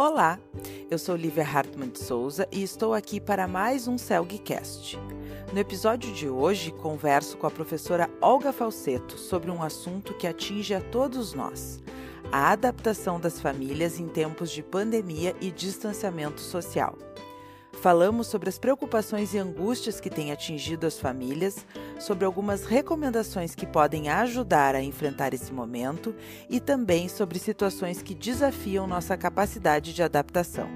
Olá, 0.00 0.38
eu 0.88 0.96
sou 0.96 1.16
Lívia 1.16 1.42
Hartmann 1.42 1.88
de 1.88 1.98
Souza 1.98 2.46
e 2.52 2.62
estou 2.62 2.94
aqui 2.94 3.20
para 3.20 3.48
mais 3.48 3.88
um 3.88 3.98
CELGcast. 3.98 4.96
No 5.52 5.58
episódio 5.58 6.12
de 6.12 6.28
hoje, 6.28 6.70
converso 6.70 7.36
com 7.36 7.48
a 7.48 7.50
professora 7.50 8.08
Olga 8.20 8.52
Falseto 8.52 9.18
sobre 9.18 9.50
um 9.50 9.60
assunto 9.60 10.14
que 10.14 10.28
atinge 10.28 10.72
a 10.72 10.80
todos 10.80 11.34
nós: 11.34 11.82
a 12.30 12.52
adaptação 12.52 13.18
das 13.18 13.40
famílias 13.40 13.98
em 13.98 14.06
tempos 14.06 14.52
de 14.52 14.62
pandemia 14.62 15.34
e 15.40 15.50
distanciamento 15.50 16.40
social. 16.40 16.96
Falamos 17.82 18.28
sobre 18.28 18.48
as 18.48 18.58
preocupações 18.58 19.34
e 19.34 19.38
angústias 19.38 20.00
que 20.00 20.10
têm 20.10 20.30
atingido 20.30 20.86
as 20.86 20.96
famílias, 20.96 21.66
sobre 21.98 22.24
algumas 22.24 22.64
recomendações 22.64 23.54
que 23.54 23.66
podem 23.66 24.08
ajudar 24.08 24.74
a 24.74 24.82
enfrentar 24.82 25.34
esse 25.34 25.52
momento 25.52 26.14
e 26.48 26.60
também 26.60 27.08
sobre 27.08 27.38
situações 27.38 28.02
que 28.02 28.14
desafiam 28.14 28.86
nossa 28.86 29.16
capacidade 29.16 29.92
de 29.92 30.02
adaptação. 30.02 30.68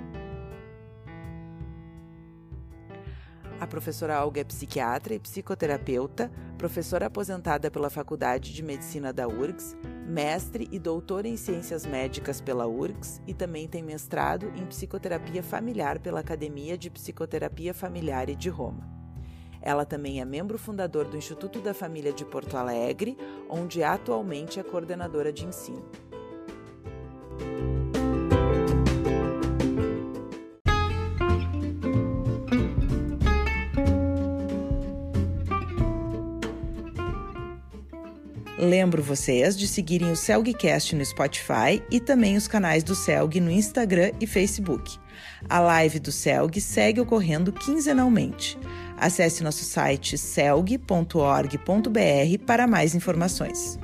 A 3.62 3.66
professora 3.66 4.20
Olga 4.24 4.41
é 4.41 4.45
psiquiatra 4.45 5.15
e 5.15 5.20
psicoterapeuta, 5.20 6.32
professora 6.59 7.06
aposentada 7.06 7.70
pela 7.70 7.88
Faculdade 7.88 8.52
de 8.52 8.60
Medicina 8.60 9.12
da 9.12 9.29
URGS, 9.29 9.77
mestre 10.04 10.68
e 10.73 10.80
doutora 10.80 11.29
em 11.29 11.37
Ciências 11.37 11.87
Médicas 11.87 12.41
pela 12.41 12.66
URGS 12.66 13.23
e 13.24 13.32
também 13.32 13.68
tem 13.68 13.80
mestrado 13.80 14.52
em 14.57 14.66
Psicoterapia 14.66 15.45
Familiar 15.45 16.01
pela 16.01 16.18
Academia 16.18 16.77
de 16.77 16.91
Psicoterapia 16.91 17.73
Familiar 17.73 18.27
de 18.27 18.48
Roma. 18.48 19.02
Ela 19.62 19.84
também 19.84 20.21
é 20.21 20.25
membro 20.25 20.59
fundador 20.59 21.07
do 21.07 21.16
Instituto 21.16 21.61
da 21.61 21.73
Família 21.73 22.12
de 22.12 22.25
Porto 22.25 22.57
Alegre, 22.57 23.16
onde 23.48 23.83
atualmente 23.83 24.59
é 24.59 24.62
coordenadora 24.62 25.33
de 25.33 25.47
ensino. 25.47 25.85
Lembro 38.63 39.02
vocês 39.02 39.59
de 39.59 39.66
seguirem 39.66 40.13
o 40.13 40.16
Celgcast 40.16 40.95
no 40.95 41.04
Spotify 41.04 41.82
e 41.91 41.99
também 41.99 42.37
os 42.37 42.47
canais 42.47 42.85
do 42.85 42.95
Celg 42.95 43.41
no 43.41 43.51
Instagram 43.51 44.13
e 44.21 44.26
Facebook. 44.26 44.99
A 45.49 45.59
live 45.59 45.99
do 45.99 46.13
Celg 46.13 46.60
segue 46.60 47.01
ocorrendo 47.01 47.52
quinzenalmente. 47.52 48.57
Acesse 49.02 49.42
nosso 49.42 49.64
site 49.64 50.16
celg.org.br 50.16 50.78
para 52.46 52.68
mais 52.68 52.95
informações. 52.95 53.76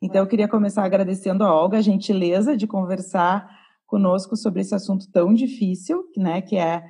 Então, 0.00 0.22
eu 0.22 0.26
queria 0.26 0.48
começar 0.48 0.84
agradecendo 0.84 1.44
a 1.44 1.54
Olga 1.54 1.76
a 1.76 1.82
gentileza 1.82 2.56
de 2.56 2.66
conversar 2.66 3.46
conosco 3.86 4.34
sobre 4.34 4.62
esse 4.62 4.74
assunto 4.74 5.06
tão 5.12 5.34
difícil, 5.34 6.02
né, 6.16 6.40
que 6.40 6.56
é 6.56 6.82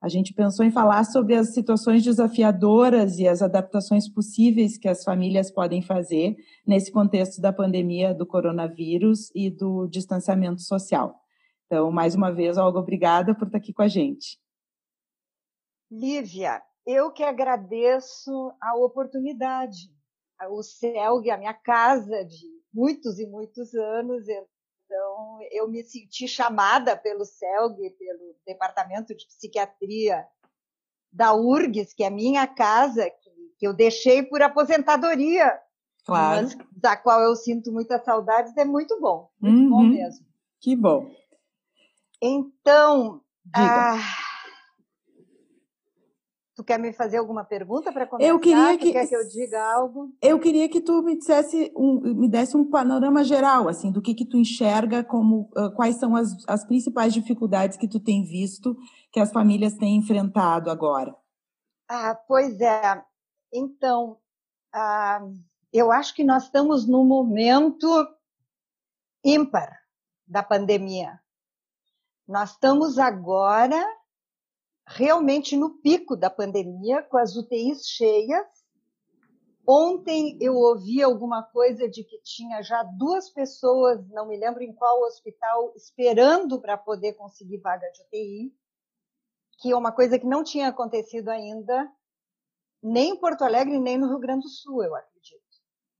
a 0.00 0.08
gente 0.08 0.32
pensou 0.32 0.64
em 0.64 0.70
falar 0.70 1.04
sobre 1.04 1.34
as 1.34 1.52
situações 1.52 2.02
desafiadoras 2.02 3.18
e 3.18 3.28
as 3.28 3.42
adaptações 3.42 4.08
possíveis 4.08 4.78
que 4.78 4.88
as 4.88 5.04
famílias 5.04 5.50
podem 5.50 5.82
fazer 5.82 6.36
nesse 6.66 6.90
contexto 6.90 7.40
da 7.40 7.52
pandemia 7.52 8.14
do 8.14 8.26
coronavírus 8.26 9.30
e 9.34 9.50
do 9.50 9.86
distanciamento 9.86 10.62
social. 10.62 11.20
Então, 11.66 11.92
mais 11.92 12.14
uma 12.14 12.32
vez, 12.32 12.56
Olga, 12.56 12.78
obrigada 12.78 13.34
por 13.34 13.46
estar 13.46 13.58
aqui 13.58 13.74
com 13.74 13.82
a 13.82 13.88
gente. 13.88 14.40
Lívia, 15.90 16.62
eu 16.86 17.12
que 17.12 17.22
agradeço 17.22 18.52
a 18.60 18.76
oportunidade. 18.76 19.92
O 20.50 20.62
CELG, 20.62 21.30
a 21.30 21.36
minha 21.36 21.52
casa 21.52 22.24
de 22.24 22.46
muitos 22.72 23.18
e 23.18 23.26
muitos 23.26 23.74
anos, 23.74 24.24
então, 24.90 25.38
eu 25.52 25.68
me 25.68 25.84
senti 25.84 26.26
chamada 26.26 26.96
pelo 26.96 27.24
CELG, 27.24 27.90
pelo 27.90 28.34
Departamento 28.44 29.14
de 29.14 29.24
Psiquiatria 29.24 30.26
da 31.12 31.32
URGS, 31.32 31.94
que 31.94 32.02
é 32.02 32.10
minha 32.10 32.44
casa, 32.48 33.08
que, 33.08 33.30
que 33.56 33.66
eu 33.68 33.72
deixei 33.72 34.24
por 34.24 34.42
aposentadoria, 34.42 35.56
claro. 36.04 36.42
mas 36.42 36.58
da 36.72 36.96
qual 36.96 37.20
eu 37.20 37.36
sinto 37.36 37.70
muitas 37.70 38.04
saudades, 38.04 38.56
é 38.56 38.64
muito 38.64 39.00
bom, 39.00 39.30
muito 39.40 39.62
uhum. 39.62 39.70
bom 39.70 39.82
mesmo. 39.84 40.26
Que 40.60 40.74
bom. 40.74 41.08
Então, 42.20 43.20
ah, 43.54 43.96
Tu 46.60 46.64
quer 46.64 46.78
me 46.78 46.92
fazer 46.92 47.16
alguma 47.16 47.42
pergunta 47.42 47.90
para 47.90 48.06
começar? 48.06 48.28
Eu 48.28 48.38
queria 48.38 48.76
que, 48.76 48.88
tu 48.88 48.92
quer 48.92 49.06
que 49.06 49.16
eu 49.16 49.26
diga 49.26 49.64
algo? 49.76 50.14
Eu 50.20 50.38
queria 50.38 50.68
que 50.68 50.82
tu 50.82 51.02
me 51.02 51.16
dissesse, 51.16 51.72
um, 51.74 52.00
me 52.14 52.28
desse 52.28 52.54
um 52.54 52.68
panorama 52.68 53.24
geral, 53.24 53.66
assim, 53.66 53.90
do 53.90 54.02
que 54.02 54.14
que 54.14 54.26
tu 54.26 54.36
enxerga 54.36 55.02
como, 55.02 55.50
uh, 55.56 55.74
quais 55.74 55.96
são 55.96 56.14
as, 56.14 56.36
as 56.46 56.62
principais 56.66 57.14
dificuldades 57.14 57.78
que 57.78 57.88
tu 57.88 57.98
tem 57.98 58.24
visto 58.24 58.76
que 59.10 59.18
as 59.18 59.32
famílias 59.32 59.72
têm 59.72 59.96
enfrentado 59.96 60.70
agora. 60.70 61.16
Ah, 61.88 62.14
pois 62.28 62.60
é. 62.60 63.02
Então, 63.50 64.18
ah, 64.70 65.26
eu 65.72 65.90
acho 65.90 66.14
que 66.14 66.22
nós 66.22 66.44
estamos 66.44 66.86
num 66.86 67.06
momento 67.06 67.88
ímpar 69.24 69.80
da 70.26 70.42
pandemia. 70.42 71.18
Nós 72.28 72.50
estamos 72.50 72.98
agora 72.98 73.82
realmente 74.92 75.56
no 75.56 75.70
pico 75.70 76.16
da 76.16 76.28
pandemia, 76.28 77.02
com 77.02 77.16
as 77.16 77.36
UTIs 77.36 77.86
cheias. 77.86 78.46
Ontem 79.66 80.36
eu 80.40 80.54
ouvi 80.54 81.00
alguma 81.00 81.44
coisa 81.44 81.88
de 81.88 82.02
que 82.02 82.20
tinha 82.22 82.60
já 82.60 82.82
duas 82.82 83.30
pessoas, 83.30 84.04
não 84.08 84.26
me 84.26 84.36
lembro 84.36 84.62
em 84.62 84.74
qual 84.74 85.02
hospital, 85.02 85.72
esperando 85.76 86.60
para 86.60 86.76
poder 86.76 87.12
conseguir 87.12 87.58
vaga 87.58 87.86
de 87.92 88.02
UTI, 88.02 88.54
que 89.60 89.70
é 89.70 89.76
uma 89.76 89.92
coisa 89.92 90.18
que 90.18 90.26
não 90.26 90.42
tinha 90.42 90.68
acontecido 90.68 91.28
ainda, 91.28 91.88
nem 92.82 93.10
em 93.10 93.16
Porto 93.16 93.42
Alegre, 93.42 93.78
nem 93.78 93.96
no 93.96 94.08
Rio 94.08 94.18
Grande 94.18 94.42
do 94.42 94.48
Sul, 94.48 94.82
eu 94.82 94.96
acredito. 94.96 95.40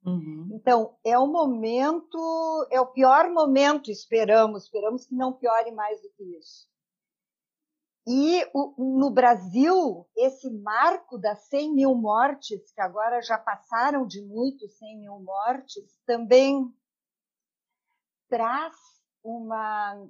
Uhum. 0.05 0.49
Então, 0.53 0.97
é 1.05 1.17
o 1.17 1.27
momento, 1.27 2.67
é 2.71 2.81
o 2.81 2.87
pior 2.87 3.31
momento, 3.31 3.91
esperamos, 3.91 4.65
esperamos 4.65 5.07
que 5.07 5.15
não 5.15 5.34
piore 5.34 5.71
mais 5.71 6.01
do 6.03 6.11
que 6.11 6.25
isso. 6.39 6.70
E 8.12 8.44
o, 8.53 8.75
no 8.98 9.09
Brasil, 9.09 10.04
esse 10.16 10.50
marco 10.50 11.16
das 11.16 11.44
100 11.44 11.72
mil 11.72 11.94
mortes, 11.94 12.72
que 12.72 12.81
agora 12.81 13.22
já 13.22 13.38
passaram 13.38 14.04
de 14.04 14.21
muito 14.21 14.66
100 14.66 14.98
mil 14.98 15.21
mortes, 15.21 15.97
também 16.04 16.75
traz 18.28 18.75
uma, 19.22 20.09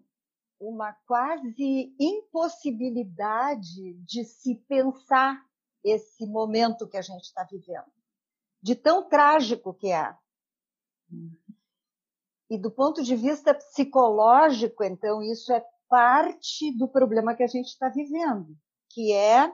uma 0.59 0.95
quase 1.07 1.95
impossibilidade 2.01 3.93
de 3.99 4.25
se 4.25 4.55
pensar 4.67 5.45
esse 5.85 6.25
momento 6.25 6.89
que 6.89 6.97
a 6.97 7.03
gente 7.03 7.25
está 7.25 7.45
vivendo, 7.45 7.93
de 8.63 8.75
tão 8.75 9.07
trágico 9.11 9.75
que 9.75 9.93
é. 9.93 10.17
E 12.49 12.57
do 12.57 12.71
ponto 12.71 13.03
de 13.03 13.15
vista 13.15 13.53
psicológico, 13.53 14.83
então, 14.85 15.23
isso 15.23 15.53
é 15.53 15.63
parte 15.91 16.71
do 16.79 16.87
problema 16.87 17.35
que 17.35 17.43
a 17.43 17.49
gente 17.49 17.67
está 17.67 17.89
vivendo, 17.89 18.57
que 18.89 19.13
é 19.13 19.53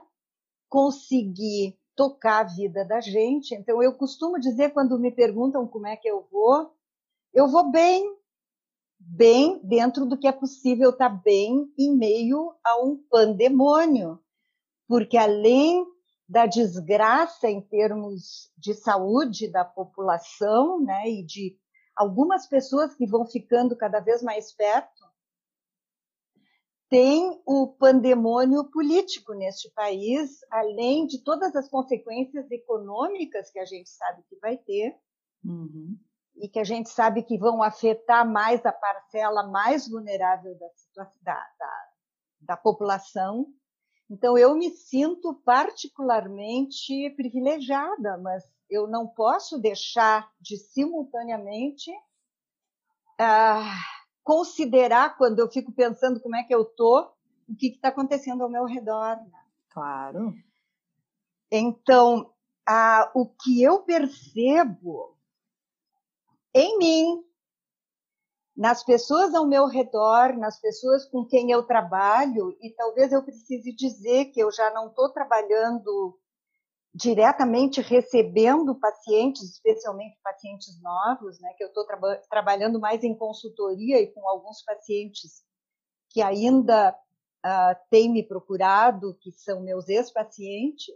conseguir 0.69 1.77
tocar 1.95 2.41
a 2.41 2.43
vida 2.43 2.85
da 2.85 3.01
gente. 3.01 3.55
Então, 3.55 3.81
eu 3.81 3.93
costumo 3.95 4.39
dizer, 4.39 4.69
quando 4.69 4.99
me 4.99 5.11
perguntam 5.11 5.67
como 5.67 5.87
é 5.87 5.97
que 5.97 6.07
eu 6.07 6.27
vou, 6.31 6.71
eu 7.33 7.47
vou 7.47 7.71
bem, 7.71 8.15
bem 8.99 9.59
dentro 9.63 10.05
do 10.05 10.17
que 10.17 10.27
é 10.27 10.31
possível 10.31 10.91
estar 10.91 11.09
tá 11.09 11.15
bem 11.15 11.73
em 11.77 11.97
meio 11.97 12.53
a 12.63 12.79
um 12.83 12.95
pandemônio. 13.09 14.19
Porque 14.87 15.17
além 15.17 15.83
da 16.29 16.45
desgraça 16.45 17.49
em 17.49 17.61
termos 17.61 18.51
de 18.55 18.75
saúde 18.75 19.51
da 19.51 19.65
população, 19.65 20.79
né, 20.83 21.09
e 21.09 21.25
de 21.25 21.57
algumas 21.95 22.45
pessoas 22.45 22.93
que 22.93 23.07
vão 23.07 23.25
ficando 23.25 23.75
cada 23.75 23.99
vez 23.99 24.21
mais 24.21 24.53
perto, 24.53 25.07
tem 26.89 27.41
o 27.45 27.67
pandemônio 27.67 28.63
político 28.71 29.33
neste 29.33 29.69
país, 29.71 30.39
além 30.49 31.05
de 31.05 31.21
todas 31.23 31.55
as 31.55 31.69
consequências 31.69 32.49
econômicas 32.49 33.51
que 33.51 33.59
a 33.59 33.65
gente 33.65 33.89
sabe 33.89 34.23
que 34.29 34.37
vai 34.37 34.57
ter, 34.57 34.97
uhum. 35.43 35.97
e 36.37 36.47
que 36.47 36.59
a 36.59 36.63
gente 36.63 36.89
sabe 36.89 37.23
que 37.23 37.37
vão 37.37 37.61
afetar 37.61 38.29
mais 38.29 38.65
a 38.65 38.71
parcela 38.71 39.47
mais 39.47 39.87
vulnerável 39.87 40.57
da, 40.57 40.67
da, 40.95 41.47
da, 41.59 41.89
da 42.41 42.57
população. 42.57 43.47
Então, 44.09 44.37
eu 44.37 44.55
me 44.55 44.69
sinto 44.69 45.33
particularmente 45.45 47.09
privilegiada, 47.17 48.17
mas 48.17 48.43
eu 48.69 48.87
não 48.87 49.07
posso 49.07 49.59
deixar 49.59 50.31
de 50.39 50.55
simultaneamente. 50.57 51.91
Ah, 53.19 53.75
considerar 54.27 55.15
quando 55.17 55.39
eu 55.39 55.49
fico 55.49 55.71
pensando 55.71 56.19
como 56.19 56.35
é 56.35 56.43
que 56.43 56.53
eu 56.53 56.65
tô, 56.65 57.09
o 57.47 57.55
que 57.57 57.67
está 57.67 57.87
acontecendo 57.87 58.43
ao 58.43 58.49
meu 58.49 58.65
redor. 58.65 59.15
Né? 59.15 59.39
Claro. 59.69 60.33
Então, 61.49 62.33
ah, 62.67 63.09
o 63.15 63.25
que 63.25 63.63
eu 63.63 63.83
percebo 63.83 65.15
em 66.53 66.77
mim, 66.77 67.23
nas 68.53 68.83
pessoas 68.83 69.33
ao 69.33 69.47
meu 69.47 69.65
redor, 69.65 70.37
nas 70.37 70.59
pessoas 70.59 71.05
com 71.05 71.23
quem 71.23 71.49
eu 71.51 71.63
trabalho, 71.63 72.57
e 72.61 72.69
talvez 72.71 73.13
eu 73.13 73.23
precise 73.23 73.71
dizer 73.71 74.25
que 74.25 74.41
eu 74.41 74.51
já 74.51 74.69
não 74.73 74.87
estou 74.87 75.07
trabalhando 75.07 76.19
diretamente 76.97 77.79
recebendo 77.79 78.73
pacientes, 78.73 79.43
especialmente 79.43 80.17
pacientes 80.23 80.81
novos, 80.81 81.39
né, 81.39 81.53
que 81.55 81.63
eu 81.63 81.67
estou 81.67 81.85
tra 81.85 81.99
trabalhando 82.27 82.79
mais 82.79 83.03
em 83.03 83.15
consultoria 83.15 84.01
e 84.01 84.07
com 84.07 84.27
alguns 84.27 84.63
pacientes 84.63 85.43
que 86.09 86.23
ainda 86.23 86.97
uh, 87.45 87.75
têm 87.91 88.11
me 88.11 88.23
procurado, 88.23 89.15
que 89.21 89.31
são 89.31 89.61
meus 89.61 89.87
ex-pacientes, 89.87 90.95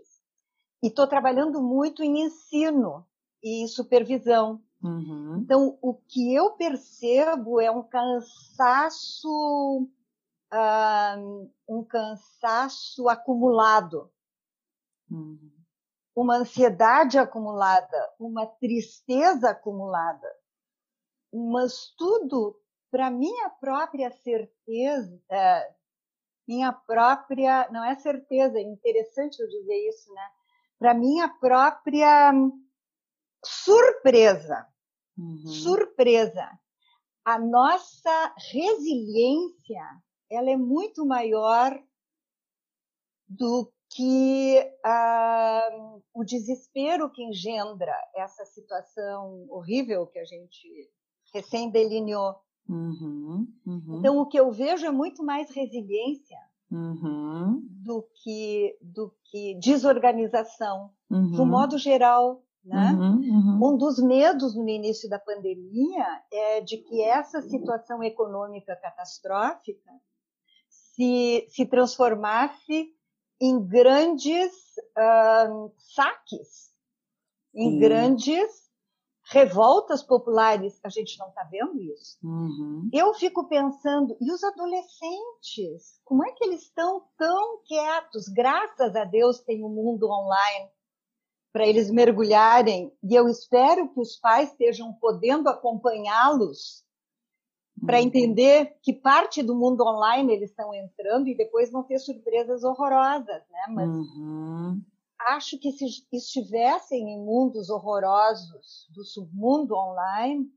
e 0.82 0.88
estou 0.88 1.06
trabalhando 1.06 1.62
muito 1.62 2.02
em 2.02 2.24
ensino 2.24 3.06
e 3.44 3.68
supervisão. 3.68 4.60
Uhum. 4.82 5.42
Então, 5.44 5.78
o 5.84 5.94
que 5.94 6.34
eu 6.34 6.54
percebo 6.54 7.62
é 7.62 7.70
um 7.70 7.84
cansaço, 7.84 9.30
uh, 10.52 11.52
um 11.70 11.84
cansaço 11.84 13.08
acumulado. 13.08 14.10
Uhum 15.08 15.61
uma 16.16 16.38
ansiedade 16.38 17.18
acumulada, 17.18 18.14
uma 18.20 18.46
tristeza 18.46 19.50
acumulada. 19.50 20.28
Mas 21.34 21.94
tudo 21.98 22.60
para 22.90 23.10
minha 23.10 23.50
própria 23.50 24.12
certeza, 24.12 25.22
é, 25.30 25.74
minha 26.48 26.74
própria, 26.74 27.70
não 27.72 27.86
é 27.86 27.96
certeza, 27.96 28.60
é 28.60 28.62
interessante 28.62 29.40
eu 29.40 29.48
dizer 29.48 29.88
isso, 29.88 30.14
né? 30.14 30.30
Para 30.78 30.94
minha 30.94 31.30
própria 31.30 32.34
surpresa. 33.44 34.68
Uhum. 35.18 35.48
Surpresa. 35.48 36.50
A 37.24 37.40
nossa 37.40 38.36
resiliência, 38.52 39.84
ela 40.30 40.50
é 40.50 40.58
muito 40.58 41.06
maior 41.06 41.82
do 43.28 43.72
que 43.94 44.58
ah, 44.86 45.70
o 46.14 46.24
desespero 46.24 47.12
que 47.12 47.24
engendra 47.24 47.96
essa 48.16 48.46
situação 48.46 49.46
horrível 49.50 50.08
que 50.08 50.18
a 50.18 50.24
gente 50.24 50.90
recém 51.34 51.70
delineou. 51.70 52.36
Uhum, 52.70 53.48
uhum. 53.66 54.00
Então, 54.00 54.18
o 54.20 54.26
que 54.26 54.40
eu 54.40 54.50
vejo 54.52 54.86
é 54.86 54.92
muito 54.92 55.24
mais 55.24 55.50
resiliência 55.54 56.38
uhum. 56.72 57.62
do, 57.84 58.08
que, 58.24 58.78
do 58.82 59.14
que 59.26 59.60
desorganização, 59.60 60.92
do 61.10 61.42
uhum. 61.42 61.46
modo 61.46 61.78
geral. 61.78 62.44
Né? 62.64 62.92
Uhum, 62.94 63.16
uhum. 63.16 63.74
Um 63.74 63.78
dos 63.78 64.02
medos 64.02 64.56
no 64.56 64.70
início 64.70 65.10
da 65.10 65.20
pandemia 65.20 66.06
é 66.32 66.62
de 66.62 66.78
que 66.78 67.02
essa 67.02 67.42
situação 67.42 68.02
econômica 68.04 68.76
catastrófica 68.76 69.92
se, 70.70 71.46
se 71.50 71.66
transformasse 71.66 72.94
em 73.42 73.60
grandes 73.66 74.52
uh, 74.98 75.74
saques, 75.78 76.72
em 77.56 77.80
grandes 77.80 78.70
revoltas 79.32 80.04
populares. 80.04 80.80
A 80.84 80.90
gente 80.90 81.18
não 81.18 81.30
está 81.30 81.44
vendo 81.46 81.82
isso. 81.82 82.20
Uhum. 82.24 82.88
Eu 82.94 83.14
fico 83.16 83.48
pensando, 83.48 84.16
e 84.22 84.32
os 84.32 84.44
adolescentes? 84.44 86.00
Como 86.06 86.24
é 86.24 86.32
que 86.34 86.46
eles 86.46 86.62
estão 86.62 87.04
tão 87.18 87.64
quietos? 87.66 88.28
Graças 88.28 88.96
a 88.96 89.06
Deus 89.06 89.40
tem 89.40 89.64
o 89.64 89.68
um 89.68 89.74
mundo 89.74 90.08
online 90.08 90.70
para 91.52 91.68
eles 91.68 91.92
mergulharem, 91.92 92.94
e 93.04 93.14
eu 93.14 93.28
espero 93.28 93.90
que 93.90 94.00
os 94.00 94.16
pais 94.16 94.52
estejam 94.52 94.94
podendo 94.94 95.50
acompanhá-los 95.50 96.86
para 97.86 98.00
uhum. 98.00 98.06
entender 98.06 98.78
que 98.82 98.94
parte 98.94 99.42
do 99.42 99.56
mundo 99.56 99.82
online 99.84 100.34
eles 100.34 100.50
estão 100.52 100.74
entrando 100.74 101.28
e 101.28 101.36
depois 101.36 101.72
vão 101.72 101.84
ter 101.84 102.00
surpresas 102.00 102.64
horrorosas, 102.64 103.42
né? 103.50 103.66
Mas 103.70 103.90
uhum. 103.90 104.82
acho 105.20 105.58
que 105.60 105.72
se 105.72 105.86
estivessem 106.12 107.10
em 107.10 107.26
mundos 107.26 107.70
horrorosos 107.70 108.88
do 108.94 109.04
submundo 109.04 109.76
online, 109.76 110.48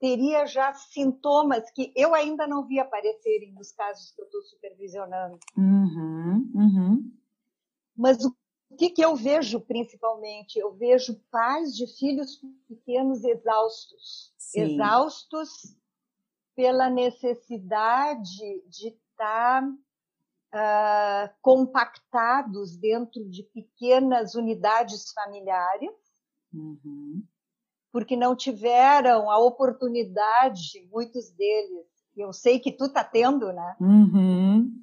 teria 0.00 0.46
já 0.46 0.72
sintomas 0.72 1.70
que 1.70 1.92
eu 1.94 2.14
ainda 2.14 2.46
não 2.46 2.66
vi 2.66 2.80
aparecerem 2.80 3.52
nos 3.52 3.70
casos 3.72 4.10
que 4.12 4.22
eu 4.22 4.26
estou 4.26 4.42
supervisionando. 4.42 5.38
Uhum. 5.56 6.50
uhum. 6.54 7.12
Mas 7.94 8.24
o 8.24 8.34
que, 8.78 8.88
que 8.88 9.04
eu 9.04 9.14
vejo 9.14 9.60
principalmente? 9.60 10.58
Eu 10.58 10.72
vejo 10.72 11.20
pais 11.30 11.76
de 11.76 11.86
filhos 11.98 12.40
pequenos 12.66 13.22
exaustos, 13.22 14.32
Sim. 14.38 14.60
exaustos 14.62 15.76
pela 16.54 16.90
necessidade 16.90 18.62
de 18.68 18.88
estar 18.88 19.64
uh, 19.64 21.34
compactados 21.40 22.76
dentro 22.76 23.28
de 23.28 23.42
pequenas 23.44 24.34
unidades 24.34 25.12
familiares, 25.12 25.90
uhum. 26.52 27.22
porque 27.90 28.16
não 28.16 28.36
tiveram 28.36 29.30
a 29.30 29.38
oportunidade, 29.38 30.86
muitos 30.90 31.30
deles, 31.30 31.86
eu 32.16 32.32
sei 32.32 32.58
que 32.58 32.72
tu 32.72 32.84
está 32.84 33.02
tendo, 33.02 33.52
né? 33.52 33.76
Uhum. 33.80 34.82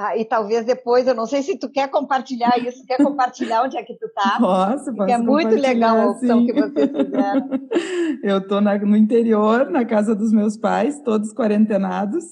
Ah, 0.00 0.16
e 0.16 0.24
talvez 0.24 0.64
depois, 0.64 1.08
eu 1.08 1.14
não 1.14 1.26
sei 1.26 1.42
se 1.42 1.58
tu 1.58 1.68
quer 1.68 1.90
compartilhar 1.90 2.56
isso, 2.58 2.86
quer 2.86 2.98
compartilhar 2.98 3.64
onde 3.64 3.76
é 3.76 3.82
que 3.82 3.94
tu 3.94 4.08
tá? 4.14 4.36
Posso, 4.38 4.94
posso 4.94 5.10
é 5.10 5.18
muito 5.18 5.56
legal 5.56 5.98
a 5.98 6.10
opção 6.12 6.38
sim. 6.38 6.46
que 6.46 6.52
vocês 6.52 6.88
fizeram. 6.88 7.48
eu 8.22 8.38
estou 8.38 8.60
no 8.60 8.96
interior, 8.96 9.68
na 9.68 9.84
casa 9.84 10.14
dos 10.14 10.32
meus 10.32 10.56
pais, 10.56 11.02
todos 11.02 11.34
quarentenados, 11.34 12.24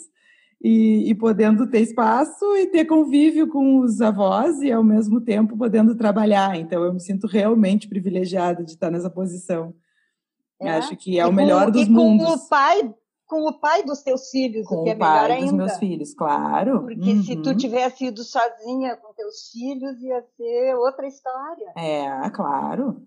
e, 0.63 1.11
e, 1.11 1.15
podendo 1.17 1.67
ter 1.67 1.81
espaço 1.81 2.45
e 2.57 2.69
ter 2.69 2.85
convívio 2.85 3.49
com 3.49 3.81
os 3.81 4.01
avós 4.01 4.63
e, 4.63 4.71
ao 4.71 4.85
mesmo 4.85 5.21
tempo, 5.21 5.57
podendo 5.57 5.97
trabalhar. 5.97 6.57
Então, 6.57 6.85
eu 6.85 6.93
me 6.93 7.01
sinto 7.01 7.27
realmente 7.27 7.89
privilegiada 7.89 8.63
de 8.63 8.71
estar 8.71 8.93
nessa 8.93 9.11
posição. 9.11 9.75
É. 10.63 10.71
Acho 10.71 10.97
que 10.97 11.19
é 11.19 11.27
o 11.27 11.33
melhor 11.33 11.67
com, 11.67 11.73
dos 11.73 11.87
e 11.87 11.91
mundos. 11.91 12.27
E 12.27 12.31
com 12.31 12.45
o 12.45 12.49
pai 12.49 12.95
com 13.27 13.49
o 13.49 13.59
pai 13.59 13.83
dos 13.83 14.03
teus 14.03 14.31
filhos, 14.31 14.67
com 14.67 14.77
o 14.77 14.85
que 14.85 14.91
é 14.91 14.95
o 14.95 14.99
pai 14.99 15.23
melhor 15.23 15.41
dos 15.41 15.51
ainda. 15.51 15.65
meus 15.65 15.79
filhos, 15.79 16.15
claro. 16.15 16.81
Porque 16.83 17.11
uhum. 17.11 17.23
se 17.23 17.37
tu 17.37 17.51
uhum. 17.51 17.57
tivesse 17.57 18.07
ido 18.07 18.23
sozinha 18.23 18.97
com 18.97 19.13
teus 19.15 19.51
filhos, 19.51 20.01
ia 20.01 20.23
ser 20.37 20.75
outra 20.77 21.07
história. 21.07 21.73
É, 21.77 22.31
claro. 22.31 23.05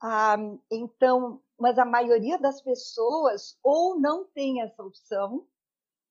Ah, 0.00 0.36
então, 0.70 1.40
mas 1.58 1.78
a 1.78 1.84
maioria 1.84 2.38
das 2.38 2.60
pessoas 2.60 3.58
ou 3.62 3.98
não 3.98 4.24
tem 4.26 4.60
essa 4.60 4.82
opção, 4.82 5.46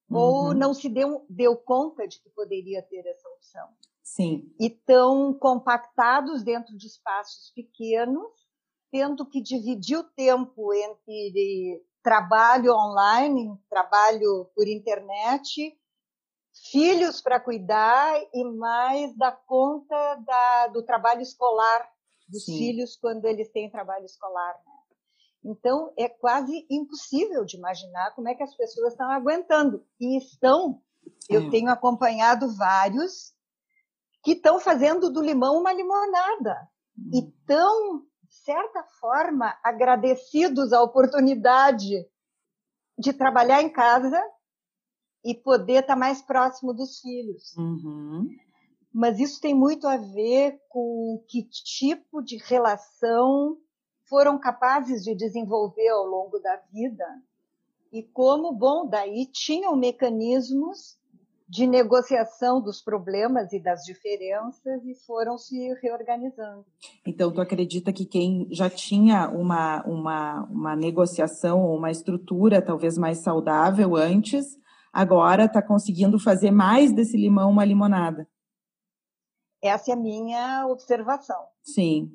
uhum. 0.10 0.18
ou 0.18 0.54
não 0.54 0.74
se 0.74 0.90
deu, 0.90 1.24
deu 1.30 1.56
conta 1.56 2.08
de 2.08 2.20
que 2.20 2.30
poderia 2.32 2.82
ter 2.82 3.06
essa 3.06 3.30
opção. 3.30 3.68
Sim. 4.04 4.52
E 4.60 4.68
estão 4.68 5.34
compactados 5.34 6.44
dentro 6.44 6.76
de 6.76 6.88
espaços 6.88 7.52
pequenos, 7.56 8.46
tendo 8.92 9.26
que 9.26 9.42
dividir 9.42 9.98
o 9.98 10.04
tempo 10.04 10.74
entre 10.74 11.84
trabalho 12.06 12.72
online, 12.72 13.60
trabalho 13.68 14.46
por 14.54 14.68
internet, 14.68 15.76
filhos 16.72 17.20
para 17.20 17.40
cuidar 17.40 18.14
e 18.32 18.44
mais 18.44 19.18
da 19.18 19.32
conta 19.32 20.16
da, 20.24 20.68
do 20.68 20.84
trabalho 20.84 21.22
escolar 21.22 21.90
dos 22.30 22.46
Sim. 22.46 22.60
filhos 22.60 22.96
quando 22.96 23.26
eles 23.26 23.50
têm 23.50 23.72
trabalho 23.72 24.06
escolar. 24.06 24.54
Né? 24.54 25.52
Então, 25.52 25.92
é 25.98 26.08
quase 26.08 26.68
impossível 26.70 27.44
de 27.44 27.58
imaginar 27.58 28.14
como 28.14 28.30
é 28.30 28.36
que 28.36 28.44
as 28.44 28.56
pessoas 28.56 28.94
estão 28.94 29.10
aguentando. 29.10 29.84
E 30.00 30.16
estão, 30.16 30.80
eu 31.28 31.48
é. 31.48 31.50
tenho 31.50 31.72
acompanhado 31.72 32.56
vários 32.56 33.34
que 34.24 34.34
estão 34.34 34.60
fazendo 34.60 35.12
do 35.12 35.24
limão 35.24 35.58
uma 35.58 35.74
limonada. 35.74 36.70
Hum. 36.96 37.10
E 37.16 37.30
estão 37.30 38.06
certa 38.44 38.84
forma, 39.00 39.58
agradecidos 39.64 40.74
à 40.74 40.82
oportunidade 40.82 42.06
de 42.98 43.14
trabalhar 43.14 43.62
em 43.62 43.70
casa 43.70 44.22
e 45.24 45.34
poder 45.34 45.82
estar 45.82 45.96
mais 45.96 46.22
próximo 46.22 46.74
dos 46.74 47.00
filhos. 47.00 47.56
Uhum. 47.58 48.30
Mas 48.94 49.20
isso 49.20 49.42
tem 49.42 49.54
muito 49.54 49.88
a 49.88 49.98
ver 49.98 50.60
com 50.70 51.24
que 51.28 51.44
tipo 51.44 52.22
de 52.22 52.38
relação 52.38 53.58
foram 54.08 54.40
capazes 54.40 55.04
de 55.04 55.16
desenvolver 55.16 55.90
ao 55.90 56.06
longo 56.06 56.40
da 56.40 56.56
vida 56.72 57.06
e 57.92 58.04
como, 58.04 58.52
bom, 58.52 58.88
daí 58.88 59.26
tinham 59.26 59.76
mecanismos 59.76 60.98
de 61.48 61.68
negociação 61.68 62.60
dos 62.60 62.82
problemas 62.82 63.54
e 63.54 63.60
das 63.60 63.84
diferenças 63.84 64.84
e 64.84 64.96
foram 65.06 65.38
se 65.38 65.74
reorganizando. 65.82 66.66
Então, 67.06 67.32
tu 67.32 67.40
acredita 67.40 67.94
que 67.94 68.06
quem 68.06 68.48
já 68.52 68.70
tinha 68.70 69.30
uma, 69.30 69.84
uma, 69.84 70.44
uma 70.46 70.76
negociação 70.76 71.62
ou 71.62 71.78
uma 71.78 71.92
estrutura 71.92 72.62
talvez 72.62 72.98
mais 72.98 73.20
saudável 73.20 73.96
antes, 73.96 74.58
agora 74.92 75.46
está 75.46 75.62
conseguindo 75.62 76.20
fazer 76.20 76.50
mais 76.50 76.92
desse 76.92 77.16
limão 77.16 77.52
uma 77.52 77.64
limonada? 77.64 78.28
Essa 79.62 79.92
é 79.92 79.94
a 79.94 79.98
minha 79.98 80.68
observação. 80.68 81.44
Sim. 81.64 82.12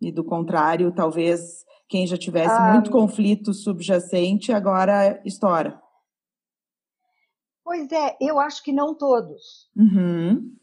E 0.00 0.10
do 0.10 0.24
contrário, 0.24 0.92
talvez 0.92 1.64
quem 1.88 2.06
já 2.06 2.16
tivesse 2.16 2.54
ah, 2.54 2.72
muito 2.72 2.90
conflito 2.90 3.52
subjacente 3.52 4.52
agora 4.52 5.20
estoura. 5.24 5.80
Pois 7.66 7.90
é, 7.90 8.16
eu 8.20 8.38
acho 8.38 8.62
que 8.62 8.72
não 8.72 8.94
todos. 8.94 9.68
Uhum. 9.76 10.56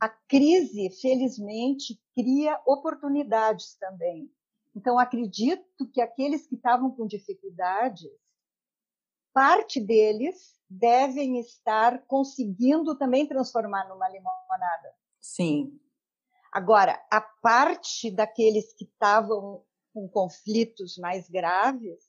A 0.00 0.08
crise, 0.08 0.90
felizmente, 1.00 2.02
cria 2.16 2.60
oportunidades 2.66 3.76
também. 3.76 4.28
Então, 4.74 4.98
acredito 4.98 5.88
que 5.94 6.00
aqueles 6.00 6.48
que 6.48 6.56
estavam 6.56 6.90
com 6.90 7.06
dificuldades, 7.06 8.10
parte 9.32 9.80
deles 9.80 10.58
devem 10.68 11.38
estar 11.38 12.04
conseguindo 12.08 12.98
também 12.98 13.24
transformar 13.24 13.88
numa 13.88 14.08
limonada. 14.08 14.92
Sim. 15.20 15.78
Agora, 16.52 17.00
a 17.08 17.20
parte 17.20 18.10
daqueles 18.10 18.74
que 18.74 18.84
estavam 18.84 19.62
com 19.94 20.08
conflitos 20.08 20.98
mais 20.98 21.28
graves, 21.28 22.02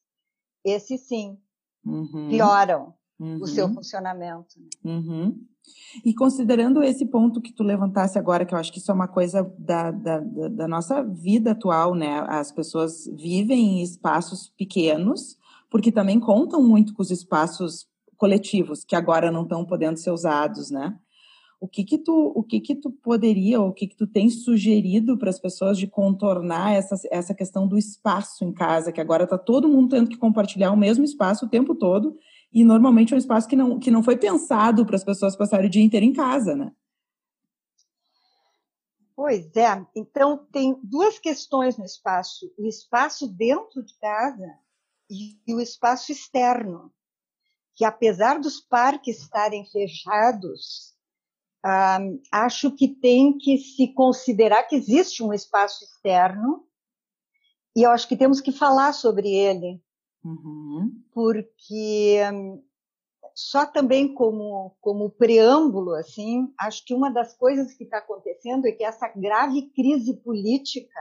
esses 0.65 1.07
sim 1.07 1.39
uhum. 1.85 2.29
pioram 2.29 2.97
uhum. 3.19 3.41
o 3.41 3.47
seu 3.47 3.67
funcionamento. 3.69 4.55
Né? 4.57 4.91
Uhum. 4.91 5.45
E 6.03 6.13
considerando 6.13 6.81
esse 6.81 7.05
ponto 7.05 7.41
que 7.41 7.53
tu 7.53 7.63
levantasse 7.63 8.17
agora, 8.17 8.45
que 8.45 8.53
eu 8.53 8.57
acho 8.57 8.71
que 8.71 8.79
isso 8.79 8.91
é 8.91 8.93
uma 8.93 9.07
coisa 9.07 9.43
da, 9.57 9.91
da, 9.91 10.19
da 10.19 10.67
nossa 10.67 11.03
vida 11.03 11.51
atual, 11.51 11.93
né? 11.93 12.23
As 12.27 12.51
pessoas 12.51 13.05
vivem 13.15 13.79
em 13.79 13.83
espaços 13.83 14.51
pequenos, 14.57 15.37
porque 15.69 15.91
também 15.91 16.19
contam 16.19 16.63
muito 16.63 16.93
com 16.93 17.01
os 17.01 17.11
espaços 17.11 17.87
coletivos, 18.17 18.83
que 18.83 18.95
agora 18.95 19.31
não 19.31 19.43
estão 19.43 19.65
podendo 19.65 19.97
ser 19.97 20.11
usados, 20.11 20.71
né? 20.71 20.97
O 21.61 21.67
que 21.67 21.83
que 21.83 21.97
tu, 21.97 22.31
o 22.35 22.41
que 22.41 22.61
que 22.61 22.73
tu 22.73 22.89
poderia, 22.89 23.59
ou 23.59 23.69
o 23.69 23.73
que 23.73 23.85
que 23.85 23.95
tu 23.95 24.07
tem 24.07 24.29
sugerido 24.29 25.17
para 25.17 25.29
as 25.29 25.39
pessoas 25.39 25.77
de 25.77 25.87
contornar 25.87 26.73
essa, 26.73 26.95
essa 27.11 27.33
questão 27.33 27.67
do 27.67 27.77
espaço 27.77 28.45
em 28.45 28.53
casa, 28.53 28.93
que 28.93 29.01
agora 29.01 29.25
está 29.25 29.37
todo 29.37 29.67
mundo 29.67 29.89
tendo 29.89 30.09
que 30.09 30.17
compartilhar 30.17 30.71
o 30.71 30.77
mesmo 30.77 31.03
espaço 31.03 31.45
o 31.45 31.49
tempo 31.49 31.75
todo, 31.75 32.17
e 32.51 32.63
normalmente 32.63 33.13
é 33.13 33.15
um 33.15 33.19
espaço 33.19 33.47
que 33.47 33.55
não, 33.55 33.79
que 33.79 33.91
não 33.91 34.03
foi 34.03 34.17
pensado 34.17 34.85
para 34.85 34.95
as 34.95 35.03
pessoas 35.03 35.35
passarem 35.35 35.67
o 35.67 35.69
dia 35.69 35.83
inteiro 35.83 36.05
em 36.05 36.13
casa, 36.13 36.55
né? 36.55 36.71
Pois 39.15 39.53
é, 39.55 39.85
então 39.95 40.47
tem 40.51 40.79
duas 40.83 41.19
questões 41.19 41.77
no 41.77 41.85
espaço: 41.85 42.51
o 42.57 42.65
espaço 42.65 43.27
dentro 43.27 43.83
de 43.83 43.93
casa 43.99 44.57
e 45.09 45.53
o 45.53 45.59
espaço 45.59 46.11
externo, 46.11 46.91
que 47.75 47.83
apesar 47.83 48.39
dos 48.39 48.59
parques 48.59 49.19
estarem 49.19 49.65
fechados, 49.65 50.95
um, 51.65 52.21
acho 52.31 52.71
que 52.71 52.87
tem 52.87 53.37
que 53.37 53.57
se 53.57 53.93
considerar 53.93 54.63
que 54.63 54.75
existe 54.75 55.21
um 55.21 55.33
espaço 55.33 55.83
externo 55.83 56.65
e 57.75 57.83
eu 57.83 57.91
acho 57.91 58.07
que 58.07 58.17
temos 58.17 58.41
que 58.41 58.51
falar 58.51 58.93
sobre 58.93 59.29
ele, 59.29 59.81
uhum. 60.23 60.91
porque 61.13 62.19
um, 62.33 62.63
só 63.33 63.65
também 63.65 64.13
como 64.13 64.75
como 64.81 65.09
preâmbulo 65.09 65.93
assim, 65.93 66.53
acho 66.59 66.83
que 66.85 66.93
uma 66.93 67.09
das 67.11 67.35
coisas 67.37 67.73
que 67.73 67.83
está 67.83 67.99
acontecendo 67.99 68.65
é 68.65 68.71
que 68.71 68.83
essa 68.83 69.07
grave 69.07 69.69
crise 69.71 70.15
política 70.17 70.99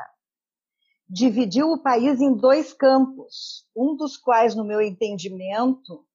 dividiu 1.09 1.69
o 1.69 1.83
país 1.83 2.21
em 2.21 2.35
dois 2.35 2.73
campos, 2.73 3.67
um 3.75 3.97
dos 3.97 4.17
quais, 4.17 4.55
no 4.55 4.65
meu 4.65 4.81
entendimento, 4.81 6.07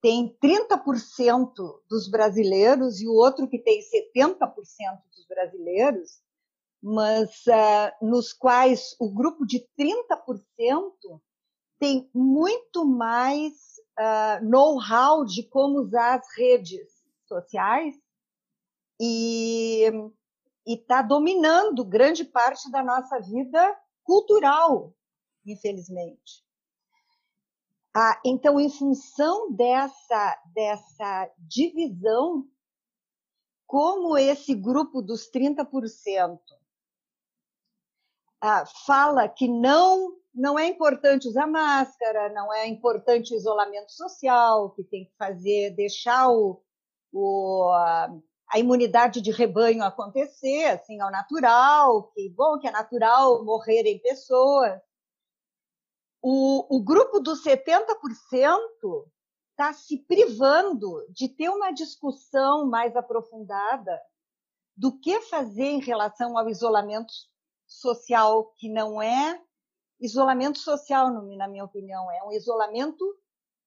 tem 0.00 0.34
30% 0.42 1.52
dos 1.88 2.08
brasileiros 2.08 3.00
e 3.02 3.06
o 3.06 3.12
outro 3.12 3.46
que 3.46 3.58
tem 3.58 3.80
70% 3.80 4.48
dos 5.14 5.26
brasileiros, 5.28 6.22
mas 6.82 7.28
uh, 7.46 8.06
nos 8.06 8.32
quais 8.32 8.96
o 8.98 9.12
grupo 9.12 9.44
de 9.44 9.60
30% 9.78 11.20
tem 11.80 12.10
muito 12.14 12.84
mais 12.84 13.54
uh, 13.98 14.44
know-how 14.44 15.24
de 15.24 15.42
como 15.44 15.80
usar 15.80 16.18
as 16.18 16.36
redes 16.36 16.86
sociais 17.26 17.94
e 19.00 19.86
está 20.66 21.00
dominando 21.00 21.82
grande 21.82 22.22
parte 22.22 22.70
da 22.70 22.84
nossa 22.84 23.18
vida 23.18 23.80
cultural, 24.04 24.94
infelizmente. 25.44 26.44
Ah, 27.96 28.20
então, 28.24 28.60
em 28.60 28.68
função 28.68 29.50
dessa, 29.50 30.42
dessa 30.54 31.32
divisão, 31.38 32.46
como 33.66 34.18
esse 34.18 34.54
grupo 34.54 35.00
dos 35.00 35.30
30% 35.30 36.38
ah, 38.40 38.64
fala 38.86 39.28
que 39.28 39.46
não, 39.46 40.16
não 40.34 40.58
é 40.58 40.66
importante 40.66 41.28
usar 41.28 41.46
máscara, 41.46 42.32
não 42.32 42.52
é 42.52 42.66
importante 42.66 43.34
o 43.34 43.36
isolamento 43.36 43.92
social, 43.92 44.70
que 44.70 44.82
tem 44.84 45.04
que 45.04 45.12
fazer, 45.16 45.70
deixar 45.70 46.28
o, 46.28 46.62
o, 47.12 47.70
a 48.52 48.58
imunidade 48.58 49.20
de 49.20 49.30
rebanho 49.30 49.84
acontecer, 49.84 50.64
assim, 50.66 51.00
ao 51.00 51.10
natural, 51.10 52.04
que 52.12 52.28
bom 52.30 52.58
que 52.58 52.66
é 52.66 52.70
natural 52.70 53.44
morrerem 53.44 54.00
pessoas. 54.00 54.80
O, 56.22 56.76
o 56.76 56.82
grupo 56.82 57.20
dos 57.20 57.42
70% 57.44 57.86
está 59.50 59.72
se 59.72 59.98
privando 59.98 61.06
de 61.10 61.28
ter 61.28 61.48
uma 61.48 61.70
discussão 61.70 62.66
mais 62.66 62.96
aprofundada 62.96 64.00
do 64.76 64.98
que 64.98 65.20
fazer 65.22 65.66
em 65.66 65.80
relação 65.80 66.36
ao 66.36 66.48
isolamento 66.48 67.12
social, 67.72 68.52
que 68.56 68.68
não 68.68 69.00
é 69.00 69.40
isolamento 70.00 70.58
social, 70.58 71.10
na 71.36 71.48
minha 71.48 71.64
opinião, 71.64 72.10
é 72.10 72.24
um 72.24 72.32
isolamento 72.32 73.04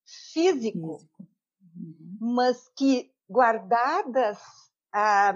físico, 0.05 0.97
físico. 0.97 1.27
Uhum. 1.75 2.17
mas 2.19 2.69
que 2.75 3.11
guardadas 3.29 4.37
ah, 4.93 5.33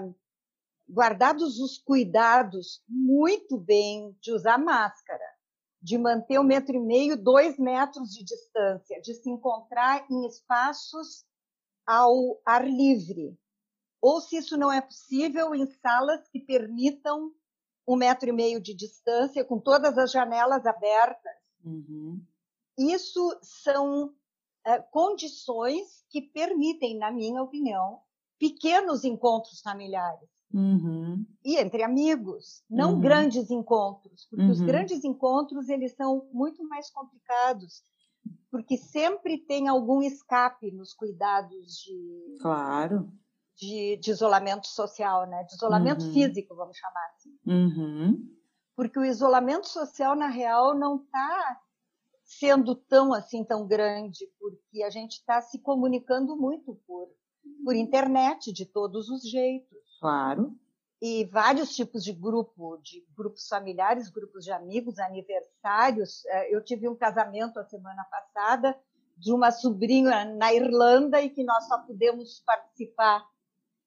guardados 0.88 1.58
os 1.58 1.78
cuidados 1.78 2.82
muito 2.88 3.58
bem 3.58 4.16
de 4.20 4.32
usar 4.32 4.56
máscara, 4.56 5.24
de 5.82 5.98
manter 5.98 6.40
um 6.40 6.44
metro 6.44 6.74
e 6.74 6.80
meio, 6.80 7.16
dois 7.16 7.58
metros 7.58 8.10
de 8.10 8.24
distância, 8.24 9.00
de 9.00 9.14
se 9.14 9.28
encontrar 9.28 10.06
em 10.10 10.26
espaços 10.26 11.26
ao 11.86 12.40
ar 12.44 12.66
livre. 12.66 13.38
Ou, 14.00 14.20
se 14.20 14.36
isso 14.36 14.56
não 14.56 14.72
é 14.72 14.80
possível, 14.80 15.54
em 15.54 15.66
salas 15.66 16.28
que 16.28 16.40
permitam 16.40 17.32
um 17.88 17.96
metro 17.96 18.28
e 18.28 18.32
meio 18.32 18.60
de 18.60 18.74
distância, 18.74 19.42
com 19.42 19.58
todas 19.58 19.96
as 19.96 20.12
janelas 20.12 20.66
abertas. 20.66 21.32
Uhum. 21.64 22.22
Isso 22.76 23.38
são 23.42 24.12
é, 24.66 24.78
condições 24.78 26.04
que 26.10 26.20
permitem, 26.20 26.98
na 26.98 27.10
minha 27.10 27.42
opinião, 27.42 28.00
pequenos 28.38 29.04
encontros 29.04 29.62
familiares. 29.62 30.28
Uhum. 30.52 31.24
E 31.42 31.56
entre 31.56 31.82
amigos, 31.82 32.62
não 32.68 32.94
uhum. 32.94 33.00
grandes 33.00 33.50
encontros, 33.50 34.26
porque 34.30 34.44
uhum. 34.44 34.50
os 34.50 34.60
grandes 34.60 35.02
encontros 35.02 35.68
eles 35.70 35.94
são 35.94 36.28
muito 36.30 36.62
mais 36.68 36.90
complicados, 36.90 37.82
porque 38.50 38.76
sempre 38.76 39.38
tem 39.38 39.66
algum 39.66 40.02
escape 40.02 40.70
nos 40.72 40.92
cuidados 40.92 41.74
de 41.78 42.38
claro 42.40 43.10
de, 43.58 43.96
de 43.96 44.10
isolamento 44.10 44.68
social, 44.68 45.26
né? 45.26 45.42
De 45.44 45.54
isolamento 45.54 46.04
uhum. 46.04 46.12
físico, 46.12 46.54
vamos 46.54 46.76
chamar. 46.76 47.10
Uhum. 47.50 48.28
Porque 48.76 48.98
o 48.98 49.04
isolamento 49.04 49.68
social 49.68 50.14
na 50.14 50.28
real 50.28 50.76
não 50.76 50.96
está 50.96 51.60
sendo 52.24 52.74
tão 52.74 53.12
assim 53.12 53.42
tão 53.42 53.66
grande, 53.66 54.26
porque 54.38 54.82
a 54.82 54.90
gente 54.90 55.12
está 55.12 55.40
se 55.40 55.58
comunicando 55.58 56.36
muito 56.36 56.74
por 56.86 57.08
por 57.64 57.74
internet 57.74 58.52
de 58.52 58.66
todos 58.66 59.08
os 59.08 59.22
jeitos. 59.28 59.78
Claro. 60.00 60.56
E 61.00 61.24
vários 61.26 61.74
tipos 61.74 62.02
de 62.02 62.12
grupo, 62.12 62.76
de 62.78 63.06
grupos 63.16 63.46
familiares, 63.46 64.10
grupos 64.10 64.44
de 64.44 64.50
amigos, 64.50 64.98
aniversários. 64.98 66.24
É, 66.26 66.54
eu 66.54 66.62
tive 66.62 66.88
um 66.88 66.96
casamento 66.96 67.58
a 67.58 67.64
semana 67.64 68.04
passada 68.04 68.78
de 69.16 69.32
uma 69.32 69.50
sobrinha 69.50 70.24
na 70.24 70.52
Irlanda 70.52 71.20
e 71.22 71.30
que 71.30 71.44
nós 71.44 71.66
só 71.66 71.78
pudemos 71.78 72.40
participar 72.44 73.24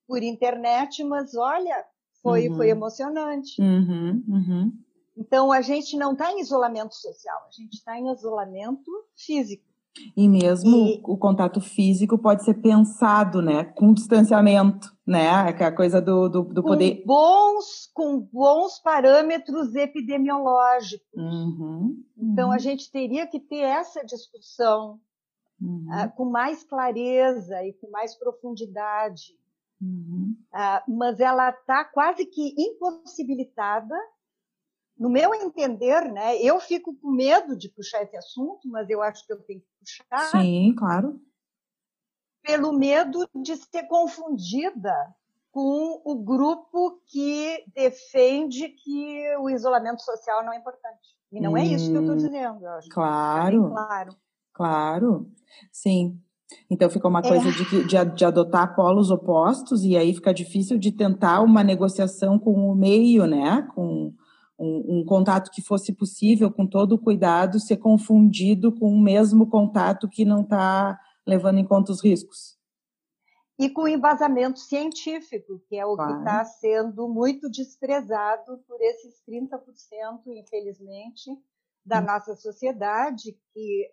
por 0.08 0.22
internet, 0.24 1.04
mas 1.04 1.36
olha, 1.36 1.86
foi, 2.22 2.50
uhum. 2.50 2.56
foi 2.56 2.70
emocionante. 2.70 3.62
Uhum, 3.62 4.24
uhum. 4.28 4.72
Então, 5.18 5.52
a 5.52 5.62
gente 5.62 5.98
não 5.98 6.14
está 6.14 6.32
em 6.32 6.40
isolamento 6.40 6.96
social, 6.96 7.38
a 7.48 7.52
gente 7.52 7.74
está 7.74 8.00
em 8.00 8.12
isolamento 8.12 8.90
físico. 9.16 9.72
E 10.16 10.28
mesmo 10.28 10.88
e... 10.88 11.02
o 11.04 11.18
contato 11.18 11.60
físico 11.60 12.18
pode 12.18 12.46
ser 12.46 12.54
pensado, 12.56 13.42
né, 13.42 13.66
com 13.66 13.94
distanciamento, 13.94 14.90
né, 15.06 15.26
é 15.28 15.66
a 15.66 15.76
coisa 15.76 16.02
do, 16.02 16.30
do, 16.30 16.44
do 16.44 16.64
poder... 16.64 17.02
Com 17.02 17.08
bons, 17.08 17.90
com 17.94 18.20
bons 18.20 18.80
parâmetros 18.80 19.76
epidemiológicos. 19.76 21.06
Uhum, 21.14 21.98
então, 22.18 22.48
uhum. 22.48 22.56
a 22.56 22.58
gente 22.58 22.90
teria 22.90 23.28
que 23.28 23.40
ter 23.40 23.64
essa 23.64 24.06
discussão 24.06 24.98
uhum. 25.60 25.88
uh, 25.90 26.10
com 26.16 26.24
mais 26.24 26.64
clareza 26.64 27.62
e 27.66 27.74
com 27.74 27.90
mais 27.92 28.16
profundidade. 28.16 29.41
Uh, 29.82 30.92
mas 30.92 31.20
ela 31.20 31.50
está 31.50 31.84
quase 31.84 32.26
que 32.26 32.54
impossibilitada 32.58 33.96
no 35.02 35.10
meu 35.10 35.34
entender, 35.34 36.12
né, 36.12 36.38
eu 36.38 36.60
fico 36.60 36.96
com 36.96 37.10
medo 37.10 37.58
de 37.58 37.68
puxar 37.70 38.04
esse 38.04 38.16
assunto, 38.16 38.70
mas 38.70 38.88
eu 38.88 39.02
acho 39.02 39.26
que 39.26 39.34
eu 39.34 39.42
tenho 39.42 39.60
que 39.60 39.68
puxar. 39.80 40.30
Sim, 40.30 40.76
claro. 40.78 41.20
Pelo 42.44 42.72
medo 42.72 43.28
de 43.34 43.56
ser 43.56 43.88
confundida 43.88 44.94
com 45.52 46.02
o 46.06 46.16
grupo 46.24 47.02
que 47.08 47.66
defende 47.74 48.70
que 48.70 49.36
o 49.38 49.50
isolamento 49.50 50.04
social 50.04 50.46
não 50.46 50.54
é 50.54 50.58
importante. 50.58 51.18
E 51.32 51.42
não 51.42 51.54
hum, 51.54 51.58
é 51.58 51.66
isso 51.66 51.90
que 51.90 51.98
eu 51.98 52.02
estou 52.02 52.16
hum, 52.16 52.18
dizendo, 52.18 52.64
eu 52.64 52.72
acho. 52.72 52.90
Claro. 52.90 53.70
claro. 53.72 54.16
Claro. 54.54 55.32
Sim. 55.72 56.22
Então 56.70 56.90
fica 56.90 57.08
uma 57.08 57.22
coisa 57.22 57.50
é. 57.50 57.52
de, 57.52 57.88
de, 57.88 58.06
de, 58.16 58.26
adotar 58.26 58.76
polos 58.76 59.12
opostos 59.12 59.84
e 59.84 59.96
aí 59.98 60.14
fica 60.14 60.34
difícil 60.34 60.78
de 60.78 60.92
tentar 60.92 61.42
uma 61.42 61.64
negociação 61.64 62.40
com 62.40 62.72
o 62.72 62.76
meio, 62.76 63.26
né? 63.26 63.68
Com 63.76 64.14
um, 64.60 65.00
um, 65.00 65.06
contato 65.06 65.50
que 65.52 65.62
fosse 65.62 65.94
possível, 65.94 66.52
com 66.52 66.68
todo 66.68 66.94
o 66.94 67.00
cuidado, 67.00 67.60
ser 67.60 67.78
confundido 67.78 68.72
com 68.72 68.94
o 68.94 69.02
mesmo 69.02 69.50
contato 69.50 70.08
que 70.08 70.24
não 70.24 70.42
está 70.42 71.00
levando 71.26 71.58
em 71.58 71.66
conta 71.66 71.92
os 71.92 72.04
riscos. 72.04 72.60
E 73.60 73.70
com 73.70 73.88
embasamento 73.88 74.60
científico, 74.60 75.62
que 75.68 75.76
é 75.76 75.86
o 75.86 75.96
claro. 75.96 76.14
que 76.14 76.20
está 76.20 76.44
sendo 76.46 77.08
muito 77.08 77.50
desprezado 77.50 78.60
por 78.68 78.82
esses 78.82 79.22
30%, 79.28 79.60
infelizmente, 80.28 81.30
da 81.86 82.00
hum. 82.00 82.06
nossa 82.06 82.36
sociedade, 82.36 83.38
que 83.54 83.88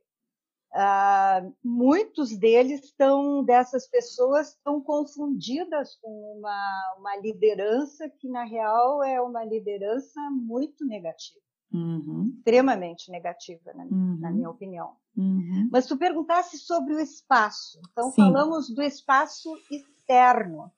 Uh, 0.70 1.54
muitos 1.64 2.37
deles 2.37 2.84
estão, 2.84 3.42
dessas 3.42 3.87
pessoas, 3.87 4.48
estão 4.48 4.80
confundidas 4.80 5.96
com 5.96 6.37
uma, 6.38 6.96
uma 6.98 7.16
liderança 7.16 8.08
que, 8.08 8.28
na 8.28 8.44
real, 8.44 9.02
é 9.02 9.20
uma 9.20 9.44
liderança 9.44 10.20
muito 10.30 10.84
negativa. 10.84 11.40
Uhum. 11.72 12.32
Extremamente 12.37 13.10
negativa, 13.10 13.72
na, 13.75 13.84
uhum. 13.84 14.18
na 14.20 14.30
minha 14.30 14.50
opinião. 14.50 14.96
Uhum. 15.16 15.68
Mas 15.70 15.87
tu 15.87 15.96
perguntasse 15.96 16.58
sobre 16.58 16.94
o 16.94 17.00
espaço. 17.00 17.80
Então, 17.90 18.10
Sim. 18.10 18.22
falamos 18.22 18.68
do 18.75 18.82
espaço 18.82 19.50
externo. 19.70 20.70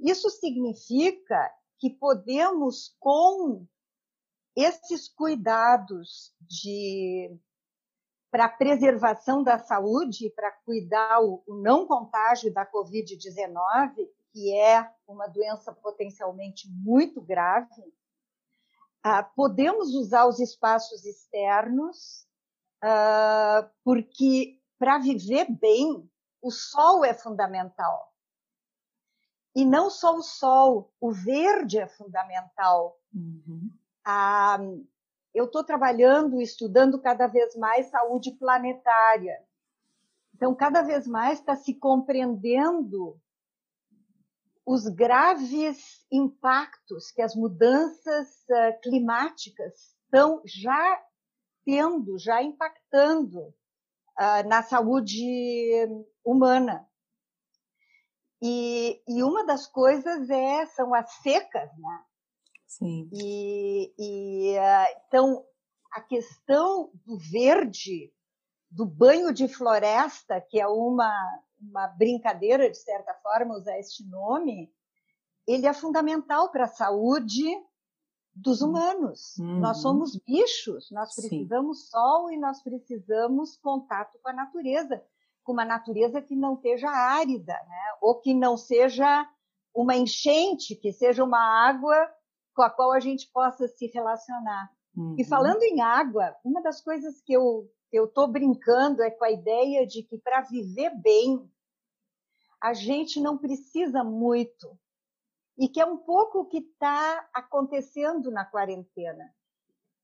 Isso 0.00 0.28
significa 0.30 1.50
que 1.78 1.90
podemos, 1.90 2.94
com 2.98 3.66
esses 4.54 5.08
cuidados 5.08 6.34
de 6.40 7.30
para 8.36 8.44
a 8.44 8.48
preservação 8.50 9.42
da 9.42 9.58
saúde, 9.58 10.28
para 10.28 10.52
cuidar 10.52 11.22
o, 11.22 11.42
o 11.46 11.54
não 11.54 11.86
contágio 11.86 12.52
da 12.52 12.70
Covid-19, 12.70 13.94
que 14.30 14.54
é 14.54 14.92
uma 15.08 15.26
doença 15.26 15.72
potencialmente 15.72 16.68
muito 16.70 17.22
grave, 17.22 17.82
ah, 19.02 19.22
podemos 19.22 19.94
usar 19.94 20.26
os 20.26 20.38
espaços 20.38 21.06
externos, 21.06 22.26
ah, 22.82 23.70
porque 23.82 24.60
para 24.78 24.98
viver 24.98 25.50
bem, 25.50 26.06
o 26.42 26.50
sol 26.50 27.06
é 27.06 27.14
fundamental. 27.14 28.12
E 29.54 29.64
não 29.64 29.88
só 29.88 30.14
o 30.14 30.22
sol, 30.22 30.92
o 31.00 31.10
verde 31.10 31.78
é 31.78 31.86
fundamental. 31.86 33.00
Uhum. 33.14 33.70
Ah, 34.04 34.58
eu 35.36 35.44
estou 35.44 35.62
trabalhando, 35.62 36.40
estudando 36.40 36.98
cada 36.98 37.26
vez 37.26 37.54
mais 37.56 37.90
saúde 37.90 38.32
planetária. 38.32 39.38
Então, 40.34 40.54
cada 40.54 40.80
vez 40.80 41.06
mais 41.06 41.38
está 41.38 41.54
se 41.54 41.74
compreendendo 41.74 43.20
os 44.64 44.88
graves 44.88 46.06
impactos 46.10 47.12
que 47.12 47.20
as 47.20 47.36
mudanças 47.36 48.28
uh, 48.48 48.80
climáticas 48.82 49.94
estão 50.04 50.40
já 50.44 51.04
tendo, 51.66 52.18
já 52.18 52.42
impactando 52.42 53.40
uh, 53.40 54.48
na 54.48 54.62
saúde 54.62 55.86
humana. 56.24 56.88
E, 58.40 59.02
e, 59.06 59.22
uma 59.22 59.44
das 59.44 59.66
coisas 59.66 60.30
é, 60.30 60.66
são 60.66 60.94
as 60.94 61.10
secas, 61.22 61.70
né? 61.78 62.04
Sim. 62.66 63.08
E, 63.12 63.94
e 63.98 64.58
uh, 64.58 65.00
então 65.06 65.44
a 65.92 66.00
questão 66.00 66.90
do 67.06 67.16
verde, 67.16 68.12
do 68.70 68.84
banho 68.84 69.32
de 69.32 69.48
floresta, 69.48 70.40
que 70.40 70.60
é 70.60 70.66
uma, 70.66 71.12
uma 71.60 71.86
brincadeira 71.86 72.70
de 72.70 72.76
certa 72.76 73.14
forma 73.14 73.56
usar 73.56 73.78
este 73.78 74.04
nome, 74.06 74.70
ele 75.46 75.66
é 75.66 75.72
fundamental 75.72 76.50
para 76.50 76.64
a 76.64 76.68
saúde 76.68 77.44
dos 78.34 78.60
uhum. 78.60 78.68
humanos. 78.68 79.38
Uhum. 79.38 79.60
Nós 79.60 79.78
somos 79.78 80.16
bichos, 80.16 80.90
nós 80.90 81.14
precisamos 81.14 81.84
Sim. 81.84 81.90
sol 81.90 82.30
e 82.30 82.36
nós 82.36 82.62
precisamos 82.62 83.56
contato 83.56 84.18
com 84.22 84.28
a 84.28 84.32
natureza, 84.32 85.02
com 85.42 85.52
uma 85.52 85.64
natureza 85.64 86.20
que 86.20 86.36
não 86.36 86.56
seja 86.60 86.90
árida, 86.90 87.54
né? 87.54 87.82
ou 88.02 88.20
que 88.20 88.34
não 88.34 88.56
seja 88.56 89.26
uma 89.74 89.96
enchente, 89.96 90.74
que 90.74 90.92
seja 90.92 91.24
uma 91.24 91.38
água 91.38 92.10
com 92.56 92.62
a 92.62 92.70
qual 92.70 92.92
a 92.92 92.98
gente 92.98 93.30
possa 93.30 93.68
se 93.68 93.86
relacionar. 93.88 94.72
Uhum. 94.96 95.14
E 95.18 95.24
falando 95.24 95.62
em 95.62 95.82
água, 95.82 96.34
uma 96.42 96.62
das 96.62 96.80
coisas 96.80 97.20
que 97.20 97.34
eu 97.34 97.70
eu 97.92 98.06
estou 98.06 98.26
brincando 98.26 99.02
é 99.02 99.10
com 99.10 99.24
a 99.24 99.30
ideia 99.30 99.86
de 99.86 100.02
que 100.02 100.18
para 100.18 100.40
viver 100.40 100.90
bem 101.00 101.48
a 102.60 102.74
gente 102.74 103.20
não 103.20 103.38
precisa 103.38 104.02
muito 104.02 104.76
e 105.56 105.68
que 105.68 105.80
é 105.80 105.86
um 105.86 105.96
pouco 105.96 106.40
o 106.40 106.46
que 106.46 106.58
está 106.58 107.28
acontecendo 107.32 108.30
na 108.30 108.44
quarentena. 108.44 109.32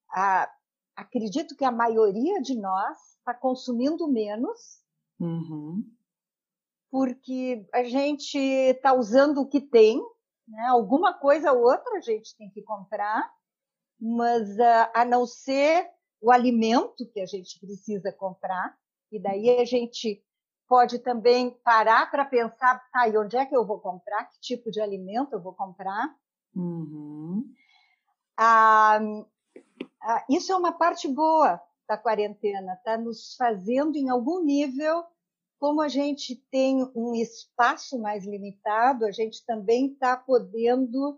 Ah, 0.08 0.50
acredito 0.94 1.56
que 1.56 1.64
a 1.64 1.72
maioria 1.72 2.40
de 2.40 2.54
nós 2.54 3.16
está 3.18 3.34
consumindo 3.34 4.06
menos 4.08 4.82
uhum. 5.18 5.84
porque 6.90 7.66
a 7.74 7.82
gente 7.82 8.38
está 8.38 8.94
usando 8.94 9.38
o 9.38 9.48
que 9.48 9.60
tem 9.60 10.00
né? 10.52 10.66
Alguma 10.68 11.14
coisa 11.14 11.50
ou 11.52 11.62
outra 11.62 11.96
a 11.96 12.00
gente 12.00 12.36
tem 12.36 12.50
que 12.50 12.62
comprar, 12.62 13.32
mas 13.98 14.50
uh, 14.58 14.90
a 14.94 15.04
não 15.04 15.26
ser 15.26 15.90
o 16.20 16.30
alimento 16.30 17.10
que 17.12 17.20
a 17.20 17.26
gente 17.26 17.58
precisa 17.58 18.12
comprar, 18.12 18.76
e 19.10 19.18
daí 19.18 19.58
a 19.58 19.64
gente 19.64 20.22
pode 20.68 20.98
também 21.00 21.50
parar 21.64 22.10
para 22.10 22.24
pensar, 22.24 22.82
tá, 22.92 23.08
e 23.08 23.16
onde 23.16 23.36
é 23.36 23.44
que 23.44 23.56
eu 23.56 23.66
vou 23.66 23.80
comprar? 23.80 24.24
Que 24.26 24.40
tipo 24.40 24.70
de 24.70 24.80
alimento 24.80 25.32
eu 25.32 25.42
vou 25.42 25.52
comprar? 25.52 26.14
Uhum. 26.54 27.44
Ah, 28.36 29.00
ah, 30.02 30.24
isso 30.30 30.52
é 30.52 30.56
uma 30.56 30.72
parte 30.72 31.08
boa 31.08 31.60
da 31.88 31.96
quarentena, 31.98 32.74
está 32.74 32.96
nos 32.96 33.34
fazendo, 33.36 33.96
em 33.96 34.08
algum 34.08 34.42
nível, 34.42 35.04
como 35.62 35.80
a 35.80 35.86
gente 35.86 36.34
tem 36.50 36.84
um 36.92 37.14
espaço 37.14 37.96
mais 37.96 38.26
limitado, 38.26 39.06
a 39.06 39.12
gente 39.12 39.46
também 39.46 39.92
está 39.92 40.16
podendo, 40.16 41.10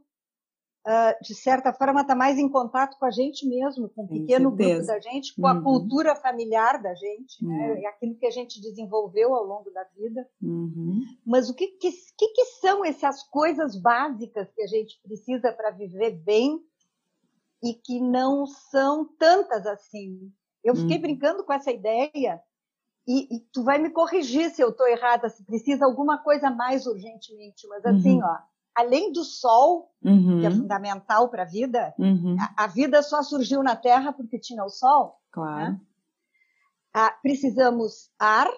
uh, 0.86 1.22
de 1.22 1.34
certa 1.34 1.72
forma, 1.72 2.02
estar 2.02 2.12
tá 2.12 2.14
mais 2.14 2.38
em 2.38 2.46
contato 2.46 2.98
com 2.98 3.06
a 3.06 3.10
gente 3.10 3.48
mesmo, 3.48 3.88
com 3.88 4.04
o 4.04 4.06
pequeno 4.06 4.50
grupo 4.50 4.86
da 4.86 5.00
gente, 5.00 5.34
com 5.34 5.44
uhum. 5.44 5.48
a 5.48 5.62
cultura 5.62 6.14
familiar 6.14 6.82
da 6.82 6.94
gente, 6.94 7.42
né? 7.42 7.54
uhum. 7.54 7.74
né? 7.74 7.82
é 7.84 7.86
aquilo 7.86 8.16
que 8.16 8.26
a 8.26 8.30
gente 8.30 8.60
desenvolveu 8.60 9.34
ao 9.34 9.46
longo 9.46 9.70
da 9.70 9.84
vida. 9.96 10.28
Uhum. 10.42 11.00
Mas 11.24 11.48
o 11.48 11.54
que, 11.54 11.68
que, 11.68 11.90
que, 11.90 12.28
que 12.28 12.44
são 12.60 12.84
essas 12.84 13.22
coisas 13.22 13.74
básicas 13.80 14.52
que 14.54 14.60
a 14.62 14.66
gente 14.66 15.00
precisa 15.02 15.54
para 15.54 15.70
viver 15.70 16.18
bem 16.18 16.60
e 17.62 17.72
que 17.72 17.98
não 17.98 18.44
são 18.44 19.06
tantas 19.18 19.66
assim? 19.66 20.30
Eu 20.62 20.76
fiquei 20.76 20.96
uhum. 20.96 21.02
brincando 21.02 21.44
com 21.44 21.52
essa 21.54 21.72
ideia 21.72 22.42
e, 23.06 23.36
e, 23.36 23.40
tu 23.52 23.62
vai 23.62 23.78
me 23.78 23.90
corrigir 23.90 24.50
se 24.50 24.62
eu 24.62 24.70
estou 24.70 24.86
errada, 24.86 25.28
se 25.28 25.44
precisa 25.44 25.84
alguma 25.84 26.18
coisa 26.18 26.50
mais 26.50 26.86
urgentemente, 26.86 27.66
mas 27.68 27.84
assim, 27.84 28.14
uhum. 28.14 28.24
ó, 28.24 28.38
além 28.74 29.12
do 29.12 29.22
sol, 29.22 29.92
uhum. 30.02 30.40
que 30.40 30.46
é 30.46 30.50
fundamental 30.50 31.28
para 31.28 31.42
a 31.42 31.46
vida, 31.46 31.94
uhum. 31.98 32.36
a, 32.56 32.66
vida 32.66 33.02
só 33.02 33.22
surgiu 33.22 33.62
na 33.62 33.76
Terra 33.76 34.12
porque 34.12 34.38
tinha 34.38 34.64
o 34.64 34.70
sol. 34.70 35.20
Claro. 35.30 35.72
Né? 35.72 35.80
Ah, 36.94 37.10
precisamos 37.22 38.10
ar, 38.18 38.48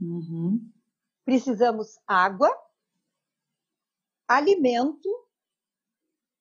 uhum. 0.00 0.60
precisamos 1.24 1.98
água, 2.06 2.50
alimento, 4.26 5.08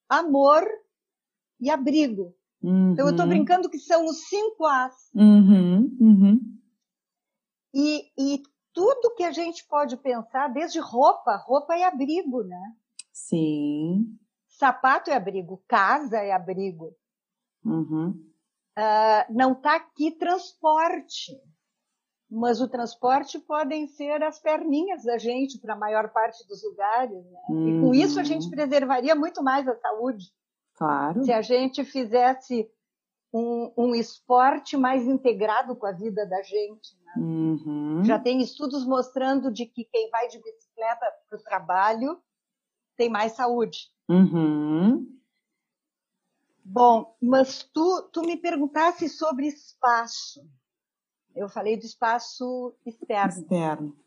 amor 0.07 0.65
e 1.59 1.69
abrigo. 1.69 2.33
Então 2.61 3.05
eu 3.05 3.11
estou 3.11 3.25
uhum. 3.25 3.29
brincando 3.29 3.69
que 3.69 3.79
são 3.79 4.05
os 4.05 4.27
cinco 4.27 4.65
As. 4.65 4.93
Uhum. 5.15 5.97
Uhum. 5.99 6.58
E, 7.79 8.11
e 8.17 8.43
tudo 8.73 9.15
que 9.15 9.23
a 9.23 9.31
gente 9.31 9.65
pode 9.65 9.95
pensar, 9.95 10.49
desde 10.49 10.79
roupa, 10.79 11.37
roupa 11.37 11.75
é 11.75 11.85
abrigo, 11.85 12.43
né? 12.43 12.75
Sim. 13.13 14.17
Sapato 14.49 15.09
é 15.09 15.15
abrigo, 15.15 15.63
casa 15.65 16.17
é 16.17 16.33
abrigo. 16.33 16.93
Uhum. 17.63 18.09
Uh, 18.77 19.33
não 19.33 19.53
está 19.53 19.77
aqui 19.77 20.11
transporte, 20.11 21.41
mas 22.29 22.59
o 22.59 22.67
transporte 22.67 23.39
podem 23.39 23.87
ser 23.87 24.21
as 24.23 24.39
perninhas 24.39 25.05
da 25.05 25.17
gente 25.17 25.57
para 25.57 25.73
a 25.73 25.77
maior 25.77 26.09
parte 26.09 26.45
dos 26.47 26.61
lugares. 26.63 27.25
Né? 27.25 27.39
Uhum. 27.49 27.67
E 27.67 27.81
com 27.81 27.95
isso 27.95 28.19
a 28.19 28.23
gente 28.23 28.43
uhum. 28.43 28.51
preservaria 28.51 29.15
muito 29.15 29.41
mais 29.41 29.65
a 29.69 29.75
saúde. 29.77 30.25
Claro. 30.75 31.23
Se 31.23 31.31
a 31.31 31.41
gente 31.41 31.83
fizesse 31.85 32.69
um, 33.33 33.71
um 33.77 33.95
esporte 33.95 34.75
mais 34.75 35.05
integrado 35.05 35.75
com 35.75 35.85
a 35.85 35.91
vida 35.91 36.25
da 36.25 36.41
gente. 36.41 36.98
Uhum. 37.15 38.03
Já 38.03 38.19
tem 38.19 38.41
estudos 38.41 38.85
mostrando 38.85 39.51
de 39.51 39.65
que 39.65 39.85
quem 39.85 40.09
vai 40.09 40.27
de 40.27 40.41
bicicleta 40.41 41.05
para 41.27 41.37
o 41.37 41.43
trabalho 41.43 42.21
tem 42.95 43.09
mais 43.09 43.33
saúde. 43.33 43.91
Uhum. 44.07 45.19
Bom, 46.63 47.15
mas 47.21 47.63
tu, 47.63 48.09
tu 48.13 48.21
me 48.21 48.37
perguntasse 48.37 49.09
sobre 49.09 49.47
espaço. 49.47 50.47
Eu 51.35 51.49
falei 51.49 51.77
do 51.77 51.85
espaço 51.85 52.75
externo. 52.85 53.41
Externo. 53.41 53.97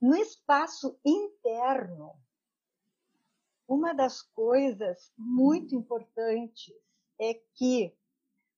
No 0.00 0.16
espaço 0.16 0.98
interno, 1.04 2.12
uma 3.68 3.94
das 3.94 4.20
coisas 4.20 5.12
muito 5.16 5.74
importantes 5.74 6.74
é 7.18 7.34
que 7.54 7.94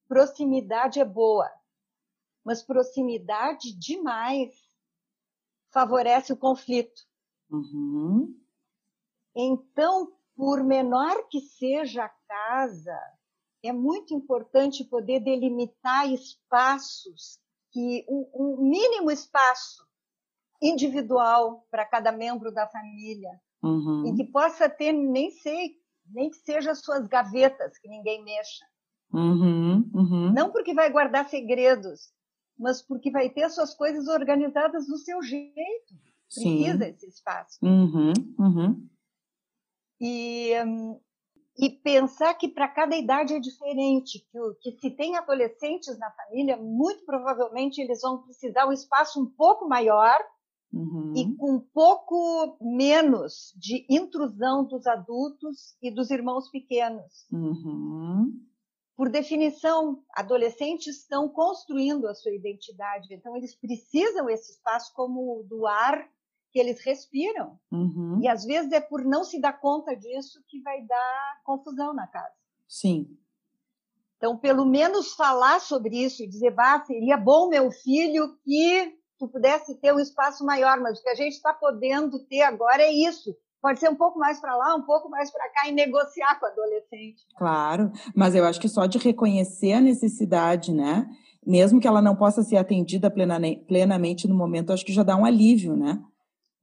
proximidade 0.09 0.99
é 0.99 1.05
boa, 1.05 1.51
mas 2.45 2.63
proximidade 2.63 3.73
demais 3.79 4.53
favorece 5.73 6.33
o 6.33 6.37
conflito. 6.37 7.03
Uhum. 7.51 8.39
Então, 9.35 10.13
por 10.37 10.63
menor 10.63 11.29
que 11.29 11.41
seja 11.41 12.05
a 12.05 12.09
casa, 12.09 13.01
é 13.63 13.73
muito 13.73 14.15
importante 14.15 14.85
poder 14.85 15.21
delimitar 15.21 16.09
espaços 16.13 17.41
que 17.73 18.05
um, 18.09 18.31
um 18.35 18.69
mínimo 18.69 19.11
espaço 19.11 19.85
individual 20.63 21.67
para 21.71 21.85
cada 21.85 22.13
membro 22.13 22.53
da 22.53 22.69
família, 22.69 23.31
uhum. 23.63 24.07
em 24.07 24.15
que 24.15 24.25
possa 24.25 24.69
ter 24.69 24.93
nem 24.93 25.31
sei 25.31 25.83
nem 26.07 26.29
que 26.29 26.37
seja 26.37 26.75
suas 26.75 27.09
gavetas 27.09 27.79
que 27.79 27.89
ninguém 27.89 28.23
mexa, 28.23 28.67
Uhum, 29.15 29.89
uhum. 29.95 30.33
Não 30.33 30.51
porque 30.51 30.75
vai 30.75 30.91
guardar 30.91 31.29
segredos, 31.29 32.13
mas 32.59 32.83
porque 32.83 33.11
vai 33.11 33.31
ter 33.31 33.49
suas 33.51 33.75
coisas 33.75 34.09
organizadas 34.09 34.87
do 34.87 34.97
seu 34.97 35.23
jeito. 35.23 35.95
Precisa 36.33 36.85
Sim. 36.85 36.91
esse 36.91 37.07
espaço. 37.09 37.59
Uhum, 37.63 38.13
uhum. 38.39 38.89
e, 40.01 40.53
e 41.59 41.71
pensar 41.71 42.35
que 42.35 42.49
para 42.49 42.69
cada 42.69 42.97
idade 42.97 43.35
é 43.35 43.41
diferente, 43.41 44.27
que, 44.31 44.73
que 44.73 44.81
se 44.81 44.91
tem 44.91 45.17
adolescentes 45.17 45.99
na 45.99 46.11
família, 46.11 46.57
muito 46.57 47.05
provavelmente 47.05 47.81
eles 47.81 48.01
vão 48.01 48.23
precisar 48.23 48.67
um 48.67 48.73
espaço 48.73 49.21
um 49.21 49.27
pouco 49.27 49.69
maior 49.69 50.19
Uhum. 50.73 51.13
e 51.15 51.37
com 51.37 51.55
um 51.55 51.61
pouco 51.61 52.59
menos 52.61 53.55
de 53.57 53.87
intrusão 53.89 54.65
dos 54.65 54.89
adultos 54.89 55.77
e 55.81 55.89
dos 55.89 56.11
irmãos 56.11 56.51
pequenos. 56.51 57.29
Uhum 57.31 58.33
por 58.97 59.09
definição, 59.09 60.03
adolescentes 60.15 60.99
estão 60.99 61.29
construindo 61.29 62.07
a 62.07 62.15
sua 62.15 62.33
identidade, 62.33 63.13
então 63.13 63.37
eles 63.37 63.55
precisam 63.55 64.29
esse 64.31 64.53
espaço 64.53 64.93
como 64.95 65.43
do 65.45 65.67
ar 65.67 66.09
que 66.53 66.61
eles 66.61 66.81
respiram. 66.85 67.59
Uhum. 67.73 68.21
E 68.23 68.29
às 68.29 68.45
vezes 68.45 68.71
é 68.71 68.81
por 68.81 69.05
não 69.05 69.25
se 69.25 69.41
dar 69.41 69.55
conta 69.55 69.97
disso 69.97 70.41
que 70.47 70.61
vai 70.63 70.83
dar 70.83 71.41
confusão 71.45 71.93
na 71.93 72.07
casa. 72.07 72.35
Sim. 72.69 73.19
Então, 74.17 74.39
pelo 74.39 74.65
menos 74.65 75.15
falar 75.15 75.61
sobre 75.61 76.03
isso 76.03 76.23
e 76.23 76.29
dizer, 76.29 76.53
bah, 76.53 76.85
seria 76.85 77.17
bom, 77.17 77.49
meu 77.49 77.71
filho, 77.73 78.39
que 78.45 78.97
tu 79.19 79.29
pudesse 79.29 79.75
ter 79.81 79.93
um 79.93 79.99
espaço 79.99 80.45
maior, 80.45 80.79
mas 80.81 80.99
o 80.99 81.03
que 81.03 81.09
a 81.09 81.15
gente 81.17 81.33
está 81.33 81.53
podendo 81.53 82.25
ter 82.27 82.43
agora 82.43 82.83
é 82.83 82.93
isso 82.93 83.37
pode 83.65 83.81
ser 83.81 83.89
um 83.89 83.95
pouco 83.95 84.19
mais 84.19 84.39
para 84.39 84.55
lá, 84.55 84.75
um 84.75 84.83
pouco 84.83 85.09
mais 85.09 85.31
para 85.31 85.49
cá 85.49 85.67
e 85.67 85.73
negociar 85.73 86.39
com 86.39 86.45
o 86.45 86.49
adolescente. 86.51 87.25
Claro, 87.35 87.91
mas 88.15 88.35
eu 88.35 88.45
acho 88.45 88.61
que 88.61 88.69
só 88.69 88.85
de 88.85 88.99
reconhecer 88.99 89.73
a 89.73 89.81
necessidade, 89.81 90.71
né? 90.71 91.09
Mesmo 91.47 91.81
que 91.81 91.89
ela 91.89 92.03
não 92.03 92.15
possa 92.15 92.43
ser 92.43 92.59
atendida 92.59 93.11
plenamente 93.11 94.29
no 94.29 94.35
momento, 94.35 94.71
acho 94.71 94.85
que 94.85 94.93
já 94.93 95.03
dá 95.03 95.17
um 95.17 95.25
alívio, 95.25 95.75
né? 95.75 95.99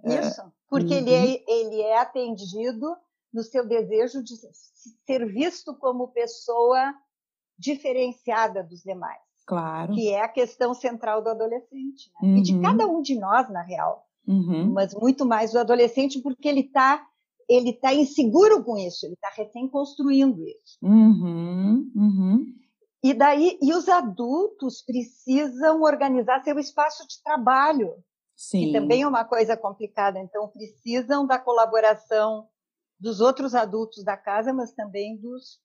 É, 0.04 0.20
Isso, 0.20 0.44
porque 0.70 0.94
uhum. 0.94 1.00
ele, 1.00 1.12
é, 1.12 1.44
ele 1.48 1.82
é 1.82 1.98
atendido 1.98 2.96
no 3.34 3.42
seu 3.42 3.68
desejo 3.68 4.24
de 4.24 4.36
ser 5.04 5.26
visto 5.26 5.74
como 5.74 6.10
pessoa 6.10 6.94
diferenciada 7.58 8.64
dos 8.64 8.84
demais. 8.84 9.22
Claro. 9.48 9.96
Que 9.96 10.10
é 10.10 10.22
a 10.22 10.30
questão 10.30 10.76
central 10.76 11.24
do 11.24 11.32
adolescente. 11.32 12.12
Né? 12.22 12.30
Uhum. 12.30 12.38
E 12.38 12.42
de 12.44 12.54
uhum. 12.54 12.62
cada 12.62 12.86
um 12.86 13.02
de 13.02 13.20
nós, 13.20 13.50
na 13.50 13.64
real 13.64 14.06
uhum. 14.28 14.72
mas 14.72 14.94
muito 14.94 15.26
mais 15.26 15.54
o 15.54 15.60
adolescente, 15.60 16.22
porque 16.22 16.48
ele 16.48 16.62
está 16.62 17.06
ele 17.50 17.74
tá 17.74 17.94
inseguro 17.94 18.64
com 18.64 18.78
isso, 18.78 19.06
ele 19.06 19.14
está 19.14 19.30
recém 19.36 19.68
construindo 19.68 20.42
isso. 20.48 20.78
Uhum. 20.82 21.92
Uhum. 21.94 22.46
E 23.04 23.14
daí, 23.14 23.58
e 23.62 23.74
os 23.74 23.90
adultos 23.90 24.82
precisam 24.82 25.82
organizar 25.82 26.44
seu 26.44 26.58
espaço 26.60 27.06
de 27.08 27.22
trabalho, 27.22 27.96
Sim. 28.38 28.68
que 28.68 28.72
também 28.72 29.02
é 29.02 29.08
uma 29.08 29.26
coisa 29.26 29.58
complicada. 29.58 30.20
Então, 30.20 30.48
precisam 30.48 31.26
da 31.26 31.38
colaboração 31.38 32.48
dos 33.00 33.20
outros 33.20 33.56
adultos 33.56 34.04
da 34.04 34.16
casa, 34.16 34.54
mas 34.54 34.72
também 34.72 35.18
dos 35.18 35.60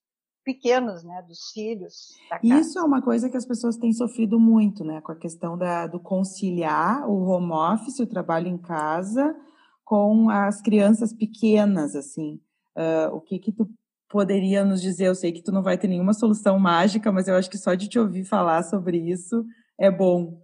pequenos, 0.47 1.03
né, 1.03 1.21
dos 1.23 1.51
filhos. 1.51 2.17
Isso 2.41 2.79
é 2.79 2.83
uma 2.83 3.03
coisa 3.03 3.29
que 3.29 3.37
as 3.37 3.45
pessoas 3.45 3.77
têm 3.77 3.93
sofrido 3.93 4.39
muito, 4.39 4.85
né, 4.85 5.01
com 5.01 5.11
a 5.11 5.17
questão 5.17 5.59
da, 5.59 5.89
do 5.89 5.99
conciliar 5.99 7.11
o 7.11 7.25
home 7.25 7.51
office, 7.51 7.99
o 7.99 8.07
trabalho 8.07 8.47
em 8.47 8.57
casa, 8.57 9.37
com 9.85 10.31
as 10.31 10.63
crianças 10.63 11.13
pequenas, 11.13 11.97
assim. 11.97 12.41
Uh, 12.77 13.13
o 13.13 13.21
que 13.21 13.41
que 13.41 13.51
tu 13.51 13.69
poderia 14.09 14.65
nos 14.65 14.81
dizer? 14.81 15.09
Eu 15.09 15.17
sei 15.17 15.33
que 15.33 15.43
tu 15.43 15.51
não 15.51 15.65
vai 15.65 15.77
ter 15.77 15.89
nenhuma 15.89 16.15
solução 16.15 16.61
mágica, 16.61 17.11
mas 17.11 17.27
eu 17.27 17.35
acho 17.35 17.51
que 17.51 17.59
só 17.59 17.75
de 17.75 17.89
te 17.89 17.99
ouvir 17.99 18.25
falar 18.25 18.63
sobre 18.63 18.99
isso 18.99 19.45
é 19.77 19.91
bom. 19.91 20.41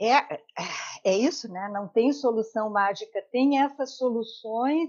É, 0.00 0.40
é 1.04 1.16
isso, 1.16 1.50
né? 1.52 1.68
Não 1.70 1.88
tem 1.88 2.10
solução 2.10 2.70
mágica. 2.70 3.22
Tem 3.30 3.58
essas 3.58 3.98
soluções 3.98 4.88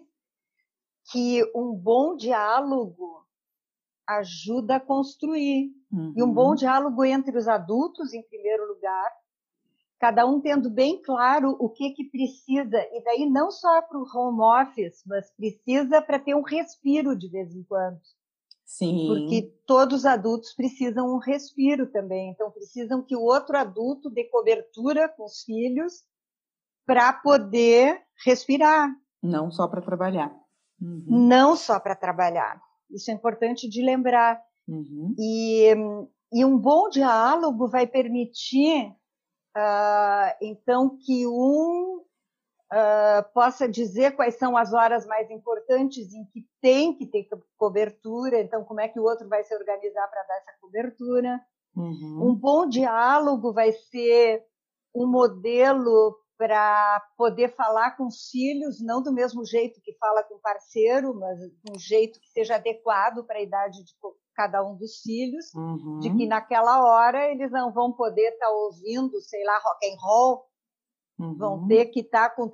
que 1.11 1.43
um 1.55 1.73
bom 1.73 2.15
diálogo 2.15 3.26
ajuda 4.07 4.77
a 4.77 4.79
construir. 4.79 5.71
Uhum. 5.91 6.13
E 6.15 6.23
um 6.23 6.33
bom 6.33 6.49
uhum. 6.49 6.55
diálogo 6.55 7.03
entre 7.03 7.37
os 7.37 7.47
adultos, 7.47 8.13
em 8.13 8.23
primeiro 8.23 8.67
lugar, 8.67 9.11
cada 9.99 10.25
um 10.25 10.39
tendo 10.39 10.69
bem 10.69 11.01
claro 11.01 11.55
o 11.59 11.69
que, 11.69 11.91
que 11.91 12.05
precisa, 12.05 12.77
e 12.91 13.03
daí 13.03 13.29
não 13.29 13.51
só 13.51 13.81
para 13.81 13.97
o 13.97 14.05
home 14.13 14.41
office, 14.41 15.03
mas 15.05 15.29
precisa 15.31 16.01
para 16.01 16.19
ter 16.19 16.35
um 16.35 16.43
respiro 16.43 17.15
de 17.17 17.27
vez 17.29 17.53
em 17.53 17.63
quando. 17.63 17.99
Sim. 18.63 19.07
Porque 19.07 19.53
todos 19.65 19.99
os 19.99 20.05
adultos 20.05 20.53
precisam 20.53 21.13
um 21.13 21.17
respiro 21.17 21.87
também, 21.87 22.31
então 22.31 22.51
precisam 22.51 23.01
que 23.01 23.15
o 23.15 23.21
outro 23.21 23.57
adulto 23.57 24.09
dê 24.09 24.25
cobertura 24.25 25.09
com 25.09 25.23
os 25.23 25.43
filhos 25.43 26.03
para 26.85 27.11
poder 27.13 28.01
respirar. 28.25 28.89
Não 29.23 29.49
só 29.49 29.67
para 29.67 29.81
trabalhar. 29.81 30.33
Uhum. 30.81 31.05
Não 31.07 31.55
só 31.55 31.79
para 31.79 31.95
trabalhar. 31.95 32.61
Isso 32.89 33.11
é 33.11 33.13
importante 33.13 33.67
de 33.69 33.81
lembrar. 33.81 34.41
Uhum. 34.67 35.15
E, 35.17 35.73
e 36.33 36.45
um 36.45 36.57
bom 36.57 36.89
diálogo 36.89 37.67
vai 37.67 37.87
permitir, 37.87 38.89
uh, 39.55 40.35
então, 40.41 40.97
que 40.97 41.25
um 41.25 42.01
uh, 42.71 43.33
possa 43.33 43.67
dizer 43.67 44.15
quais 44.15 44.35
são 44.35 44.57
as 44.57 44.73
horas 44.73 45.05
mais 45.05 45.29
importantes 45.31 46.13
em 46.13 46.25
que 46.25 46.45
tem 46.61 46.93
que 46.93 47.05
ter 47.05 47.27
cobertura, 47.57 48.39
então, 48.41 48.63
como 48.63 48.81
é 48.81 48.87
que 48.87 48.99
o 48.99 49.03
outro 49.03 49.27
vai 49.27 49.43
se 49.43 49.55
organizar 49.55 50.07
para 50.07 50.23
dar 50.23 50.37
essa 50.37 50.53
cobertura. 50.59 51.41
Uhum. 51.75 52.29
Um 52.29 52.35
bom 52.35 52.67
diálogo 52.67 53.53
vai 53.53 53.71
ser 53.71 54.43
um 54.93 55.05
modelo 55.05 56.17
para 56.37 57.01
poder 57.17 57.55
falar 57.55 57.97
com 57.97 58.05
os 58.05 58.29
filhos, 58.29 58.79
não 58.81 59.01
do 59.01 59.11
mesmo 59.11 59.43
jeito 59.43 59.81
que 59.81 59.97
fala 59.97 60.23
com 60.23 60.35
o 60.35 60.39
parceiro, 60.39 61.13
mas 61.19 61.39
de 61.39 61.71
um 61.71 61.79
jeito 61.79 62.19
que 62.19 62.29
seja 62.29 62.55
adequado 62.55 63.25
para 63.25 63.39
a 63.39 63.41
idade 63.41 63.83
de 63.83 63.93
cada 64.35 64.63
um 64.63 64.75
dos 64.75 65.01
filhos, 65.01 65.51
uhum. 65.55 65.99
de 65.99 66.15
que 66.15 66.27
naquela 66.27 66.83
hora 66.83 67.31
eles 67.31 67.51
não 67.51 67.73
vão 67.73 67.91
poder 67.91 68.33
estar 68.33 68.45
tá 68.45 68.51
ouvindo, 68.51 69.19
sei 69.21 69.43
lá, 69.43 69.57
rock 69.57 69.87
and 69.87 69.99
roll, 69.99 70.45
uhum. 71.19 71.37
vão 71.37 71.67
ter 71.67 71.87
que 71.87 72.01
estar 72.01 72.29
tá 72.29 72.35
com, 72.35 72.47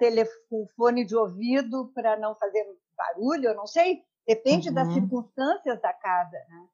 com 0.50 0.66
fone 0.78 1.06
de 1.06 1.16
ouvido 1.16 1.92
para 1.94 2.18
não 2.18 2.36
fazer 2.36 2.66
barulho, 2.96 3.50
eu 3.50 3.56
não 3.56 3.68
sei, 3.68 4.00
depende 4.26 4.70
uhum. 4.70 4.76
das 4.76 4.94
circunstâncias 4.94 5.82
da 5.82 5.92
casa, 5.94 6.38
né? 6.50 6.68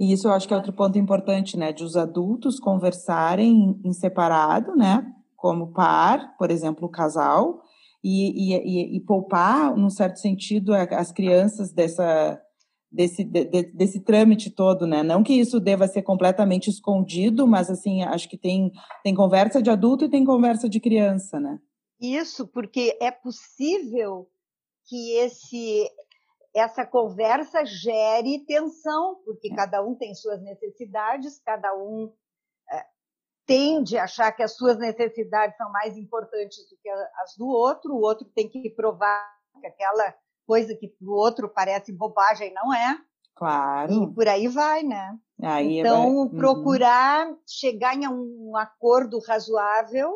E 0.00 0.12
isso 0.12 0.26
eu 0.26 0.32
acho 0.32 0.48
que 0.48 0.54
é 0.54 0.56
outro 0.56 0.72
ponto 0.72 0.98
importante, 0.98 1.56
né? 1.56 1.70
De 1.70 1.84
os 1.84 1.96
adultos 1.96 2.58
conversarem 2.58 3.78
em 3.84 3.92
separado, 3.92 4.74
né? 4.74 5.04
Como 5.36 5.72
par, 5.72 6.36
por 6.36 6.50
exemplo, 6.50 6.86
o 6.86 6.90
casal, 6.90 7.62
e, 8.02 8.54
e, 8.54 8.96
e, 8.96 9.00
poupar, 9.00 9.76
num 9.76 9.90
certo 9.90 10.18
sentido, 10.18 10.72
as 10.74 11.10
crianças 11.10 11.72
dessa, 11.72 12.40
desse, 12.90 13.24
de, 13.24 13.44
desse 13.72 14.00
trâmite 14.00 14.50
todo, 14.50 14.86
né? 14.86 15.02
Não 15.02 15.24
que 15.24 15.32
isso 15.32 15.58
deva 15.58 15.88
ser 15.88 16.02
completamente 16.02 16.70
escondido, 16.70 17.48
mas 17.48 17.68
assim, 17.68 18.02
acho 18.04 18.28
que 18.28 18.38
tem, 18.38 18.70
tem 19.02 19.14
conversa 19.14 19.60
de 19.60 19.70
adulto 19.70 20.04
e 20.04 20.10
tem 20.10 20.24
conversa 20.24 20.68
de 20.68 20.78
criança, 20.78 21.40
né? 21.40 21.58
Isso, 22.00 22.46
porque 22.46 22.96
é 23.00 23.10
possível 23.10 24.28
que 24.86 25.12
esse 25.18 25.90
essa 26.54 26.86
conversa 26.86 27.66
gere 27.66 28.42
tensão, 28.46 29.16
porque 29.26 29.52
é. 29.52 29.54
cada 29.54 29.84
um 29.84 29.94
tem 29.94 30.14
suas 30.14 30.40
necessidades, 30.42 31.38
cada 31.44 31.74
um 31.74 32.10
tende 33.46 33.96
a 33.96 34.04
achar 34.04 34.32
que 34.32 34.42
as 34.42 34.56
suas 34.56 34.76
necessidades 34.78 35.56
são 35.56 35.70
mais 35.70 35.96
importantes 35.96 36.68
do 36.68 36.76
que 36.76 36.90
as 36.90 37.36
do 37.38 37.46
outro, 37.46 37.94
o 37.94 38.00
outro 38.00 38.26
tem 38.34 38.48
que 38.48 38.68
provar 38.70 39.24
que 39.60 39.66
aquela 39.66 40.14
coisa 40.46 40.74
que 40.74 40.88
para 40.88 41.08
o 41.08 41.12
outro 41.12 41.48
parece 41.48 41.92
bobagem 41.92 42.52
não 42.52 42.74
é. 42.74 42.98
Claro. 43.34 43.92
E 43.92 44.14
por 44.14 44.26
aí 44.26 44.48
vai, 44.48 44.82
né? 44.82 45.18
Aí 45.42 45.80
então, 45.80 46.02
vai... 46.02 46.10
uhum. 46.10 46.28
procurar 46.30 47.28
chegar 47.46 47.94
em 47.94 48.08
um 48.08 48.56
acordo 48.56 49.18
razoável 49.20 50.10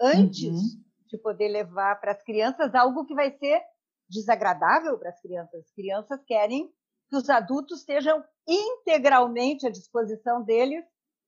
antes 0.00 0.50
uhum. 0.50 0.82
de 1.08 1.18
poder 1.18 1.48
levar 1.48 1.98
para 2.00 2.12
as 2.12 2.22
crianças 2.22 2.74
algo 2.74 3.06
que 3.06 3.14
vai 3.14 3.30
ser 3.38 3.60
desagradável 4.08 4.98
para 4.98 5.10
as 5.10 5.20
crianças. 5.20 5.60
As 5.60 5.72
crianças 5.72 6.20
querem 6.26 6.70
que 7.08 7.16
os 7.16 7.30
adultos 7.30 7.80
estejam 7.80 8.22
integralmente 8.46 9.66
à 9.66 9.70
disposição 9.70 10.42
deles 10.42 10.84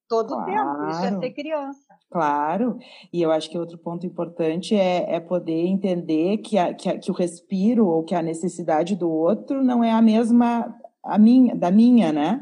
todo 0.09 0.35
claro. 0.35 0.47
tempo. 0.47 0.91
Isso 0.91 1.05
é 1.05 1.21
ser 1.21 1.31
criança. 1.31 1.95
Claro. 2.11 2.79
E 3.13 3.21
eu 3.21 3.31
acho 3.31 3.51
que 3.51 3.59
outro 3.59 3.77
ponto 3.77 4.07
importante 4.07 4.75
é, 4.75 5.15
é 5.15 5.21
poder 5.21 5.67
entender 5.67 6.39
que, 6.39 6.57
a, 6.57 6.73
que, 6.73 6.89
a, 6.89 6.99
que 6.99 7.11
o 7.11 7.15
respiro 7.15 7.87
ou 7.87 8.03
que 8.03 8.15
a 8.15 8.23
necessidade 8.23 8.97
do 8.97 9.11
outro 9.11 9.63
não 9.63 9.85
é 9.85 9.91
a 9.91 10.01
mesma 10.01 10.75
a 11.05 11.19
minha, 11.19 11.55
da 11.55 11.71
minha, 11.71 12.13
né? 12.13 12.41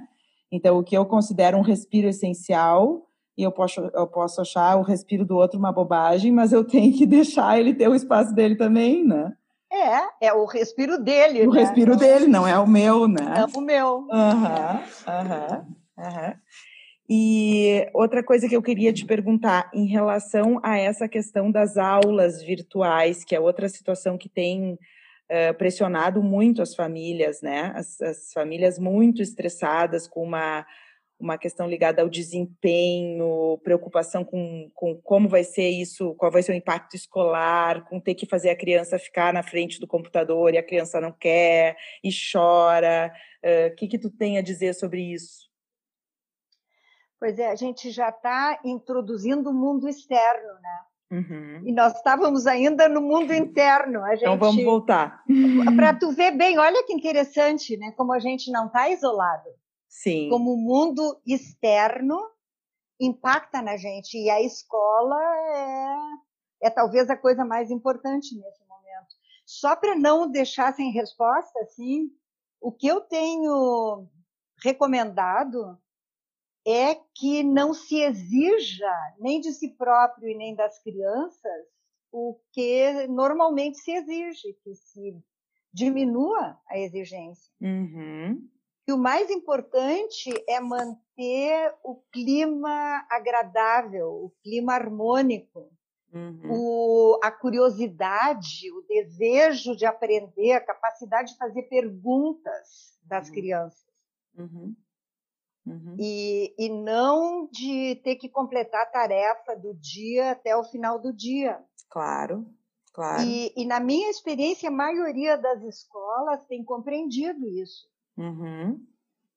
Então, 0.51 0.79
o 0.79 0.85
que 0.85 0.97
eu 0.97 1.05
considero 1.05 1.57
um 1.59 1.63
respiro 1.63 2.09
essencial, 2.09 3.07
e 3.37 3.43
eu 3.43 3.53
posso, 3.53 3.81
eu 3.81 4.07
posso 4.07 4.41
achar 4.41 4.77
o 4.77 4.83
respiro 4.83 5.25
do 5.25 5.37
outro 5.37 5.59
uma 5.59 5.73
bobagem, 5.73 6.33
mas 6.33 6.53
eu 6.53 6.65
tenho 6.65 6.93
que 6.97 7.05
deixar 7.07 7.59
ele 7.59 7.75
ter 7.75 7.89
o 7.89 7.95
espaço 7.95 8.35
dele 8.35 8.57
também, 8.57 9.05
né? 9.05 9.33
É, 9.71 10.29
é 10.29 10.33
o 10.33 10.45
respiro 10.47 10.99
dele. 10.99 11.47
O 11.47 11.53
né? 11.53 11.61
respiro 11.61 11.97
dele, 11.97 12.27
não 12.27 12.47
é 12.47 12.59
o 12.59 12.67
meu, 12.67 13.09
né? 13.09 13.35
É 13.39 13.59
o 13.59 13.61
meu. 13.61 14.07
Aham, 14.11 14.83
aham, 15.07 15.67
aham. 15.99 16.35
E 17.09 17.89
outra 17.95 18.23
coisa 18.23 18.49
que 18.49 18.57
eu 18.57 18.63
queria 18.63 18.93
te 18.93 19.05
perguntar 19.05 19.71
em 19.73 19.87
relação 19.87 20.59
a 20.63 20.77
essa 20.77 21.09
questão 21.09 21.51
das 21.51 21.77
aulas 21.77 22.43
virtuais, 22.43 23.25
que 23.25 23.35
é 23.35 23.41
outra 23.41 23.69
situação 23.69 24.19
que 24.19 24.29
tem 24.29 24.73
uh, 24.73 25.55
pressionado 25.57 26.21
muito 26.23 26.61
as 26.61 26.75
famílias, 26.75 27.41
né? 27.43 27.73
As, 27.77 28.01
as 28.01 28.33
famílias 28.33 28.79
muito 28.79 29.23
estressadas 29.23 30.09
com 30.09 30.23
uma 30.23 30.67
uma 31.19 31.39
questão 31.39 31.67
ligada 31.67 32.03
ao 32.03 32.09
desempenho, 32.09 33.59
preocupação 33.65 34.23
com, 34.23 34.71
com 34.75 34.95
como 34.97 35.29
vai 35.29 35.43
ser 35.43 35.69
isso, 35.69 36.15
qual 36.15 36.31
vai 36.31 36.43
ser 36.43 36.53
o 36.53 36.55
impacto 36.55 36.95
escolar, 36.95 37.89
com 37.89 37.99
ter 37.99 38.15
que 38.15 38.27
fazer 38.27 38.51
a 38.51 38.57
criança 38.57 38.99
ficar 38.99 39.33
na 39.33 39.43
frente 39.43 39.81
do 39.81 39.87
computador 39.87 40.53
e 40.53 40.59
a 40.59 40.63
criança 40.63 41.01
não 41.01 41.13
quer 41.13 41.77
e 42.05 42.11
chora. 42.11 43.13
O 43.43 43.73
uh, 43.73 43.77
que, 43.77 43.89
que 43.89 43.99
tu 43.99 44.11
tem 44.11 44.37
a 44.37 44.43
dizer 44.43 44.75
sobre 44.75 45.01
isso? 45.01 45.46
Pois 47.19 47.39
é, 47.39 47.51
a 47.51 47.55
gente 47.55 47.91
já 47.91 48.11
está 48.11 48.61
introduzindo 48.65 49.51
o 49.51 49.55
mundo 49.55 49.89
externo, 49.89 50.55
né? 50.61 50.81
Uhum. 51.11 51.63
E 51.65 51.73
nós 51.73 51.95
estávamos 51.95 52.47
ainda 52.47 52.89
no 52.89 53.01
mundo 53.01 53.33
interno. 53.33 54.05
A 54.05 54.11
gente... 54.15 54.25
Então 54.25 54.39
vamos 54.39 54.65
voltar. 54.65 55.23
Para 55.77 55.95
tu 55.95 56.11
ver 56.11 56.33
bem, 56.33 56.59
olha 56.59 56.85
que 56.85 56.93
interessante, 56.93 57.77
né? 57.77 57.93
Como 57.93 58.13
a 58.13 58.19
gente 58.19 58.51
não 58.51 58.67
está 58.67 58.91
isolado. 58.91 59.49
Sim. 59.89 60.29
Como 60.29 60.53
o 60.53 60.57
mundo 60.57 61.21
externo 61.25 62.21
impacta 63.01 63.63
na 63.63 63.77
gente. 63.77 64.19
E 64.19 64.29
a 64.29 64.43
escola 64.43 65.17
é, 66.61 66.67
é 66.67 66.71
talvez 66.71 67.09
a 67.09 67.17
coisa 67.17 67.45
mais 67.45 67.71
importante 67.71 68.35
nesse 68.35 68.65
momento. 68.67 69.15
Só 69.47 69.77
para 69.77 69.95
não 69.95 70.29
deixar 70.29 70.75
sem 70.75 70.91
resposta, 70.91 71.61
assim, 71.61 72.11
o 72.61 72.73
que 72.73 72.89
eu 72.89 73.01
tenho 73.01 74.07
recomendado 74.63 75.79
é 76.67 76.97
que 77.15 77.45
não 77.45 77.73
se 77.73 78.01
exija 78.01 78.93
nem 79.21 79.41
de 79.41 79.53
si 79.53 79.69
próprio 79.77 80.29
e 80.29 80.35
nem 80.35 80.55
das 80.55 80.83
crianças 80.83 81.67
o 82.11 82.39
que 82.53 83.07
normalmente 83.07 83.79
se 83.79 83.93
exige, 83.93 84.55
que 84.65 84.75
se 84.75 85.23
diminua 85.73 86.59
a 86.69 86.79
exigência. 86.79 87.53
Uhum. 87.61 88.49
E 88.89 88.93
o 88.93 88.99
mais 88.99 89.31
importante 89.31 90.31
é 90.49 90.59
manter 90.59 91.75
o 91.85 91.97
clima 92.11 93.07
agradável, 93.11 94.09
o 94.09 94.33
clima 94.43 94.75
harmônico, 94.75 95.71
uhum. 96.13 96.51
o, 96.51 97.21
a 97.23 97.31
curiosidade, 97.31 98.71
o 98.73 98.83
desejo 98.83 99.77
de 99.77 99.85
aprender, 99.85 100.53
a 100.53 100.65
capacidade 100.65 101.33
de 101.33 101.39
fazer 101.39 101.65
perguntas 101.65 102.99
das 103.05 103.29
uhum. 103.29 103.35
crianças. 103.35 103.87
Uhum. 104.37 104.75
Uhum. 105.67 105.97
E, 105.99 106.55
e 106.57 106.69
não 106.69 107.49
de 107.51 107.97
ter 108.05 108.17
que 108.17 108.29
completar 108.29 108.83
a 108.83 108.87
tarefa 108.87 109.57
do 109.57 109.75
dia 109.75 110.31
até 110.31 110.57
o 110.57 110.63
final 110.63 111.01
do 111.01 111.13
dia. 111.13 111.61
Claro, 111.91 112.47
claro. 112.93 113.23
E, 113.23 113.53
e 113.57 113.67
na 113.67 113.81
minha 113.81 114.09
experiência, 114.09 114.69
a 114.69 114.73
maioria 114.73 115.37
das 115.37 115.63
escolas 115.65 116.45
tem 116.47 116.65
compreendido 116.65 117.49
isso. 117.49 117.89
Uhum. 118.17 118.81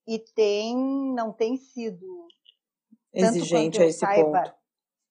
E 0.06 0.18
tem, 0.18 0.76
não 1.14 1.32
tem 1.32 1.56
sido 1.56 2.28
exigente 3.12 3.82
a 3.82 3.86
esse 3.86 3.98
saiba, 3.98 4.42
ponto. 4.42 4.54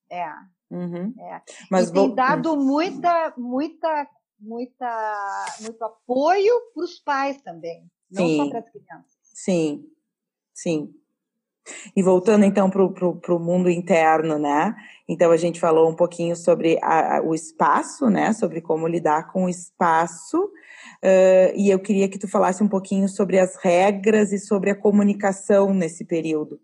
É. 0.10 0.29
Uhum. 0.71 1.13
é. 1.19 1.41
Mas 1.69 1.89
e 1.89 1.93
vou... 1.93 2.05
tem 2.08 2.15
dado 2.15 2.55
muita, 2.55 3.34
muita, 3.38 4.10
muita, 4.39 5.45
muito 5.62 5.84
apoio 5.84 6.53
para 6.73 6.84
os 6.84 6.97
pais 6.99 7.41
também, 7.41 7.89
não 8.10 8.25
sim. 8.25 8.38
só 8.38 8.49
para 8.49 8.60
as 8.60 8.69
crianças. 8.69 9.19
Sim, 9.34 9.84
sim. 10.53 10.93
E 11.95 12.03
voltando 12.03 12.45
então 12.45 12.69
para 12.69 13.36
o 13.36 13.39
mundo 13.39 13.69
interno, 13.69 14.38
né? 14.38 14.75
Então 15.08 15.32
a 15.32 15.38
gente 15.38 15.60
falou 15.60 15.89
um 15.89 15.95
pouquinho 15.95 16.36
sobre 16.36 16.77
a, 16.82 17.17
a, 17.17 17.21
o 17.21 17.34
espaço, 17.34 18.10
né? 18.10 18.34
Sobre 18.34 18.62
como 18.62 18.88
lidar 18.88 19.32
com 19.32 19.45
o 19.45 19.49
espaço 19.49 20.49
Uh, 20.99 21.55
e 21.55 21.69
eu 21.69 21.79
queria 21.79 22.10
que 22.10 22.19
tu 22.19 22.27
falasse 22.27 22.62
um 22.62 22.67
pouquinho 22.67 23.08
sobre 23.08 23.39
as 23.39 23.55
regras 23.55 24.34
e 24.34 24.39
sobre 24.39 24.69
a 24.69 24.75
comunicação 24.75 25.73
nesse 25.73 26.05
período. 26.05 26.60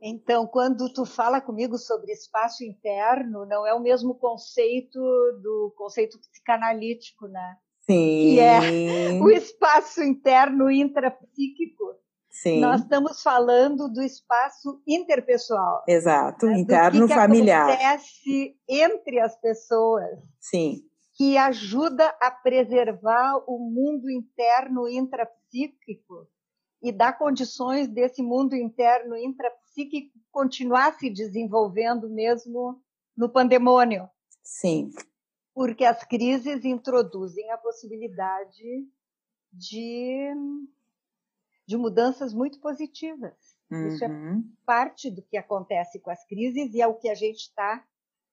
Então, 0.00 0.46
quando 0.46 0.92
tu 0.92 1.06
fala 1.06 1.40
comigo 1.40 1.78
sobre 1.78 2.12
espaço 2.12 2.62
interno, 2.62 3.46
não 3.46 3.66
é 3.66 3.72
o 3.72 3.80
mesmo 3.80 4.14
conceito 4.14 5.00
do 5.42 5.74
conceito 5.76 6.18
psicanalítico, 6.18 7.26
né? 7.26 7.56
Sim. 7.80 8.34
Que 8.34 8.40
é 8.40 8.60
o 9.22 9.30
espaço 9.30 10.02
interno 10.02 10.70
intrapsíquico. 10.70 11.96
Sim. 12.42 12.60
Nós 12.60 12.82
estamos 12.82 13.22
falando 13.22 13.88
do 13.88 14.02
espaço 14.02 14.80
interpessoal. 14.86 15.84
Exato, 15.88 16.46
né? 16.46 16.58
interno 16.58 17.08
que 17.08 17.14
familiar. 17.14 17.66
Que 17.66 17.72
acontece 17.72 18.56
entre 18.68 19.20
as 19.20 19.36
pessoas. 19.40 20.18
Sim 20.40 20.82
que 21.16 21.38
ajuda 21.38 22.14
a 22.20 22.30
preservar 22.30 23.42
o 23.46 23.58
mundo 23.58 24.10
interno 24.10 24.86
intrapsíquico 24.86 26.28
e 26.82 26.92
dá 26.92 27.10
condições 27.10 27.88
desse 27.88 28.22
mundo 28.22 28.54
interno 28.54 29.16
intrapsíquico 29.16 30.12
continuar 30.30 30.98
se 30.98 31.08
desenvolvendo 31.08 32.10
mesmo 32.10 32.82
no 33.16 33.30
pandemônio. 33.30 34.08
Sim. 34.42 34.90
Porque 35.54 35.86
as 35.86 36.04
crises 36.04 36.66
introduzem 36.66 37.50
a 37.50 37.56
possibilidade 37.56 38.86
de, 39.50 40.34
de 41.66 41.76
mudanças 41.76 42.32
muito 42.32 42.60
positivas. 42.60 43.34
Uhum. 43.70 43.88
Isso 43.88 44.04
é 44.04 44.08
parte 44.64 45.10
do 45.10 45.22
que 45.22 45.36
acontece 45.36 46.00
com 46.00 46.10
as 46.10 46.24
crises 46.26 46.72
e 46.72 46.80
é 46.80 46.86
o 46.86 46.94
que 46.94 47.08
a 47.08 47.14
gente 47.14 47.40
está 47.40 47.84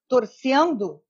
torcendo 0.08 1.02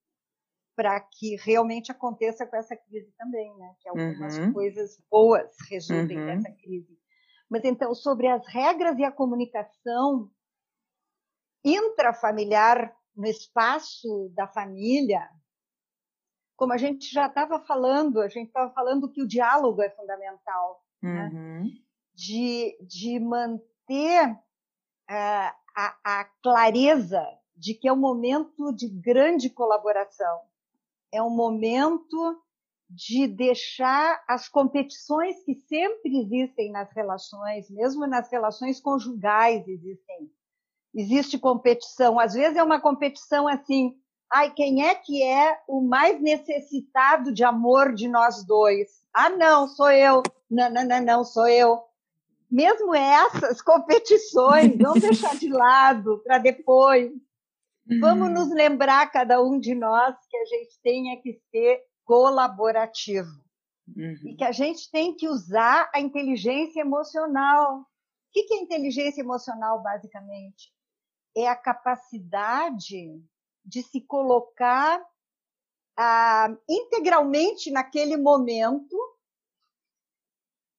para 0.76 1.00
que 1.00 1.36
realmente 1.36 1.92
aconteça 1.92 2.48
com 2.48 2.56
essa 2.56 2.76
crise 2.76 3.12
também, 3.18 3.56
né? 3.58 3.76
Que 3.80 3.90
algumas 3.90 4.38
uhum. 4.38 4.54
coisas 4.54 4.98
boas 5.10 5.56
resultem 5.70 6.18
uhum. 6.18 6.26
dessa 6.26 6.52
crise. 6.52 6.98
Mas 7.50 7.64
então, 7.64 7.94
sobre 7.94 8.28
as 8.28 8.48
regras 8.48 8.98
e 8.98 9.04
a 9.04 9.12
comunicação 9.12 10.32
intrafamiliar 11.64 12.96
no 13.16 13.28
espaço 13.28 14.32
da 14.34 14.48
família, 14.48 15.30
como 16.56 16.74
a 16.74 16.78
gente 16.78 17.12
já 17.12 17.28
estava 17.28 17.60
falando, 17.60 18.20
a 18.20 18.28
gente 18.28 18.48
estava 18.48 18.74
falando 18.74 19.12
que 19.12 19.22
o 19.22 19.28
diálogo 19.28 19.82
é 19.82 19.90
fundamental, 19.92 20.84
né? 21.02 21.30
uhum. 21.32 21.64
né? 21.64 21.70
De, 22.14 22.78
de 22.82 23.20
manter 23.20 24.30
uh, 24.30 25.54
a, 25.76 25.98
a 26.04 26.26
clareza 26.42 27.26
de 27.56 27.74
que 27.74 27.88
é 27.88 27.94
um 27.94 27.98
momento 27.98 28.72
de 28.74 28.88
grande 28.88 29.50
colaboração 29.50 30.42
é 31.12 31.22
um 31.22 31.30
momento 31.30 32.42
de 32.90 33.28
deixar 33.28 34.24
as 34.28 34.48
competições 34.48 35.44
que 35.44 35.56
sempre 35.56 36.20
existem 36.20 36.72
nas 36.72 36.92
relações, 36.92 37.70
mesmo 37.70 38.06
nas 38.06 38.30
relações 38.32 38.80
conjugais 38.80 39.68
existem. 39.68 40.32
Existe 40.94 41.40
competição, 41.40 42.20
às 42.20 42.34
vezes 42.34 42.58
é 42.58 42.64
uma 42.64 42.80
competição 42.80 43.48
assim, 43.48 43.98
Ai, 44.36 44.50
quem 44.50 44.84
é 44.84 44.96
que 44.96 45.22
é 45.22 45.60
o 45.68 45.80
mais 45.80 46.20
necessitado 46.20 47.32
de 47.32 47.44
amor 47.44 47.94
de 47.94 48.08
nós 48.08 48.44
dois? 48.44 48.90
Ah, 49.14 49.30
não, 49.30 49.68
sou 49.68 49.92
eu. 49.92 50.24
Não, 50.50 50.72
não, 50.72 50.84
não, 50.84 51.02
não, 51.02 51.24
sou 51.24 51.48
eu. 51.48 51.84
Mesmo 52.54 52.94
essas 52.94 53.64
competições, 53.64 54.78
vamos 54.78 55.02
deixar 55.02 55.36
de 55.36 55.50
lado 55.50 56.22
para 56.24 56.38
depois. 56.38 57.12
Vamos 58.00 58.30
nos 58.30 58.54
lembrar, 58.54 59.12
cada 59.12 59.42
um 59.42 59.60
de 59.60 59.74
nós, 59.74 60.16
que 60.30 60.38
a 60.38 60.46
gente 60.46 60.80
tenha 60.84 61.20
que 61.20 61.42
ser 61.50 61.82
colaborativo. 62.06 63.44
Uhum. 63.88 64.16
E 64.24 64.36
que 64.36 64.44
a 64.44 64.52
gente 64.52 64.90
tem 64.92 65.16
que 65.16 65.28
usar 65.28 65.90
a 65.96 66.00
inteligência 66.00 66.82
emocional. 66.82 67.80
O 67.80 67.86
que 68.32 68.54
é 68.54 68.58
inteligência 68.58 69.22
emocional, 69.22 69.82
basicamente? 69.82 70.72
É 71.36 71.48
a 71.48 71.56
capacidade 71.56 73.20
de 73.66 73.82
se 73.82 74.00
colocar 74.00 75.04
ah, 75.98 76.56
integralmente 76.70 77.72
naquele 77.72 78.16
momento, 78.16 78.96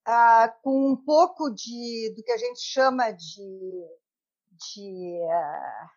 ah, 0.06 0.54
com 0.62 0.92
um 0.92 0.96
pouco 0.96 1.50
de 1.50 2.14
do 2.16 2.22
que 2.22 2.32
a 2.32 2.36
gente 2.36 2.60
chama 2.60 3.10
de, 3.10 3.88
de 4.50 5.18
ah, 5.30 5.90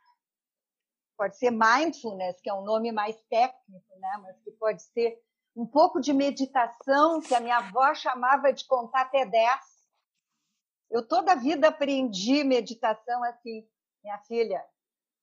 pode 1.17 1.37
ser 1.37 1.51
mindfulness, 1.51 2.39
que 2.41 2.49
é 2.49 2.53
um 2.53 2.63
nome 2.63 2.91
mais 2.91 3.19
técnico, 3.23 3.99
né? 3.99 4.19
mas 4.21 4.39
que 4.41 4.51
pode 4.51 4.83
ser 4.83 5.19
um 5.55 5.65
pouco 5.65 5.99
de 5.99 6.13
meditação, 6.13 7.19
que 7.19 7.33
a 7.33 7.39
minha 7.39 7.57
avó 7.57 7.93
chamava 7.95 8.53
de 8.53 8.65
contar 8.65 9.01
até 9.01 9.25
10. 9.25 9.59
Eu 10.91 11.05
toda 11.05 11.31
a 11.31 11.35
vida 11.35 11.67
aprendi 11.67 12.43
meditação 12.43 13.23
assim, 13.23 13.67
minha 14.03 14.19
filha, 14.19 14.63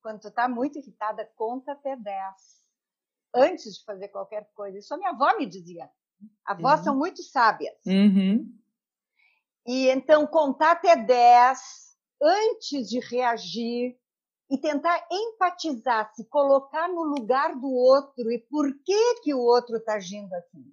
quando 0.03 0.21
tu 0.21 0.29
está 0.29 0.49
muito 0.49 0.79
irritada, 0.79 1.25
conta 1.37 1.73
até 1.73 1.97
10. 1.97 2.35
Antes 3.37 3.77
de 3.77 3.85
fazer 3.85 4.09
qualquer 4.09 4.51
coisa. 4.55 4.79
Isso 4.79 4.93
a 4.93 4.99
minha 4.99 5.11
avó 5.11 5.37
me 5.39 5.47
dizia. 5.47 5.89
Avós 6.45 6.81
uhum. 6.81 6.85
são 6.85 6.97
muito 6.97 7.23
sábias. 7.23 7.75
Uhum. 7.87 8.53
E 9.67 9.89
então, 9.89 10.27
contar 10.27 10.73
até 10.73 10.97
10 10.97 11.59
antes 12.23 12.89
de 12.89 13.01
reagir 13.01 13.97
e 14.51 14.59
tentar 14.59 15.07
empatizar, 15.11 16.13
se 16.15 16.25
colocar 16.27 16.89
no 16.89 17.03
lugar 17.03 17.55
do 17.57 17.71
outro 17.71 18.31
e 18.31 18.39
por 18.39 18.73
que, 18.85 19.21
que 19.23 19.35
o 19.35 19.41
outro 19.41 19.77
está 19.77 19.95
agindo 19.95 20.33
assim. 20.35 20.65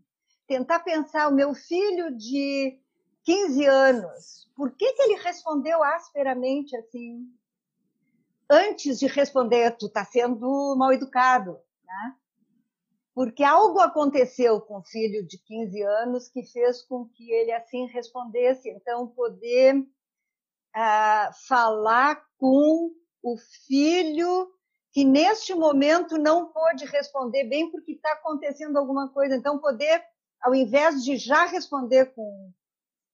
Tentar 0.46 0.80
pensar, 0.80 1.30
o 1.30 1.34
meu 1.34 1.54
filho 1.54 2.16
de 2.18 2.78
15 3.24 3.66
anos, 3.66 4.50
por 4.56 4.72
que, 4.72 4.92
que 4.94 5.02
ele 5.04 5.16
respondeu 5.22 5.82
asperamente 5.82 6.76
assim? 6.76 7.26
antes 8.52 9.00
de 9.00 9.08
responder, 9.08 9.78
tu 9.78 9.86
está 9.86 10.04
sendo 10.04 10.76
mal 10.78 10.92
educado, 10.92 11.58
né? 11.86 12.16
Porque 13.13 13.43
algo 13.43 13.80
aconteceu 13.80 14.62
com 14.62 14.80
o 14.80 14.84
filho 14.84 15.26
de 15.28 15.38
15 15.38 15.82
anos 15.82 16.30
que 16.30 16.43
fez 16.43 16.82
com 16.84 17.06
que 17.10 17.30
ele 17.32 17.52
assim 17.52 17.86
respondesse. 17.88 18.69
Então, 18.69 19.08
poder 19.08 19.76
uh, 19.78 21.34
falar 21.47 22.24
com 22.38 22.91
o 23.21 23.38
filho 23.67 24.50
que 24.91 25.06
neste 25.06 25.54
momento 25.54 26.17
não 26.17 26.52
pôde 26.52 26.86
responder 26.86 27.45
bem 27.45 27.69
porque 27.71 27.93
está 27.93 28.13
acontecendo 28.13 28.78
alguma 28.78 29.10
coisa. 29.10 29.36
Então, 29.36 29.60
poder, 29.60 30.04
ao 30.41 30.54
invés 30.54 31.04
de 31.04 31.17
já 31.17 31.45
responder 31.45 32.13
com, 32.13 32.52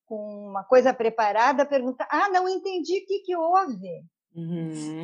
com 0.06 0.48
uma 0.50 0.64
coisa 0.64 0.94
preparada, 0.94 1.66
perguntar: 1.66 2.08
ah, 2.10 2.30
não 2.30 2.48
entendi 2.48 3.00
o 3.00 3.06
que, 3.06 3.20
que 3.20 3.36
houve. 3.36 4.04
Uhum. 4.36 5.04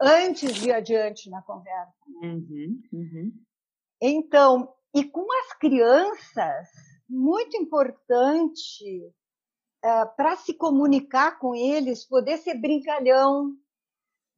Antes 0.00 0.54
de 0.54 0.72
adiante 0.72 1.30
na 1.30 1.42
conversa. 1.42 1.92
Né? 2.06 2.28
Uhum, 2.28 2.82
uhum. 2.92 3.32
Então, 4.04 4.68
e 4.92 5.04
com 5.04 5.24
as 5.44 5.52
crianças, 5.52 6.68
muito 7.08 7.56
importante 7.56 9.00
uh, 9.84 10.16
para 10.16 10.34
se 10.34 10.52
comunicar 10.54 11.38
com 11.38 11.54
eles, 11.54 12.04
poder 12.04 12.38
ser 12.38 12.54
brincalhão, 12.54 13.52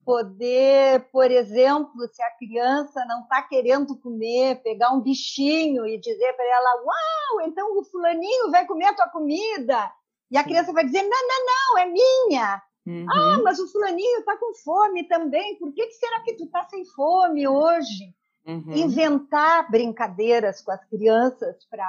poder, 0.04 1.08
por 1.10 1.30
exemplo, 1.30 2.06
se 2.12 2.22
a 2.22 2.30
criança 2.36 3.06
não 3.06 3.22
está 3.22 3.40
querendo 3.40 3.98
comer, 3.98 4.62
pegar 4.62 4.92
um 4.92 5.00
bichinho 5.00 5.86
e 5.86 5.98
dizer 5.98 6.34
para 6.34 6.44
ela: 6.44 6.82
Uau, 6.82 7.48
então 7.48 7.78
o 7.78 7.84
fulaninho 7.84 8.50
vai 8.50 8.66
comer 8.66 8.88
a 8.88 8.94
tua 8.94 9.08
comida. 9.08 9.90
E 10.30 10.36
a 10.36 10.44
criança 10.44 10.74
vai 10.74 10.84
dizer: 10.84 11.04
Não, 11.04 11.26
não, 11.26 11.46
não, 11.46 11.78
é 11.78 11.86
minha. 11.86 12.62
Uhum. 12.86 13.06
Ah, 13.10 13.40
mas 13.42 13.58
o 13.58 13.66
fulaninho 13.72 14.18
está 14.18 14.36
com 14.36 14.52
fome 14.62 15.08
também. 15.08 15.58
Por 15.58 15.72
que, 15.72 15.86
que 15.86 15.94
será 15.94 16.20
que 16.20 16.34
tu 16.34 16.44
está 16.44 16.64
sem 16.64 16.84
fome 16.84 17.48
hoje? 17.48 18.14
Uhum. 18.46 18.72
Inventar 18.74 19.70
brincadeiras 19.70 20.60
com 20.60 20.70
as 20.70 20.84
crianças 20.86 21.64
para 21.70 21.86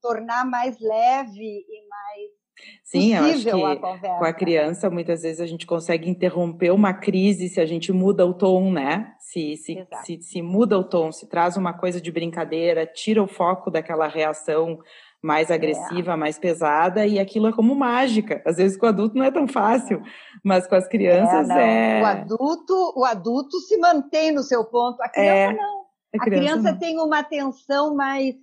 tornar 0.00 0.46
mais 0.46 0.78
leve 0.80 1.42
e 1.42 1.88
mais 1.88 2.38
Sim, 2.82 3.14
eu 3.14 3.24
acho 3.24 3.44
que 3.44 3.50
a 3.50 4.18
com 4.18 4.24
a 4.24 4.32
criança 4.32 4.90
muitas 4.90 5.22
vezes 5.22 5.40
a 5.40 5.46
gente 5.46 5.66
consegue 5.66 6.08
interromper 6.08 6.72
uma 6.72 6.92
crise 6.92 7.48
se 7.48 7.60
a 7.60 7.66
gente 7.66 7.92
muda 7.92 8.26
o 8.26 8.34
tom, 8.34 8.72
né? 8.72 9.14
Se, 9.20 9.56
se, 9.56 9.86
se, 10.02 10.22
se, 10.22 10.42
muda 10.42 10.78
o 10.78 10.82
tom, 10.82 11.12
se 11.12 11.28
traz 11.28 11.56
uma 11.56 11.72
coisa 11.72 12.00
de 12.00 12.10
brincadeira, 12.10 12.86
tira 12.86 13.22
o 13.22 13.28
foco 13.28 13.70
daquela 13.70 14.08
reação 14.08 14.78
mais 15.22 15.50
agressiva, 15.50 16.12
é. 16.12 16.16
mais 16.16 16.38
pesada, 16.38 17.06
e 17.06 17.18
aquilo 17.18 17.48
é 17.48 17.52
como 17.52 17.74
mágica. 17.74 18.42
Às 18.46 18.56
vezes 18.56 18.76
com 18.76 18.86
o 18.86 18.88
adulto 18.88 19.16
não 19.16 19.24
é 19.24 19.30
tão 19.30 19.46
fácil, 19.46 20.02
mas 20.44 20.66
com 20.66 20.74
as 20.74 20.88
crianças 20.88 21.50
é. 21.50 21.98
é... 21.98 22.02
O 22.02 22.06
adulto, 22.06 22.92
o 22.96 23.04
adulto 23.04 23.58
se 23.60 23.76
mantém 23.76 24.32
no 24.32 24.42
seu 24.42 24.64
ponto, 24.64 25.00
a 25.02 25.08
criança 25.08 25.52
é. 25.52 25.56
não. 25.56 25.87
A 26.14 26.18
criança, 26.18 26.24
a 26.24 26.60
criança 26.60 26.78
tem 26.78 26.98
uma 27.00 27.18
atenção 27.18 27.94
mais 27.94 28.34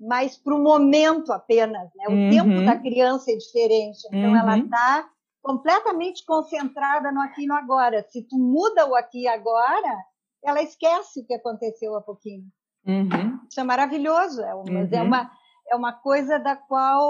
mais 0.00 0.36
para 0.36 0.54
o 0.54 0.62
momento 0.62 1.32
apenas, 1.32 1.88
né? 1.94 2.04
O 2.08 2.12
uhum. 2.12 2.30
tempo 2.30 2.64
da 2.64 2.76
criança 2.76 3.30
é 3.30 3.36
diferente, 3.36 4.00
então 4.08 4.30
uhum. 4.30 4.36
ela 4.36 4.58
está 4.58 5.08
completamente 5.40 6.24
concentrada 6.26 7.12
no 7.12 7.20
aqui 7.20 7.44
e 7.44 7.46
no 7.46 7.54
agora. 7.54 8.04
Se 8.08 8.22
tu 8.22 8.36
muda 8.36 8.86
o 8.86 8.94
aqui 8.94 9.22
e 9.22 9.28
agora, 9.28 10.04
ela 10.42 10.60
esquece 10.60 11.20
o 11.20 11.26
que 11.26 11.34
aconteceu 11.34 11.94
há 11.94 12.02
pouquinho. 12.02 12.44
Uhum. 12.86 13.40
Isso 13.48 13.60
é 13.60 13.64
maravilhoso, 13.64 14.42
é, 14.42 14.52
mas 14.70 14.92
é 14.92 15.00
uhum. 15.00 15.06
uma 15.06 15.30
é 15.70 15.76
uma 15.76 15.92
coisa 15.92 16.38
da 16.38 16.54
qual 16.56 17.00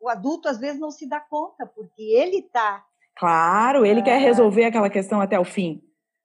o 0.00 0.08
adulto 0.08 0.48
às 0.48 0.58
vezes 0.58 0.80
não 0.80 0.90
se 0.90 1.08
dá 1.08 1.20
conta, 1.20 1.66
porque 1.66 2.02
ele 2.02 2.38
está. 2.38 2.84
Claro, 3.16 3.84
ele 3.84 4.02
quer 4.02 4.18
resolver 4.18 4.64
aquela 4.64 4.88
questão 4.88 5.20
até 5.20 5.38
o 5.38 5.44
fim. 5.44 5.82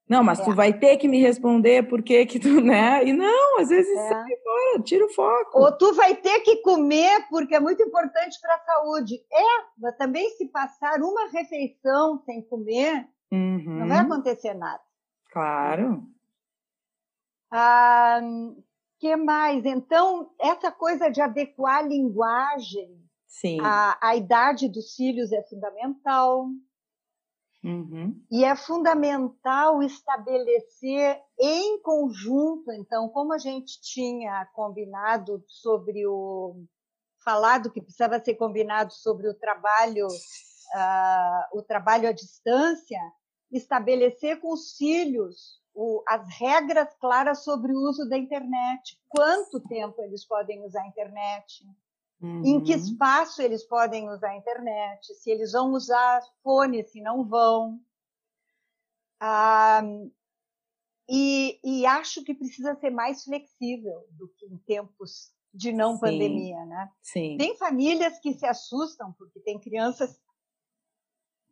Não, 0.10 0.24
mas 0.24 0.40
é. 0.40 0.44
tu 0.44 0.54
vai 0.54 0.72
ter 0.72 0.98
que 0.98 1.08
me 1.08 1.22
responder 1.22 1.88
por 1.88 2.02
que 2.02 2.26
que 2.26 2.40
tu, 2.40 2.48
né? 2.62 3.06
E 3.06 3.14
não, 3.14 3.60
às 3.60 3.70
vezes 3.70 3.92
é. 3.98 4.10
sai 4.10 4.38
fora, 4.38 4.84
tira 4.84 5.06
o 5.06 5.10
foco. 5.10 5.60
Ou 5.60 5.78
tu 5.78 5.94
vai 5.94 6.16
ter 6.16 6.40
que 6.42 6.58
comer 6.58 7.28
porque 7.30 7.56
é 7.56 7.60
muito 7.60 7.82
importante 7.84 8.40
para 8.42 8.56
a 8.56 8.60
saúde. 8.60 9.16
É, 9.32 9.66
mas 9.78 9.98
também 9.98 10.30
se 10.32 10.48
passar 10.48 11.02
uma 11.02 11.30
refeição 11.30 12.22
sem 12.26 12.42
comer, 12.42 13.08
uhum. 13.32 13.80
não 13.80 13.88
vai 13.88 14.00
acontecer 14.00 14.54
nada. 14.54 14.82
Claro. 15.32 16.04
Ah, 17.52 18.20
que 19.00 19.16
mais? 19.16 19.66
Então, 19.66 20.32
essa 20.40 20.72
coisa 20.72 21.10
de 21.10 21.22
adequar 21.22 21.80
a 21.80 21.88
linguagem 21.88 23.08
Sim. 23.28 23.60
À, 23.62 23.98
à 24.02 24.16
idade 24.16 24.68
dos 24.68 24.96
filhos 24.96 25.32
é 25.32 25.44
fundamental. 25.44 26.48
Uhum. 27.64 28.24
E 28.32 28.46
é 28.46 28.56
fundamental 28.56 29.82
estabelecer 29.82 31.20
em 31.40 31.82
conjunto, 31.82 32.72
então, 32.72 33.10
como 33.10 33.34
a 33.34 33.38
gente 33.38 33.82
tinha 33.82 34.46
combinado 34.54 35.44
sobre 35.48 36.06
o. 36.08 36.64
falado 37.24 37.72
que 37.72 37.82
precisava 37.82 38.24
ser 38.24 38.36
combinado 38.36 38.94
sobre 38.94 39.28
o 39.28 39.34
trabalho, 39.34 40.08
uh, 40.08 41.58
o 41.58 41.62
trabalho 41.62 42.08
à 42.08 42.12
distância, 42.12 43.00
estabelecer 43.52 44.40
com 44.40 44.54
os 44.54 44.74
filhos 44.78 45.60
o, 45.78 46.04
as 46.08 46.28
regras 46.40 46.92
claras 47.00 47.44
sobre 47.44 47.72
o 47.72 47.90
uso 47.90 48.10
da 48.10 48.18
internet. 48.18 49.00
Quanto 49.08 49.60
tempo 49.62 50.02
eles 50.02 50.26
podem 50.26 50.66
usar 50.66 50.82
a 50.82 50.88
internet? 50.88 51.64
Uhum. 52.22 52.42
Em 52.44 52.64
que 52.64 52.74
uhum. 52.74 52.80
espaço 52.80 53.42
eles 53.42 53.64
podem 53.64 54.10
usar 54.10 54.30
a 54.30 54.38
internet? 54.38 55.14
Se 55.16 55.30
eles 55.30 55.52
vão 55.52 55.72
usar 55.74 56.22
fone, 56.44 56.84
se 56.84 57.02
não 57.02 57.24
vão. 57.24 57.80
Ah, 59.20 59.82
e, 61.10 61.60
e, 61.64 61.86
acho 61.86 62.24
que 62.24 62.34
precisa 62.34 62.76
ser 62.76 62.90
mais 62.90 63.24
flexível 63.24 64.06
do 64.12 64.28
que 64.30 64.46
em 64.46 64.58
tempos 64.58 65.32
de 65.54 65.72
não 65.72 65.94
Sim. 65.94 66.02
pandemia, 66.02 66.66
né? 66.66 66.92
Sim. 67.02 67.38
Tem 67.38 67.58
famílias 67.58 68.20
que 68.20 68.34
se 68.34 68.46
assustam 68.46 69.14
porque 69.14 69.40
tem 69.40 69.60
crianças 69.60 70.20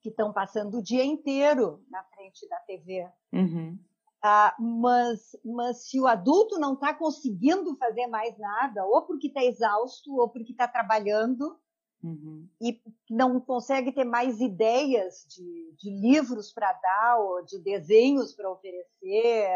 que 0.01 0.09
estão 0.09 0.31
passando 0.33 0.77
o 0.77 0.83
dia 0.83 1.03
inteiro 1.03 1.83
na 1.89 2.03
frente 2.03 2.47
da 2.47 2.57
TV. 2.57 3.09
Uhum. 3.33 3.79
Ah, 4.27 4.55
mas, 4.59 5.37
mas 5.45 5.87
se 5.87 6.01
o 6.01 6.07
adulto 6.07 6.57
não 6.57 6.73
está 6.73 6.91
conseguindo 6.95 7.77
fazer 7.77 8.07
mais 8.07 8.35
nada, 8.39 8.83
ou 8.83 9.03
porque 9.03 9.27
está 9.27 9.45
exausto, 9.45 10.15
ou 10.15 10.27
porque 10.27 10.51
está 10.51 10.67
trabalhando, 10.67 11.55
uhum. 12.03 12.49
e 12.59 12.81
não 13.07 13.39
consegue 13.39 13.91
ter 13.91 14.03
mais 14.03 14.41
ideias 14.41 15.27
de, 15.29 15.75
de 15.77 15.91
livros 15.91 16.51
para 16.51 16.73
dar, 16.73 17.19
ou 17.19 17.45
de 17.45 17.59
desenhos 17.59 18.33
para 18.33 18.49
oferecer, 18.49 19.47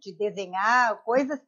de 0.00 0.16
desenhar, 0.16 1.02
coisas. 1.04 1.38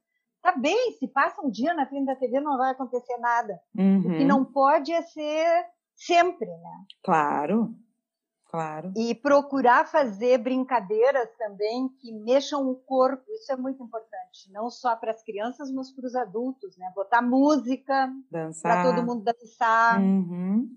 Tá 0.42 0.52
bem, 0.52 0.92
se 0.98 1.08
passa 1.08 1.40
um 1.40 1.50
dia 1.50 1.72
na 1.72 1.86
frente 1.86 2.04
da 2.04 2.14
TV 2.14 2.40
não 2.40 2.58
vai 2.58 2.72
acontecer 2.72 3.16
nada. 3.16 3.58
Uhum. 3.74 4.00
O 4.00 4.02
que 4.02 4.08
uhum. 4.08 4.26
não 4.26 4.44
pode 4.44 4.92
é 4.92 5.00
ser 5.00 5.64
sempre, 5.94 6.46
né? 6.46 6.84
Claro, 7.02 7.74
claro. 8.56 8.92
E 8.96 9.14
procurar 9.14 9.86
fazer 9.86 10.38
brincadeiras 10.38 11.28
também 11.36 11.88
que 12.00 12.10
mexam 12.12 12.66
o 12.70 12.74
corpo, 12.74 13.22
isso 13.32 13.52
é 13.52 13.56
muito 13.56 13.82
importante, 13.82 14.50
não 14.50 14.70
só 14.70 14.96
para 14.96 15.10
as 15.10 15.22
crianças, 15.22 15.70
mas 15.70 15.92
para 15.92 16.06
os 16.06 16.14
adultos, 16.14 16.76
né? 16.78 16.90
Botar 16.94 17.20
música, 17.20 18.10
para 18.62 18.82
todo 18.82 19.04
mundo 19.04 19.22
dançar. 19.22 20.00
Uhum. 20.00 20.74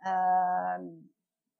Uh, 0.00 1.02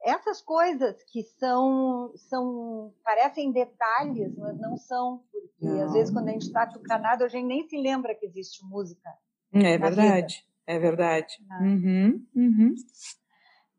essas 0.02 0.42
coisas 0.42 1.02
que 1.04 1.22
são, 1.22 2.12
são 2.16 2.92
parecem 3.02 3.50
detalhes, 3.50 4.36
mas 4.36 4.60
não 4.60 4.76
são, 4.76 5.24
porque 5.32 5.64
não. 5.64 5.84
às 5.86 5.92
vezes 5.94 6.12
quando 6.12 6.28
a 6.28 6.32
gente 6.32 6.42
está 6.46 6.66
tucanado, 6.66 7.24
a 7.24 7.28
gente 7.28 7.46
nem 7.46 7.66
se 7.66 7.78
lembra 7.78 8.14
que 8.14 8.26
existe 8.26 8.62
música. 8.66 9.10
É 9.54 9.78
verdade, 9.78 10.34
vida. 10.36 10.48
é 10.66 10.78
verdade. 10.78 11.34
Ah. 11.50 11.62
Uhum, 11.62 12.26
uhum. 12.36 12.74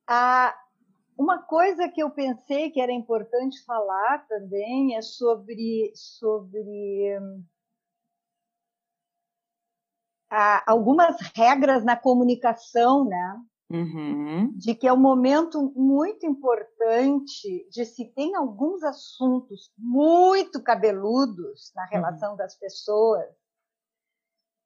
Ah, 0.08 0.56
uma 1.18 1.41
coisa 1.41 1.88
que 1.88 2.01
eu 2.01 2.09
pensei 2.09 2.70
que 2.70 2.82
era 2.82 2.91
importante 2.91 3.63
falar 3.63 4.28
também 4.28 4.95
é 4.95 5.01
sobre, 5.01 5.91
sobre 5.95 7.18
ah, 10.30 10.63
algumas 10.68 11.16
regras 11.36 11.84
na 11.84 11.95
comunicação, 11.95 13.05
né? 13.05 13.41
Uhum. 13.70 14.51
De 14.55 14.76
que 14.76 14.88
é 14.88 14.93
um 14.93 14.99
momento 14.99 15.74
muito 15.76 16.26
importante 16.26 17.68
de 17.72 17.84
se 17.86 18.05
tem 18.13 18.36
alguns 18.36 18.84
assuntos 18.84 19.72
muito 19.78 20.61
cabeludos 20.61 21.72
na 21.76 21.84
uhum. 21.84 21.89
relação 21.89 22.32
uhum. 22.32 22.38
das 22.38 22.55
pessoas, 22.55 23.26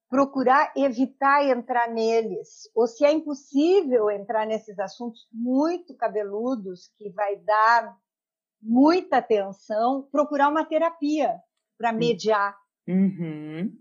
procurar 0.10 0.74
evitar 0.76 1.45
entrar 1.45 1.89
neles. 1.89 2.70
Ou 2.76 2.88
se 2.88 3.05
é 3.05 3.12
impossível 3.12 4.10
entrar 4.10 4.45
nesses 4.45 4.80
assuntos 4.80 5.28
muito 5.32 5.95
cabeludos, 5.95 6.91
que 6.97 7.10
vai 7.12 7.36
dar 7.38 7.95
muita 8.62 9.18
atenção, 9.18 10.07
procurar 10.12 10.49
uma 10.49 10.66
terapia 10.66 11.39
para 11.78 11.93
mediar. 11.93 12.57
Uhum 12.88 13.72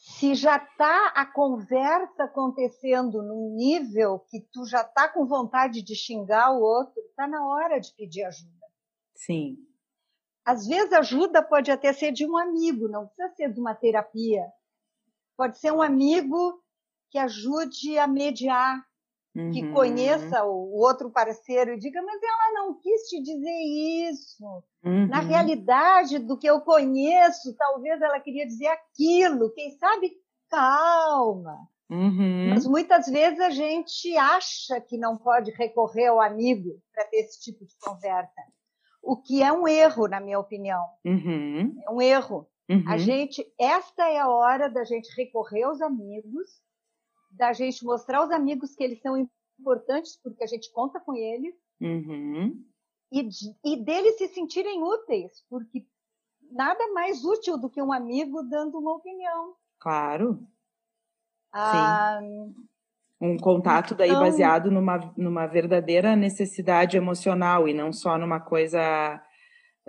se 0.00 0.34
já 0.34 0.56
está 0.56 1.08
a 1.08 1.26
conversa 1.26 2.24
acontecendo 2.24 3.22
num 3.22 3.54
nível 3.54 4.18
que 4.30 4.40
tu 4.50 4.64
já 4.64 4.80
está 4.80 5.06
com 5.06 5.26
vontade 5.26 5.82
de 5.82 5.94
xingar 5.94 6.52
o 6.52 6.62
outro, 6.62 6.98
está 7.02 7.28
na 7.28 7.46
hora 7.46 7.78
de 7.78 7.92
pedir 7.94 8.24
ajuda. 8.24 8.66
Sim. 9.14 9.58
Às 10.42 10.66
vezes 10.66 10.90
ajuda 10.94 11.42
pode 11.42 11.70
até 11.70 11.92
ser 11.92 12.12
de 12.12 12.26
um 12.26 12.34
amigo, 12.34 12.88
não 12.88 13.06
precisa 13.08 13.28
ser 13.36 13.52
de 13.52 13.60
uma 13.60 13.74
terapia. 13.74 14.50
Pode 15.40 15.58
ser 15.58 15.72
um 15.72 15.80
amigo 15.80 16.60
que 17.10 17.16
ajude 17.16 17.98
a 17.98 18.06
mediar 18.06 18.78
uhum. 19.34 19.50
que 19.50 19.72
conheça 19.72 20.44
o, 20.44 20.78
outro 20.78 21.08
parceiro 21.08 21.72
e 21.72 21.78
diga, 21.78 22.02
mas 22.02 22.22
ela 22.22 22.52
não 22.52 22.74
quis 22.74 23.08
te 23.08 23.22
dizer 23.22 24.10
isso. 24.10 24.44
Uhum. 24.84 25.08
Na 25.08 25.20
realidade, 25.20 26.18
do 26.18 26.36
que 26.36 26.46
eu 26.46 26.60
conheço, 26.60 27.56
talvez 27.56 28.02
ela 28.02 28.20
queria 28.20 28.46
dizer 28.46 28.66
aquilo. 28.66 29.50
Quem 29.54 29.70
sabe, 29.78 30.12
calma. 30.50 31.56
Uhum. 31.88 32.50
Mas 32.50 32.66
muitas 32.66 33.06
vezes 33.06 33.40
a 33.40 33.48
gente 33.48 34.14
acha 34.18 34.78
que 34.78 34.98
não 34.98 35.16
pode 35.16 35.52
recorrer 35.52 36.08
ao 36.08 36.20
amigo 36.20 36.78
para 36.92 37.06
ter 37.06 37.16
esse 37.16 37.40
tipo 37.40 37.64
de 37.64 37.74
conversa. 37.80 38.42
O 39.02 39.16
que 39.16 39.42
é 39.42 39.50
um 39.50 39.66
erro, 39.66 40.06
na 40.06 40.20
minha 40.20 40.38
opinião. 40.38 40.84
Uhum. 41.02 41.74
É 41.82 41.90
um 41.90 42.02
erro. 42.02 42.46
A 42.86 42.92
uhum. 42.92 42.98
gente, 42.98 43.44
esta 43.58 44.08
é 44.08 44.18
a 44.18 44.28
hora 44.28 44.68
da 44.68 44.84
gente 44.84 45.08
recorrer 45.16 45.64
aos 45.64 45.80
amigos 45.80 46.60
da 47.30 47.52
gente 47.52 47.84
mostrar 47.84 48.18
aos 48.18 48.30
amigos 48.30 48.74
que 48.74 48.82
eles 48.82 49.00
são 49.00 49.16
importantes 49.58 50.18
porque 50.22 50.42
a 50.42 50.46
gente 50.46 50.72
conta 50.72 50.98
com 51.00 51.14
eles 51.14 51.54
uhum. 51.80 52.62
e, 53.12 53.28
e 53.64 53.76
deles 53.76 54.18
se 54.18 54.28
sentirem 54.28 54.82
úteis, 54.82 55.44
porque 55.48 55.86
nada 56.50 56.92
mais 56.92 57.24
útil 57.24 57.56
do 57.56 57.70
que 57.70 57.80
um 57.80 57.92
amigo 57.92 58.42
dando 58.42 58.78
uma 58.78 58.94
opinião. 58.94 59.54
Claro. 59.78 60.44
Ah, 61.52 62.18
Sim. 62.20 62.54
Um 63.20 63.36
contato 63.36 63.94
daí 63.94 64.08
então, 64.08 64.22
baseado 64.22 64.70
numa, 64.70 65.12
numa 65.16 65.46
verdadeira 65.46 66.16
necessidade 66.16 66.96
emocional 66.96 67.68
e 67.68 67.74
não 67.74 67.92
só 67.92 68.16
numa 68.16 68.40
coisa 68.40 69.22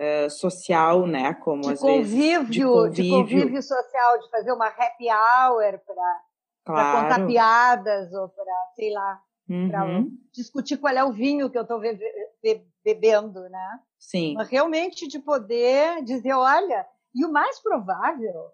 uh, 0.02 0.30
social, 0.30 1.06
né? 1.06 1.34
Como 1.34 1.62
de 1.62 1.72
às 1.72 1.80
convívio, 1.80 2.40
vezes. 2.40 2.50
De 2.50 2.62
convívio, 2.64 2.92
de 2.92 3.10
convívio 3.10 3.62
social, 3.62 4.18
de 4.20 4.30
fazer 4.30 4.52
uma 4.52 4.66
happy 4.66 5.06
hour 5.08 5.78
para 5.86 6.20
claro. 6.64 7.02
contar 7.02 7.26
piadas 7.26 8.12
ou 8.12 8.28
para, 8.28 8.54
sei 8.74 8.92
lá, 8.92 9.20
uhum. 9.48 9.68
para 9.68 10.04
discutir 10.32 10.76
qual 10.76 10.94
é 10.94 11.04
o 11.04 11.12
vinho 11.12 11.48
que 11.48 11.58
eu 11.58 11.62
estou 11.62 11.80
be 11.80 11.98
be 12.42 12.66
bebendo, 12.84 13.40
né? 13.48 13.80
Sim. 13.98 14.34
Mas 14.34 14.48
realmente 14.48 15.06
de 15.06 15.20
poder 15.20 16.02
dizer, 16.02 16.32
olha, 16.32 16.84
e 17.14 17.24
o 17.24 17.30
mais 17.30 17.60
provável 17.60 18.50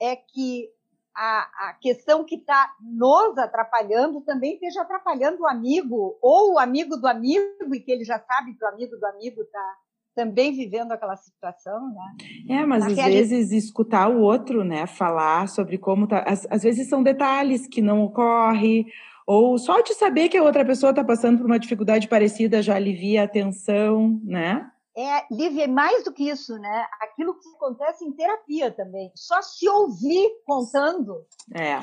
é 0.00 0.14
que 0.14 0.70
a, 1.14 1.68
a 1.68 1.74
questão 1.74 2.24
que 2.24 2.36
está 2.36 2.72
nos 2.80 3.38
atrapalhando 3.38 4.20
também 4.20 4.54
esteja 4.54 4.82
atrapalhando 4.82 5.42
o 5.42 5.46
amigo, 5.46 6.18
ou 6.20 6.54
o 6.54 6.58
amigo 6.58 6.96
do 6.96 7.06
amigo, 7.06 7.74
e 7.74 7.80
que 7.80 7.90
ele 7.90 8.04
já 8.04 8.18
sabe 8.18 8.54
que 8.54 8.64
o 8.64 8.68
amigo 8.68 8.96
do 8.96 9.06
amigo 9.06 9.42
está 9.42 9.76
também 10.14 10.52
vivendo 10.52 10.92
aquela 10.92 11.16
situação, 11.16 11.92
né? 11.92 12.56
É, 12.56 12.66
mas 12.66 12.84
às 12.84 12.94
vezes 12.94 13.52
escutar 13.52 14.08
o 14.08 14.20
outro, 14.20 14.64
né, 14.64 14.86
falar 14.86 15.48
sobre 15.48 15.76
como 15.76 16.06
tá, 16.06 16.24
às, 16.26 16.46
às 16.50 16.62
vezes 16.62 16.88
são 16.88 17.02
detalhes 17.02 17.66
que 17.66 17.82
não 17.82 18.02
ocorre, 18.02 18.86
ou 19.26 19.58
só 19.58 19.80
de 19.80 19.94
saber 19.94 20.28
que 20.28 20.36
a 20.36 20.42
outra 20.42 20.64
pessoa 20.64 20.90
está 20.90 21.02
passando 21.02 21.38
por 21.38 21.46
uma 21.46 21.58
dificuldade 21.58 22.08
parecida 22.08 22.62
já 22.62 22.76
alivia 22.76 23.24
a 23.24 23.28
tensão, 23.28 24.20
né? 24.22 24.70
É, 24.96 25.24
Lívia, 25.30 25.66
mais 25.66 26.04
do 26.04 26.12
que 26.12 26.28
isso, 26.28 26.56
né? 26.56 26.86
Aquilo 27.00 27.34
que 27.34 27.48
acontece 27.56 28.04
em 28.04 28.12
terapia 28.12 28.70
também. 28.70 29.10
Só 29.16 29.42
se 29.42 29.68
ouvir 29.68 30.30
contando 30.46 31.26
é. 31.52 31.80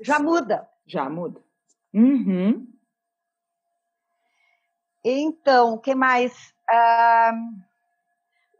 já 0.00 0.18
muda. 0.18 0.68
Já 0.84 1.08
muda. 1.08 1.40
Uhum. 1.94 2.66
Então, 5.04 5.74
o 5.74 5.78
que 5.78 5.94
mais? 5.94 6.52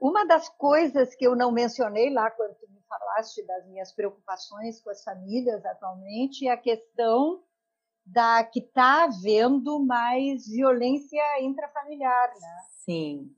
Uma 0.01 0.27
das 0.27 0.49
coisas 0.49 1.15
que 1.15 1.27
eu 1.27 1.37
não 1.37 1.53
mencionei 1.53 2.13
lá 2.13 2.31
quando 2.31 2.55
tu 2.57 2.69
me 2.71 2.81
falaste 2.89 3.43
das 3.47 3.67
minhas 3.67 3.93
preocupações 3.93 4.81
com 4.81 4.91
as 4.91 5.03
famílias 5.03 5.65
atualmente 5.65 6.47
é 6.47 6.51
a 6.51 6.57
questão 6.57 7.43
da 8.05 8.43
que 8.45 8.59
está 8.59 9.05
havendo 9.05 9.79
mais 9.85 10.47
violência 10.47 11.23
intrafamiliar, 11.41 12.29
né? 12.29 12.59
Sim. 12.85 13.35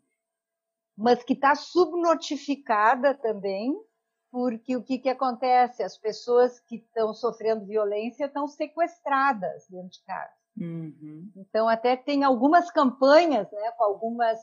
Mas 0.96 1.22
que 1.22 1.34
está 1.34 1.54
subnotificada 1.54 3.14
também, 3.14 3.76
porque 4.30 4.76
o 4.76 4.82
que, 4.82 4.98
que 4.98 5.08
acontece? 5.08 5.82
As 5.82 5.98
pessoas 5.98 6.58
que 6.60 6.76
estão 6.76 7.12
sofrendo 7.12 7.66
violência 7.66 8.24
estão 8.24 8.48
sequestradas 8.48 9.66
dentro 9.68 9.90
de 9.90 10.02
casa. 10.04 10.32
Uhum. 10.56 11.30
Então, 11.36 11.68
até 11.68 11.96
tem 11.96 12.24
algumas 12.24 12.70
campanhas, 12.70 13.50
né, 13.50 13.70
com 13.72 13.84
algumas, 13.84 14.38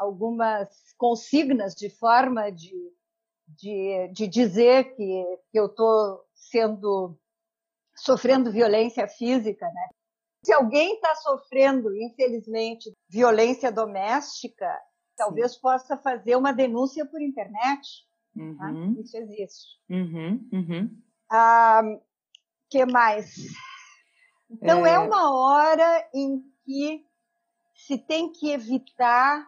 algumas 0.00 0.68
consignas 0.96 1.74
de 1.74 1.90
forma 1.90 2.50
de, 2.50 2.74
de, 3.46 4.08
de 4.12 4.26
dizer 4.26 4.96
que, 4.96 5.38
que 5.50 5.58
eu 5.58 5.66
estou 5.66 6.24
sendo 6.34 7.18
sofrendo 7.94 8.50
violência 8.50 9.06
física, 9.06 9.66
né? 9.66 9.88
Se 10.42 10.54
alguém 10.54 10.94
está 10.94 11.14
sofrendo, 11.16 11.94
infelizmente, 11.94 12.90
violência 13.10 13.70
doméstica, 13.70 14.72
Sim. 14.72 15.14
talvez 15.18 15.54
possa 15.56 15.98
fazer 15.98 16.34
uma 16.34 16.50
denúncia 16.50 17.04
por 17.04 17.20
internet. 17.20 18.06
Tá? 18.34 18.42
Uhum. 18.42 18.94
Tá? 18.94 19.00
Isso 19.02 19.16
existe. 19.18 19.66
Uhum. 19.90 20.48
Uhum. 20.50 20.98
Ah, 21.30 21.82
que 22.70 22.86
mais? 22.86 23.34
Então, 24.50 24.86
é... 24.86 24.94
é 24.94 24.98
uma 24.98 25.30
hora 25.38 26.08
em 26.14 26.42
que 26.64 27.04
se 27.74 27.98
tem 27.98 28.32
que 28.32 28.50
evitar 28.50 29.46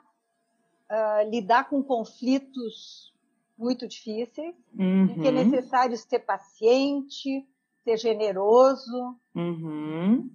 uh, 0.92 1.30
lidar 1.30 1.68
com 1.68 1.82
conflitos 1.82 3.12
muito 3.56 3.88
difíceis, 3.88 4.54
uhum. 4.78 5.04
em 5.04 5.20
que 5.20 5.26
é 5.26 5.30
uhum. 5.30 5.44
necessário 5.44 5.96
ser 5.96 6.20
paciente, 6.20 7.46
ser 7.82 7.96
generoso. 7.96 9.16
Uhum. 9.34 10.30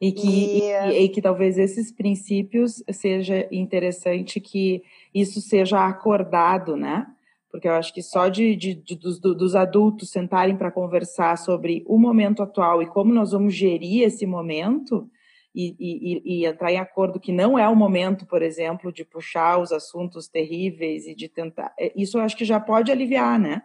E 0.00 0.12
que, 0.12 0.28
e... 0.28 0.62
E, 0.62 1.04
e 1.04 1.08
que 1.08 1.22
talvez 1.22 1.56
esses 1.58 1.90
princípios 1.90 2.82
seja 2.92 3.48
interessante 3.50 4.40
que 4.40 4.82
isso 5.14 5.40
seja 5.40 5.86
acordado, 5.86 6.76
né? 6.76 7.06
porque 7.50 7.66
eu 7.66 7.72
acho 7.72 7.92
que 7.92 8.02
só 8.02 8.28
de, 8.28 8.54
de, 8.54 8.74
de 8.74 8.94
dos, 8.94 9.18
dos, 9.18 9.56
adultos 9.56 10.10
sentarem 10.10 10.56
para 10.56 10.70
conversar 10.70 11.36
sobre 11.36 11.84
o 11.86 11.98
momento 11.98 12.42
atual 12.42 12.80
e 12.80 12.86
como 12.86 13.12
nós 13.12 13.32
vamos 13.32 13.54
gerir 13.54 14.04
esse 14.04 14.24
momento, 14.24 15.10
e, 15.54 15.74
e, 15.78 16.22
e, 16.24 16.46
entrar 16.46 16.72
em 16.72 16.78
acordo 16.78 17.18
que 17.18 17.32
não 17.32 17.58
é 17.58 17.68
o 17.68 17.74
momento, 17.74 18.24
por 18.26 18.40
exemplo, 18.40 18.92
de 18.92 19.04
puxar 19.04 19.58
os 19.58 19.72
assuntos 19.72 20.28
terríveis 20.28 21.06
e 21.06 21.14
de 21.14 21.28
tentar. 21.28 21.74
É, 21.78 21.92
isso 21.96 22.18
eu 22.18 22.22
acho 22.22 22.36
que 22.36 22.44
já 22.44 22.60
pode 22.60 22.92
aliviar, 22.92 23.38
né? 23.38 23.62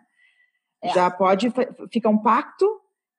É. 0.82 0.90
Já 0.90 1.12
pode 1.12 1.52
ficar 1.92 2.10
um 2.10 2.18
pacto 2.18 2.66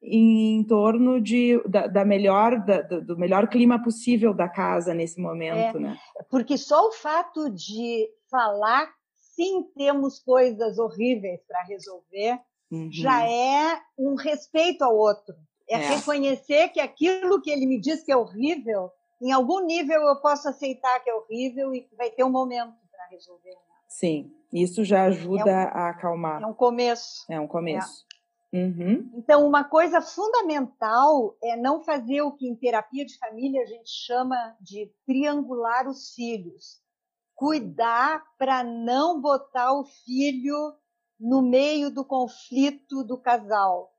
em, 0.03 0.64
torno 0.64 1.21
de, 1.21 1.61
da, 1.67 1.87
da 1.87 2.05
melhor, 2.05 2.64
da, 2.64 2.83
do 2.83 3.17
melhor 3.17 3.49
clima 3.49 3.83
possível 3.83 4.35
da 4.35 4.49
casa 4.49 4.93
nesse 4.93 5.21
momento, 5.21 5.79
é, 5.79 5.81
né? 5.81 5.99
Porque 6.31 6.59
só 6.59 6.89
o 6.89 6.93
fato 6.93 7.51
de 7.51 8.09
falar 8.31 8.89
sim 9.14 9.64
temos 9.77 10.19
coisas 10.19 10.79
horríveis 10.79 11.41
para 11.47 11.62
resolver 11.62 12.39
uhum. 12.71 12.89
já 12.91 13.29
é 13.29 13.79
um 13.99 14.14
respeito 14.14 14.83
ao 14.83 14.97
outro. 14.97 15.35
É, 15.69 15.75
é, 15.75 15.79
reconhecer 15.79 16.69
que 16.69 16.81
aquilo 16.81 17.41
que 17.41 17.51
ele 17.51 17.67
me 17.67 17.81
diz 17.81 18.03
que 18.03 18.12
é 18.12 18.17
horrível, 18.17 18.91
em 19.21 19.33
algum 19.33 19.64
nível 19.64 20.01
eu 20.03 20.17
posso 20.17 20.49
aceitar 20.49 21.01
que 21.01 21.11
é 21.11 21.14
horrível 21.14 21.75
e 21.75 21.89
vai 21.97 22.11
ter 22.11 22.25
um 22.25 22.31
momento 22.31 22.75
para 22.91 23.07
resolver. 23.09 23.51
Né? 23.51 23.61
Sim, 23.89 24.33
isso 24.53 24.85
já 24.85 25.05
ajuda 25.05 25.51
é 25.51 25.64
um, 25.64 25.69
a 25.69 25.89
acalmar. 25.91 26.43
É 26.43 26.47
um 26.47 26.55
começo. 26.55 27.25
É 27.29 27.41
um 27.41 27.49
começo. 27.49 28.05
É. 28.12 28.17
Uhum. 28.59 29.11
Então, 29.14 29.47
uma 29.47 29.64
coisa 29.64 30.01
fundamental 30.01 31.37
é 31.43 31.57
não 31.57 31.83
fazer 31.83 32.23
o 32.23 32.33
que 32.33 32.47
em 32.47 32.55
terapia 32.55 33.05
de 33.05 33.19
família 33.19 33.62
a 33.62 33.67
gente 33.67 33.91
chama 33.91 34.57
de 34.61 34.91
triangular 35.05 35.89
os 35.89 36.14
filhos. 36.14 36.81
Cuidar 37.35 38.23
para 38.39 38.62
não 38.62 39.21
botar 39.21 39.73
o 39.73 39.85
filho 39.85 40.75
no 41.19 41.43
meio 41.43 41.91
do 41.91 42.05
conflito 42.05 43.03
do 43.03 43.19
casal 43.19 43.93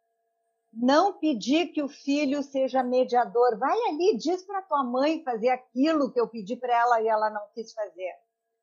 não 0.80 1.13
pedir 1.13 1.67
que 1.67 1.82
o 1.82 1.89
filho 1.89 2.43
seja 2.43 2.84
mediador. 2.84 3.57
Vai 3.57 3.78
ali, 3.89 4.15
diz 4.15 4.43
para 4.43 4.61
tua 4.61 4.84
mãe 4.84 5.23
fazer 5.23 5.49
aquilo 5.49 6.11
que 6.11 6.19
eu 6.19 6.28
pedi 6.28 6.55
para 6.55 6.73
ela 6.73 7.01
e 7.01 7.07
ela 7.07 7.30
não 7.30 7.41
quis 7.53 7.73
fazer. 7.73 8.13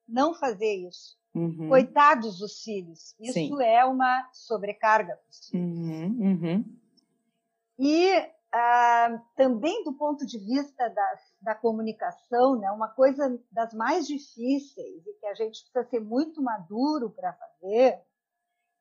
Não 0.07 0.35
fazer 0.35 0.75
isso. 0.87 1.17
Uhum. 1.35 1.69
Coitados 1.69 2.39
dos 2.39 2.63
filhos. 2.63 3.15
Isso 3.19 3.33
Sim. 3.33 3.63
é 3.63 3.85
uma 3.85 4.29
sobrecarga. 4.33 5.19
Uhum, 5.53 6.17
uhum. 6.21 6.65
E 7.79 8.13
ah, 8.53 9.21
também 9.37 9.83
do 9.83 9.93
ponto 9.95 10.25
de 10.25 10.39
vista 10.39 10.89
da, 10.89 11.19
da 11.43 11.55
comunicação, 11.57 12.57
né, 12.57 12.71
uma 12.71 12.89
coisa 12.89 13.37
das 13.51 13.75
mais 13.75 14.07
difíceis 14.07 15.05
e 15.05 15.13
que 15.15 15.27
a 15.27 15.35
gente 15.35 15.61
precisa 15.63 15.91
ser 15.91 16.01
muito 16.01 16.41
maduro 16.41 17.11
para 17.11 17.33
fazer 17.33 18.01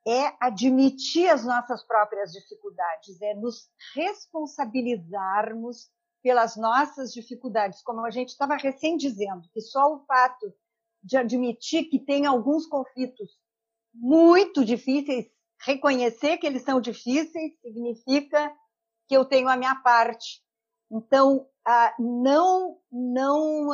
é 0.05 0.35
admitir 0.39 1.29
as 1.29 1.45
nossas 1.45 1.83
próprias 1.83 2.31
dificuldades, 2.31 3.21
é 3.21 3.33
nos 3.33 3.69
responsabilizarmos 3.95 5.89
pelas 6.21 6.55
nossas 6.55 7.13
dificuldades, 7.13 7.81
como 7.81 8.05
a 8.05 8.09
gente 8.09 8.29
estava 8.29 8.55
recém 8.55 8.97
dizendo, 8.97 9.49
que 9.53 9.61
só 9.61 9.93
o 9.93 10.05
fato 10.05 10.53
de 11.01 11.17
admitir 11.17 11.89
que 11.89 11.99
tem 11.99 12.25
alguns 12.25 12.65
conflitos 12.65 13.37
muito 13.93 14.63
difíceis, 14.63 15.27
reconhecer 15.65 16.37
que 16.37 16.47
eles 16.47 16.63
são 16.63 16.79
difíceis, 16.81 17.53
significa 17.61 18.53
que 19.07 19.15
eu 19.15 19.25
tenho 19.25 19.49
a 19.49 19.57
minha 19.57 19.75
parte. 19.75 20.41
Então, 20.89 21.47
não, 21.99 22.77
não 22.91 23.73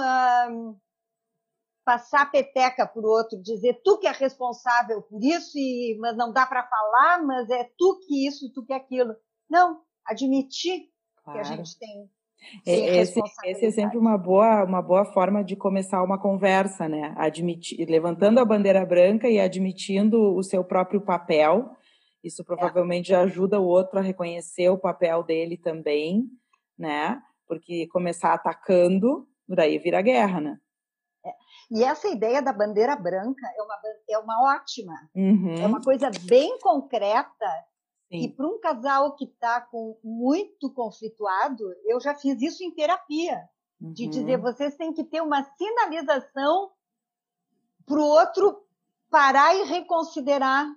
passar 1.90 2.30
peteca 2.30 2.86
para 2.86 3.02
o 3.02 3.10
outro, 3.10 3.42
dizer 3.42 3.82
tu 3.84 3.98
que 3.98 4.06
é 4.06 4.12
responsável 4.12 5.02
por 5.02 5.24
isso, 5.24 5.58
e, 5.58 5.98
mas 6.00 6.16
não 6.16 6.32
dá 6.32 6.46
para 6.46 6.62
falar, 6.62 7.26
mas 7.26 7.50
é 7.50 7.68
tu 7.76 8.00
que 8.06 8.28
isso, 8.28 8.54
tu 8.54 8.64
que 8.64 8.74
aquilo. 8.74 9.16
Não, 9.50 9.82
admitir 10.06 10.84
claro. 11.24 11.40
que 11.40 11.48
a 11.48 11.56
gente 11.56 11.80
tem. 11.80 12.08
É, 12.64 12.98
esse, 13.00 13.20
esse, 13.44 13.66
é 13.66 13.72
sempre 13.72 13.98
uma 13.98 14.20
boa, 14.20 14.64
uma 14.66 14.84
boa 14.84 15.04
forma 15.04 15.44
de 15.44 15.56
começar 15.56 16.04
uma 16.04 16.20
conversa, 16.22 16.88
né? 16.88 17.16
Admitir, 17.18 17.84
levantando 17.90 18.40
a 18.40 18.46
bandeira 18.46 18.86
branca 18.86 19.28
e 19.28 19.40
admitindo 19.40 20.36
o 20.36 20.44
seu 20.44 20.64
próprio 20.64 21.02
papel. 21.02 21.76
Isso 22.24 22.44
provavelmente 22.46 23.14
é. 23.14 23.16
ajuda 23.16 23.60
o 23.60 23.66
outro 23.66 23.98
a 23.98 24.04
reconhecer 24.04 24.70
o 24.70 24.78
papel 24.78 25.24
dele 25.24 25.58
também, 25.58 26.26
né? 26.78 27.20
Porque 27.48 27.88
começar 27.88 28.36
atacando, 28.36 29.28
daí 29.48 29.80
vira 29.80 30.04
guerra, 30.04 30.40
né? 30.40 30.60
E 31.72 31.84
essa 31.84 32.08
ideia 32.08 32.42
da 32.42 32.52
bandeira 32.52 32.96
branca 32.96 33.46
é 33.56 33.62
uma, 33.62 33.80
é 34.10 34.18
uma 34.18 34.56
ótima. 34.56 34.94
Uhum. 35.16 35.56
É 35.56 35.68
uma 35.68 35.82
coisa 35.82 36.10
bem 36.24 36.58
concreta. 36.60 37.48
Sim. 38.12 38.24
E 38.24 38.28
para 38.28 38.48
um 38.48 38.60
casal 38.60 39.16
que 39.16 39.26
está 39.26 39.62
com 39.62 39.98
muito 40.04 40.74
conflituado, 40.74 41.64
eu 41.86 42.00
já 42.00 42.16
fiz 42.16 42.42
isso 42.42 42.64
em 42.64 42.72
terapia. 42.72 43.48
Uhum. 43.80 43.94
De 43.94 44.08
dizer, 44.08 44.38
vocês 44.38 44.76
têm 44.76 44.92
que 44.92 45.04
ter 45.04 45.22
uma 45.22 45.44
sinalização 45.44 46.72
para 47.86 48.00
o 48.00 48.04
outro 48.04 48.66
parar 49.10 49.56
e 49.56 49.64
reconsiderar. 49.64 50.68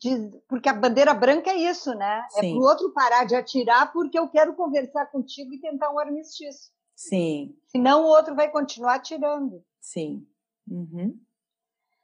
De, 0.00 0.30
porque 0.48 0.68
a 0.68 0.74
bandeira 0.74 1.14
branca 1.14 1.50
é 1.50 1.56
isso, 1.56 1.94
né? 1.94 2.26
É 2.36 2.40
Sim. 2.40 2.50
É 2.50 2.52
para 2.52 2.60
o 2.60 2.68
outro 2.68 2.92
parar 2.92 3.24
de 3.24 3.36
atirar 3.36 3.92
porque 3.92 4.18
eu 4.18 4.28
quero 4.28 4.54
conversar 4.54 5.06
contigo 5.06 5.52
e 5.54 5.60
tentar 5.60 5.90
um 5.92 5.98
armistício. 5.98 6.72
Sim. 6.98 7.56
Senão 7.68 8.02
o 8.02 8.08
outro 8.08 8.34
vai 8.34 8.50
continuar 8.50 8.96
atirando. 8.96 9.64
Sim. 9.80 10.26
Uhum. 10.68 11.16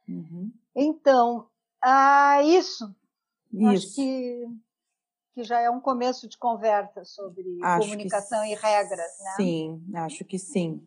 Uhum. 0.07 0.53
Então, 0.73 1.47
ah, 1.81 2.41
isso. 2.41 2.95
isso. 3.51 3.67
Acho 3.67 3.95
que, 3.95 4.47
que 5.33 5.43
já 5.43 5.59
é 5.59 5.69
um 5.69 5.81
começo 5.81 6.29
de 6.29 6.37
conversa 6.37 7.03
sobre 7.03 7.43
acho 7.61 7.89
comunicação 7.89 8.41
que, 8.43 8.53
e 8.53 8.55
regras, 8.55 9.11
né? 9.19 9.31
Sim, 9.35 9.83
acho 9.95 10.23
que 10.23 10.39
sim. 10.39 10.81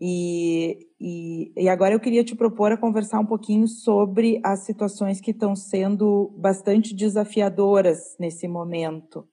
E, 0.00 0.88
e, 0.98 1.52
e, 1.54 1.68
agora 1.68 1.94
eu 1.94 2.00
queria 2.00 2.24
te 2.24 2.34
propor 2.34 2.72
a 2.72 2.78
conversar 2.78 3.20
um 3.20 3.26
pouquinho 3.26 3.68
sobre 3.68 4.40
as 4.42 4.60
situações 4.60 5.20
que 5.20 5.32
estão 5.32 5.54
sendo 5.54 6.32
bastante 6.34 6.94
desafiadoras 6.94 8.16
nesse 8.18 8.48
momento. 8.48 9.28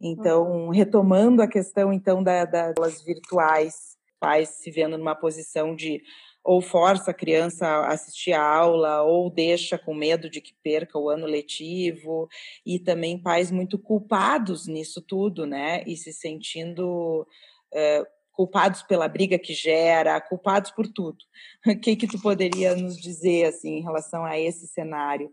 Então, 0.00 0.66
uhum. 0.66 0.70
retomando 0.70 1.42
a 1.42 1.48
questão 1.48 1.92
então 1.92 2.22
da, 2.22 2.44
das 2.44 3.02
virtuais, 3.02 3.96
pais 4.20 4.48
se 4.50 4.70
vendo 4.70 4.98
numa 4.98 5.14
posição 5.14 5.74
de 5.74 6.02
ou 6.44 6.60
força 6.60 7.10
a 7.10 7.14
criança 7.14 7.66
a 7.66 7.94
assistir 7.94 8.32
a 8.34 8.42
aula, 8.42 9.02
ou 9.02 9.30
deixa 9.30 9.78
com 9.78 9.94
medo 9.94 10.28
de 10.28 10.42
que 10.42 10.52
perca 10.62 10.98
o 10.98 11.08
ano 11.08 11.26
letivo, 11.26 12.28
e 12.66 12.78
também 12.78 13.18
pais 13.18 13.50
muito 13.50 13.78
culpados 13.78 14.66
nisso 14.66 15.00
tudo, 15.00 15.46
né? 15.46 15.82
E 15.86 15.96
se 15.96 16.12
sentindo 16.12 17.26
é, 17.72 18.04
culpados 18.30 18.82
pela 18.82 19.08
briga 19.08 19.38
que 19.38 19.54
gera, 19.54 20.20
culpados 20.20 20.70
por 20.70 20.86
tudo. 20.86 21.18
O 21.66 21.80
que 21.80 21.96
que 21.96 22.06
tu 22.06 22.20
poderia 22.20 22.76
nos 22.76 23.00
dizer 23.00 23.46
assim 23.46 23.78
em 23.78 23.82
relação 23.82 24.22
a 24.22 24.38
esse 24.38 24.66
cenário? 24.66 25.32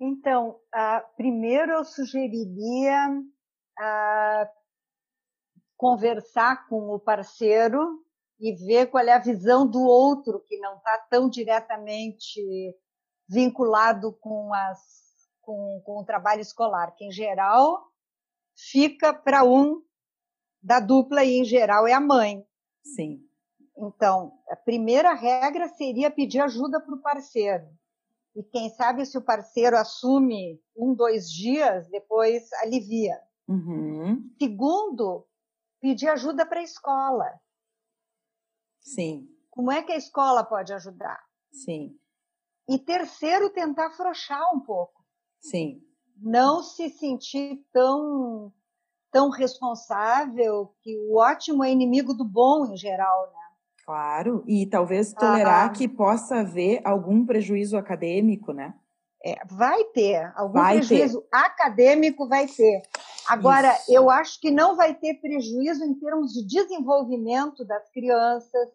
Então, 0.00 0.60
uh, 0.74 1.16
primeiro 1.16 1.72
eu 1.72 1.84
sugeriria 1.84 3.10
uh, 3.10 4.48
conversar 5.76 6.68
com 6.68 6.94
o 6.94 7.00
parceiro 7.00 8.04
e 8.38 8.52
ver 8.52 8.86
qual 8.86 9.04
é 9.04 9.12
a 9.12 9.18
visão 9.18 9.66
do 9.66 9.80
outro 9.80 10.40
que 10.46 10.58
não 10.58 10.76
está 10.76 10.98
tão 11.10 11.28
diretamente 11.28 12.40
vinculado 13.28 14.12
com, 14.20 14.54
as, 14.54 14.80
com, 15.40 15.82
com 15.84 15.98
o 16.00 16.04
trabalho 16.04 16.40
escolar, 16.40 16.94
que 16.94 17.04
em 17.04 17.10
geral 17.10 17.84
fica 18.56 19.12
para 19.12 19.44
um 19.44 19.82
da 20.62 20.80
dupla 20.80 21.24
e 21.24 21.40
em 21.40 21.44
geral 21.44 21.86
é 21.86 21.92
a 21.92 22.00
mãe. 22.00 22.46
Sim. 22.84 23.20
Então, 23.76 24.38
a 24.48 24.56
primeira 24.56 25.12
regra 25.14 25.68
seria 25.68 26.10
pedir 26.10 26.40
ajuda 26.40 26.80
para 26.80 26.94
o 26.94 27.02
parceiro. 27.02 27.66
E 28.38 28.42
quem 28.44 28.70
sabe 28.70 29.04
se 29.04 29.18
o 29.18 29.20
parceiro 29.20 29.76
assume 29.76 30.62
um, 30.76 30.94
dois 30.94 31.28
dias, 31.28 31.88
depois 31.88 32.52
alivia. 32.62 33.20
Uhum. 33.48 34.30
Segundo, 34.40 35.26
pedir 35.80 36.06
ajuda 36.06 36.46
para 36.46 36.60
a 36.60 36.62
escola. 36.62 37.28
Sim. 38.78 39.28
Como 39.50 39.72
é 39.72 39.82
que 39.82 39.90
a 39.90 39.96
escola 39.96 40.44
pode 40.44 40.72
ajudar? 40.72 41.20
Sim. 41.50 41.98
E 42.68 42.78
terceiro, 42.78 43.50
tentar 43.50 43.88
afrouxar 43.88 44.54
um 44.54 44.60
pouco. 44.60 45.04
Sim. 45.40 45.82
Não 46.16 46.62
se 46.62 46.90
sentir 46.90 47.66
tão 47.72 48.52
tão 49.10 49.30
responsável 49.30 50.72
que 50.80 50.96
o 50.96 51.16
ótimo 51.16 51.64
é 51.64 51.72
inimigo 51.72 52.14
do 52.14 52.24
bom 52.24 52.66
em 52.66 52.76
geral, 52.76 53.32
né? 53.32 53.47
Claro, 53.88 54.44
e 54.46 54.66
talvez 54.66 55.14
tolerar 55.14 55.64
ah, 55.64 55.68
que 55.70 55.88
possa 55.88 56.40
haver 56.40 56.82
algum 56.84 57.24
prejuízo 57.24 57.74
acadêmico, 57.74 58.52
né? 58.52 58.74
É, 59.24 59.42
vai 59.46 59.82
ter, 59.82 60.30
algum 60.36 60.60
vai 60.60 60.76
prejuízo 60.76 61.22
ter. 61.22 61.28
acadêmico 61.32 62.28
vai 62.28 62.46
ter. 62.46 62.82
Agora, 63.26 63.72
Isso. 63.72 63.94
eu 63.94 64.10
acho 64.10 64.38
que 64.42 64.50
não 64.50 64.76
vai 64.76 64.94
ter 64.94 65.14
prejuízo 65.14 65.82
em 65.84 65.94
termos 65.94 66.34
de 66.34 66.46
desenvolvimento 66.46 67.64
das 67.64 67.90
crianças, 67.90 68.68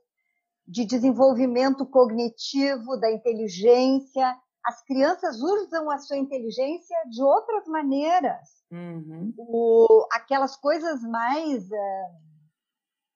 de 0.68 0.84
desenvolvimento 0.84 1.86
cognitivo, 1.86 2.98
da 2.98 3.12
inteligência. 3.12 4.36
As 4.66 4.84
crianças 4.84 5.40
usam 5.40 5.92
a 5.92 6.00
sua 6.00 6.18
inteligência 6.18 6.98
de 7.12 7.22
outras 7.22 7.68
maneiras. 7.68 8.50
Uhum. 8.72 9.32
O, 9.38 10.08
aquelas 10.12 10.56
coisas 10.56 11.04
mais. 11.04 11.66
Uh, 11.66 12.24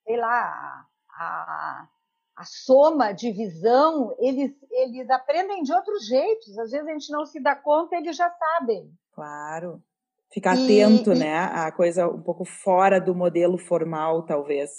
sei 0.05 0.17
lá, 0.17 0.85
a, 1.17 1.87
a 2.37 2.43
soma, 2.45 3.07
a 3.07 3.11
divisão, 3.11 4.15
eles, 4.19 4.51
eles 4.71 5.09
aprendem 5.09 5.63
de 5.63 5.73
outros 5.73 6.05
jeitos. 6.05 6.57
Às 6.57 6.71
vezes 6.71 6.87
a 6.87 6.91
gente 6.91 7.11
não 7.11 7.25
se 7.25 7.41
dá 7.41 7.55
conta, 7.55 7.95
eles 7.95 8.15
já 8.15 8.29
sabem. 8.29 8.91
Claro. 9.13 9.81
Ficar 10.31 10.55
e, 10.55 10.81
atento, 10.81 11.13
e, 11.13 11.19
né? 11.19 11.37
A 11.37 11.71
coisa 11.71 12.07
um 12.07 12.21
pouco 12.21 12.45
fora 12.45 12.99
do 12.99 13.15
modelo 13.15 13.57
formal, 13.57 14.23
talvez. 14.25 14.69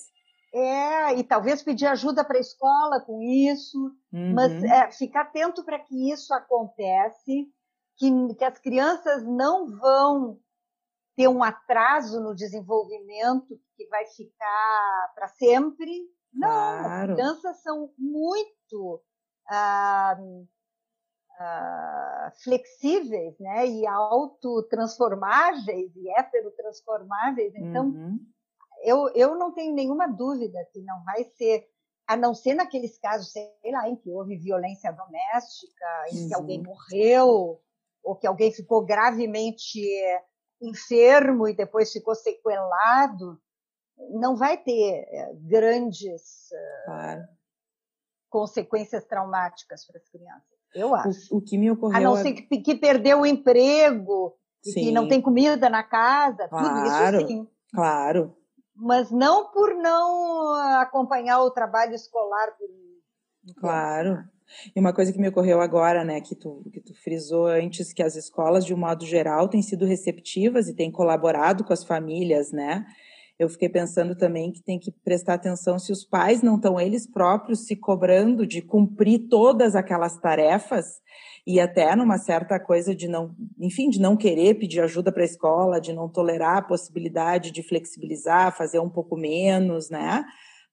É, 0.54 1.14
e 1.14 1.24
talvez 1.24 1.62
pedir 1.62 1.86
ajuda 1.86 2.24
para 2.24 2.38
a 2.38 2.40
escola 2.40 3.00
com 3.00 3.20
isso, 3.22 3.78
uhum. 4.12 4.32
mas 4.34 4.64
é, 4.64 4.90
ficar 4.92 5.22
atento 5.22 5.62
para 5.64 5.78
que 5.78 6.10
isso 6.10 6.32
acontece, 6.32 7.46
que, 7.96 8.34
que 8.34 8.44
as 8.44 8.58
crianças 8.58 9.24
não 9.26 9.76
vão 9.78 10.38
ter 11.16 11.28
um 11.28 11.42
atraso 11.42 12.20
no 12.20 12.34
desenvolvimento 12.34 13.60
que 13.76 13.86
vai 13.88 14.06
ficar 14.06 15.12
para 15.14 15.28
sempre. 15.28 15.90
Não, 16.32 16.82
claro. 16.82 17.12
as 17.12 17.18
crianças 17.18 17.62
são 17.62 17.90
muito 17.98 19.02
ah, 19.48 20.18
ah, 21.38 22.32
flexíveis, 22.42 23.38
né? 23.38 23.66
E 23.66 23.86
autotransformáveis 23.86 25.94
e 25.96 26.10
heterotransformáveis. 26.10 27.54
Então, 27.54 27.86
uhum 27.86 28.18
eu, 28.82 29.08
eu 29.14 29.36
não 29.36 29.52
tenho 29.52 29.74
nenhuma 29.74 30.06
dúvida 30.06 30.58
que 30.72 30.80
não 30.82 31.02
vai 31.04 31.24
ser, 31.24 31.66
a 32.06 32.16
não 32.16 32.34
ser 32.34 32.54
naqueles 32.54 32.98
casos, 32.98 33.32
sei 33.32 33.72
lá, 33.72 33.88
em 33.88 33.96
que 33.96 34.10
houve 34.10 34.36
violência 34.36 34.92
doméstica, 34.92 36.06
em 36.10 36.22
uhum. 36.22 36.28
que 36.28 36.34
alguém 36.34 36.62
morreu, 36.62 37.60
ou 38.02 38.16
que 38.16 38.26
alguém 38.26 38.52
ficou 38.52 38.84
gravemente 38.84 39.80
enfermo 40.60 41.48
e 41.48 41.54
depois 41.54 41.92
ficou 41.92 42.14
sequelado, 42.14 43.40
não 44.10 44.36
vai 44.36 44.56
ter 44.56 45.06
eh, 45.10 45.32
grandes 45.34 46.50
eh, 46.52 46.82
claro. 46.84 47.22
consequências 48.28 49.04
traumáticas 49.04 49.86
para 49.86 49.98
as 49.98 50.08
crianças. 50.08 50.58
Eu 50.74 50.94
acho. 50.94 51.34
O, 51.34 51.38
o, 51.38 51.42
que 51.42 51.56
me 51.56 51.70
ocorreu. 51.70 51.96
A 51.96 52.00
não 52.00 52.16
ser 52.16 52.32
que, 52.32 52.58
que 52.58 52.74
perdeu 52.74 53.20
o 53.20 53.26
emprego, 53.26 54.36
que 54.62 54.92
não 54.92 55.08
tem 55.08 55.20
comida 55.20 55.68
na 55.68 55.82
casa, 55.82 56.48
claro, 56.48 56.68
tudo 56.68 56.86
isso 56.86 57.26
sim. 57.26 57.48
Claro 57.74 58.38
mas 58.78 59.10
não 59.10 59.50
por 59.50 59.74
não 59.74 60.54
acompanhar 60.80 61.42
o 61.42 61.50
trabalho 61.50 61.94
escolar. 61.94 62.48
Claro. 63.58 64.22
E 64.74 64.80
uma 64.80 64.94
coisa 64.94 65.12
que 65.12 65.18
me 65.18 65.28
ocorreu 65.28 65.60
agora, 65.60 66.04
né, 66.04 66.20
que 66.20 66.34
tu, 66.34 66.62
que 66.72 66.80
tu 66.80 66.94
frisou 66.94 67.48
antes, 67.48 67.92
que 67.92 68.02
as 68.02 68.14
escolas, 68.14 68.64
de 68.64 68.72
um 68.72 68.78
modo 68.78 69.04
geral, 69.04 69.48
têm 69.48 69.60
sido 69.60 69.84
receptivas 69.84 70.68
e 70.68 70.74
têm 70.74 70.92
colaborado 70.92 71.64
com 71.64 71.72
as 71.72 71.84
famílias, 71.84 72.52
né? 72.52 72.86
Eu 73.38 73.48
fiquei 73.48 73.68
pensando 73.68 74.16
também 74.16 74.50
que 74.50 74.60
tem 74.60 74.80
que 74.80 74.90
prestar 74.90 75.34
atenção 75.34 75.78
se 75.78 75.92
os 75.92 76.04
pais 76.04 76.42
não 76.42 76.56
estão 76.56 76.80
eles 76.80 77.06
próprios 77.06 77.66
se 77.66 77.76
cobrando 77.76 78.44
de 78.44 78.60
cumprir 78.60 79.28
todas 79.28 79.76
aquelas 79.76 80.18
tarefas 80.18 81.00
e 81.46 81.60
até 81.60 81.94
numa 81.94 82.18
certa 82.18 82.58
coisa 82.58 82.94
de 82.94 83.06
não, 83.06 83.34
enfim, 83.60 83.88
de 83.88 84.00
não 84.00 84.16
querer 84.16 84.56
pedir 84.56 84.80
ajuda 84.80 85.12
para 85.12 85.22
a 85.22 85.26
escola, 85.26 85.80
de 85.80 85.92
não 85.92 86.08
tolerar 86.08 86.58
a 86.58 86.62
possibilidade 86.62 87.52
de 87.52 87.62
flexibilizar, 87.62 88.56
fazer 88.56 88.80
um 88.80 88.90
pouco 88.90 89.16
menos, 89.16 89.88
né? 89.88 90.24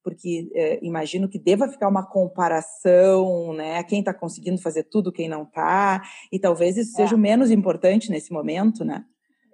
Porque 0.03 0.51
é, 0.53 0.83
imagino 0.83 1.29
que 1.29 1.39
deva 1.39 1.67
ficar 1.67 1.87
uma 1.87 2.05
comparação, 2.05 3.53
né? 3.53 3.83
Quem 3.83 3.99
está 3.99 4.13
conseguindo 4.13 4.59
fazer 4.61 4.83
tudo, 4.83 5.11
quem 5.11 5.29
não 5.29 5.43
está, 5.43 6.01
e 6.31 6.39
talvez 6.39 6.77
isso 6.77 6.93
é. 6.95 7.03
seja 7.03 7.15
o 7.15 7.19
menos 7.19 7.51
importante 7.51 8.09
nesse 8.09 8.33
momento, 8.33 8.83
né? 8.83 9.05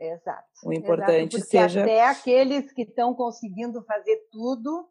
Exato. 0.01 0.47
O 0.65 0.73
importante 0.73 1.35
Exato, 1.35 1.51
seja. 1.51 1.83
Até 1.83 2.03
aqueles 2.03 2.71
que 2.73 2.81
estão 2.81 3.13
conseguindo 3.13 3.83
fazer 3.83 4.17
tudo 4.31 4.87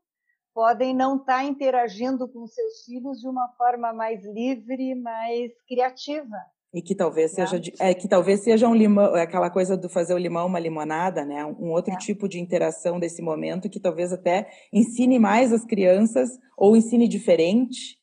podem 0.54 0.94
não 0.94 1.16
estar 1.16 1.38
tá 1.38 1.44
interagindo 1.44 2.28
com 2.28 2.46
seus 2.46 2.84
filhos 2.84 3.18
de 3.18 3.28
uma 3.28 3.48
forma 3.56 3.92
mais 3.92 4.24
livre, 4.24 4.94
mais 4.94 5.50
criativa. 5.66 6.36
E 6.72 6.80
que 6.80 6.94
talvez 6.94 7.32
seja 7.32 7.58
de, 7.58 7.74
é 7.80 7.92
que 7.92 8.06
talvez 8.06 8.44
seja 8.44 8.68
um 8.68 8.74
limão, 8.74 9.16
é 9.16 9.22
aquela 9.22 9.50
coisa 9.50 9.76
do 9.76 9.88
fazer 9.88 10.14
o 10.14 10.18
limão 10.18 10.46
uma 10.46 10.60
limonada, 10.60 11.24
né? 11.24 11.44
Um 11.44 11.72
outro 11.72 11.92
é. 11.92 11.96
tipo 11.96 12.28
de 12.28 12.38
interação 12.38 13.00
desse 13.00 13.20
momento 13.20 13.68
que 13.68 13.80
talvez 13.80 14.12
até 14.12 14.48
ensine 14.72 15.18
mais 15.18 15.52
as 15.52 15.64
crianças 15.64 16.30
ou 16.56 16.76
ensine 16.76 17.08
diferente, 17.08 17.98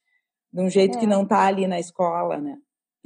de 0.52 0.62
um 0.62 0.70
jeito 0.70 0.98
é. 0.98 1.00
que 1.00 1.08
não 1.08 1.24
está 1.24 1.46
ali 1.46 1.66
na 1.66 1.80
escola, 1.80 2.38
né? 2.38 2.58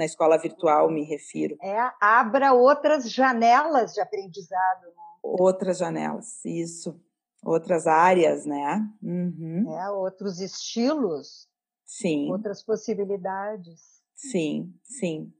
Na 0.01 0.05
escola 0.05 0.35
virtual, 0.35 0.89
me 0.89 1.03
refiro. 1.03 1.55
É, 1.61 1.77
abra 2.01 2.53
outras 2.53 3.07
janelas 3.07 3.93
de 3.93 4.01
aprendizado. 4.01 4.87
Né? 4.87 5.03
Outras 5.21 5.77
janelas, 5.77 6.43
isso 6.43 6.99
outras 7.45 7.85
áreas, 7.85 8.47
né? 8.47 8.83
Uhum. 8.99 9.71
É, 9.77 9.91
outros 9.91 10.39
estilos. 10.39 11.47
Sim. 11.85 12.31
Outras 12.31 12.63
possibilidades. 12.63 14.01
Sim, 14.15 14.73
sim. 14.83 15.31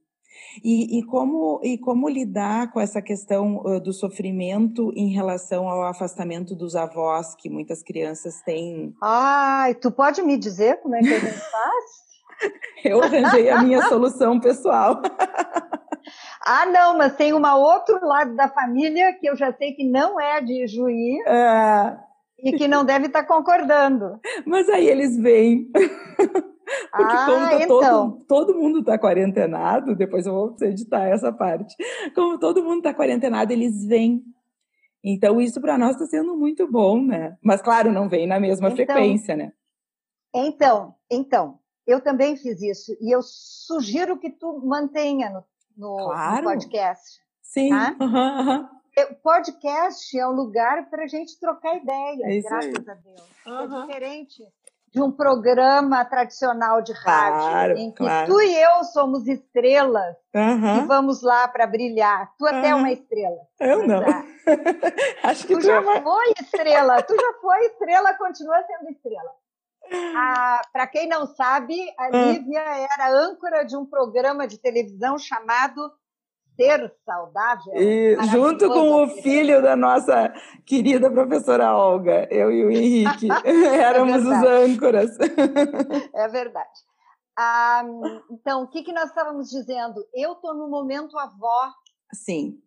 E, 0.62 1.00
e, 1.00 1.02
como, 1.06 1.60
e 1.64 1.76
como 1.76 2.08
lidar 2.08 2.72
com 2.72 2.78
essa 2.78 3.02
questão 3.02 3.56
uh, 3.64 3.80
do 3.80 3.92
sofrimento 3.92 4.92
em 4.94 5.12
relação 5.12 5.68
ao 5.68 5.82
afastamento 5.82 6.54
dos 6.54 6.76
avós, 6.76 7.34
que 7.34 7.50
muitas 7.50 7.82
crianças 7.82 8.40
têm? 8.42 8.94
Ai, 9.02 9.74
tu 9.74 9.90
pode 9.90 10.22
me 10.22 10.38
dizer 10.38 10.80
como 10.82 10.94
é 10.94 11.00
que 11.00 11.12
a 11.12 11.18
gente 11.18 11.40
faz? 11.50 12.11
Eu 12.84 13.02
arranjei 13.02 13.50
a 13.50 13.62
minha 13.62 13.82
solução 13.88 14.40
pessoal. 14.40 15.00
Ah, 16.44 16.66
não, 16.66 16.98
mas 16.98 17.14
tem 17.14 17.32
um 17.32 17.46
outro 17.46 18.04
lado 18.04 18.34
da 18.34 18.48
família 18.48 19.12
que 19.14 19.28
eu 19.28 19.36
já 19.36 19.52
sei 19.52 19.72
que 19.72 19.88
não 19.88 20.20
é 20.20 20.40
de 20.40 20.66
Juí 20.66 21.22
é... 21.24 21.96
e 22.40 22.52
que 22.52 22.66
não 22.66 22.84
deve 22.84 23.06
estar 23.06 23.22
concordando. 23.24 24.18
Mas 24.44 24.68
aí 24.68 24.88
eles 24.88 25.16
vêm. 25.16 25.70
Porque 25.70 27.14
ah, 27.16 27.26
como 27.26 27.48
tá 27.48 27.62
então. 27.62 27.68
todo, 27.68 28.24
todo 28.26 28.58
mundo 28.58 28.80
está 28.80 28.98
quarentenado, 28.98 29.94
depois 29.94 30.26
eu 30.26 30.32
vou 30.32 30.56
editar 30.62 31.04
essa 31.04 31.32
parte. 31.32 31.76
Como 32.14 32.38
todo 32.38 32.64
mundo 32.64 32.78
está 32.78 32.92
quarentenado, 32.92 33.52
eles 33.52 33.86
vêm. 33.86 34.22
Então, 35.04 35.40
isso 35.40 35.60
para 35.60 35.78
nós 35.78 35.92
está 35.92 36.06
sendo 36.06 36.36
muito 36.36 36.70
bom, 36.70 37.02
né? 37.02 37.36
Mas, 37.42 37.60
claro, 37.60 37.92
não 37.92 38.08
vem 38.08 38.26
na 38.26 38.38
mesma 38.38 38.68
então, 38.68 38.76
frequência, 38.76 39.36
né? 39.36 39.52
Então, 40.34 40.94
então, 41.10 41.58
eu 41.86 42.00
também 42.00 42.36
fiz 42.36 42.60
isso. 42.62 42.96
E 43.00 43.14
eu 43.14 43.20
sugiro 43.22 44.18
que 44.18 44.30
tu 44.30 44.60
mantenha 44.64 45.30
no 45.30 45.44
no, 45.76 45.96
claro. 45.96 46.36
no 46.36 46.42
podcast. 46.50 47.20
Sim. 47.42 47.70
Tá? 47.70 47.96
Uhum, 48.00 48.50
uhum. 48.50 48.68
O 49.10 49.14
podcast 49.22 50.18
é 50.18 50.26
um 50.26 50.32
lugar 50.32 50.90
para 50.90 51.04
a 51.04 51.06
gente 51.06 51.38
trocar 51.40 51.76
ideias, 51.76 52.46
é 52.46 52.48
graças 52.48 52.74
aí. 52.74 52.90
a 52.90 52.94
Deus. 52.94 53.22
Uhum. 53.46 53.82
É 53.82 53.86
diferente 53.86 54.42
de 54.92 55.00
um 55.00 55.10
programa 55.10 56.04
tradicional 56.04 56.82
de 56.82 56.92
rádio, 56.92 57.40
claro, 57.40 57.78
em 57.78 57.90
que 57.90 57.96
claro. 57.96 58.30
tu 58.30 58.42
e 58.42 58.54
eu 58.54 58.84
somos 58.84 59.26
estrelas 59.26 60.14
uhum. 60.34 60.76
e 60.76 60.86
vamos 60.86 61.22
lá 61.22 61.48
para 61.48 61.66
brilhar. 61.66 62.30
Tu 62.36 62.46
até 62.46 62.68
é 62.68 62.74
uma 62.74 62.92
estrela. 62.92 63.38
Eu 63.58 63.86
não. 63.86 64.02
É. 64.02 64.24
Acho 65.24 65.46
que 65.46 65.54
tu, 65.54 65.60
tu 65.60 65.66
já 65.66 65.78
é 65.78 66.02
foi 66.02 66.32
estrela. 66.38 67.02
Tu 67.02 67.14
já 67.14 67.32
foi 67.40 67.64
estrela, 67.68 68.12
continua 68.18 68.62
sendo 68.64 68.90
estrela. 68.90 69.30
Para 70.72 70.86
quem 70.86 71.08
não 71.08 71.26
sabe, 71.26 71.74
a 71.98 72.04
ah. 72.04 72.08
Lívia 72.10 72.60
era 72.60 73.10
âncora 73.10 73.64
de 73.64 73.76
um 73.76 73.86
programa 73.86 74.46
de 74.46 74.58
televisão 74.58 75.18
chamado 75.18 75.92
Ser 76.56 76.92
Saudável. 77.04 77.74
E 77.74 78.16
junto 78.26 78.68
com 78.68 79.04
o 79.04 79.08
filho 79.08 79.62
da 79.62 79.74
nossa 79.74 80.32
querida 80.66 81.10
professora 81.10 81.74
Olga, 81.74 82.28
eu 82.30 82.50
e 82.50 82.64
o 82.64 82.70
Henrique, 82.70 83.28
éramos 83.74 84.24
é 84.24 84.28
os 84.28 84.70
âncoras. 84.72 85.10
É 86.14 86.28
verdade. 86.28 86.80
Ah, 87.36 87.82
então, 88.30 88.64
o 88.64 88.68
que, 88.68 88.82
que 88.82 88.92
nós 88.92 89.08
estávamos 89.08 89.48
dizendo? 89.48 90.04
Eu 90.12 90.32
estou 90.32 90.54
no 90.54 90.68
momento 90.68 91.18
avó. 91.18 91.72
Sim 92.12 92.60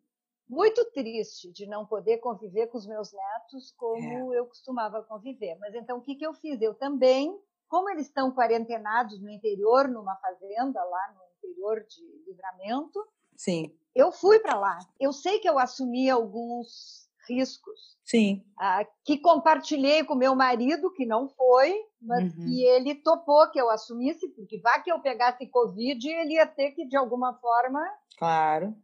muito 0.48 0.86
triste 0.92 1.52
de 1.52 1.66
não 1.66 1.86
poder 1.86 2.18
conviver 2.20 2.68
com 2.68 2.78
os 2.78 2.88
meus 2.88 3.12
netos 3.12 3.74
como 3.78 4.34
é. 4.34 4.40
eu 4.40 4.46
costumava 4.46 5.04
conviver. 5.04 5.58
Mas 5.60 5.74
então 5.74 5.98
o 5.98 6.02
que, 6.02 6.16
que 6.16 6.26
eu 6.26 6.34
fiz? 6.34 6.62
Eu 6.62 6.74
também, 6.76 7.36
como 7.68 7.90
eles 7.90 8.08
estão 8.08 8.34
quarentenados 8.34 9.20
no 9.20 9.30
interior, 9.30 9.88
numa 9.88 10.16
fazenda 10.18 10.84
lá 10.84 11.16
no 11.16 11.22
interior 11.38 11.84
de 11.84 12.02
Livramento, 12.28 13.06
sim, 13.36 13.76
eu 13.94 14.12
fui 14.12 14.40
para 14.40 14.58
lá. 14.58 14.78
Eu 15.00 15.12
sei 15.12 15.40
que 15.40 15.50
eu 15.50 15.58
assumi 15.58 16.10
alguns 16.10 17.06
riscos. 17.28 17.98
Sim. 18.04 18.46
Ah, 18.60 18.86
que 19.04 19.18
compartilhei 19.18 20.04
com 20.04 20.14
meu 20.14 20.36
marido, 20.36 20.94
que 20.94 21.08
não 21.08 21.28
foi, 21.28 21.76
mas 22.00 22.32
uhum. 22.36 22.46
que 22.46 22.64
ele 22.64 22.94
topou 22.94 23.50
que 23.50 23.60
eu 23.60 23.68
assumisse, 23.68 24.30
porque 24.30 24.60
vá 24.60 24.80
que 24.80 24.92
eu 24.92 25.00
pegasse 25.00 25.48
Covid, 25.48 26.08
ele 26.08 26.34
ia 26.34 26.46
ter 26.46 26.72
que, 26.74 26.86
de 26.86 26.96
alguma 26.96 27.34
forma. 27.34 27.82
Claro 28.20 28.76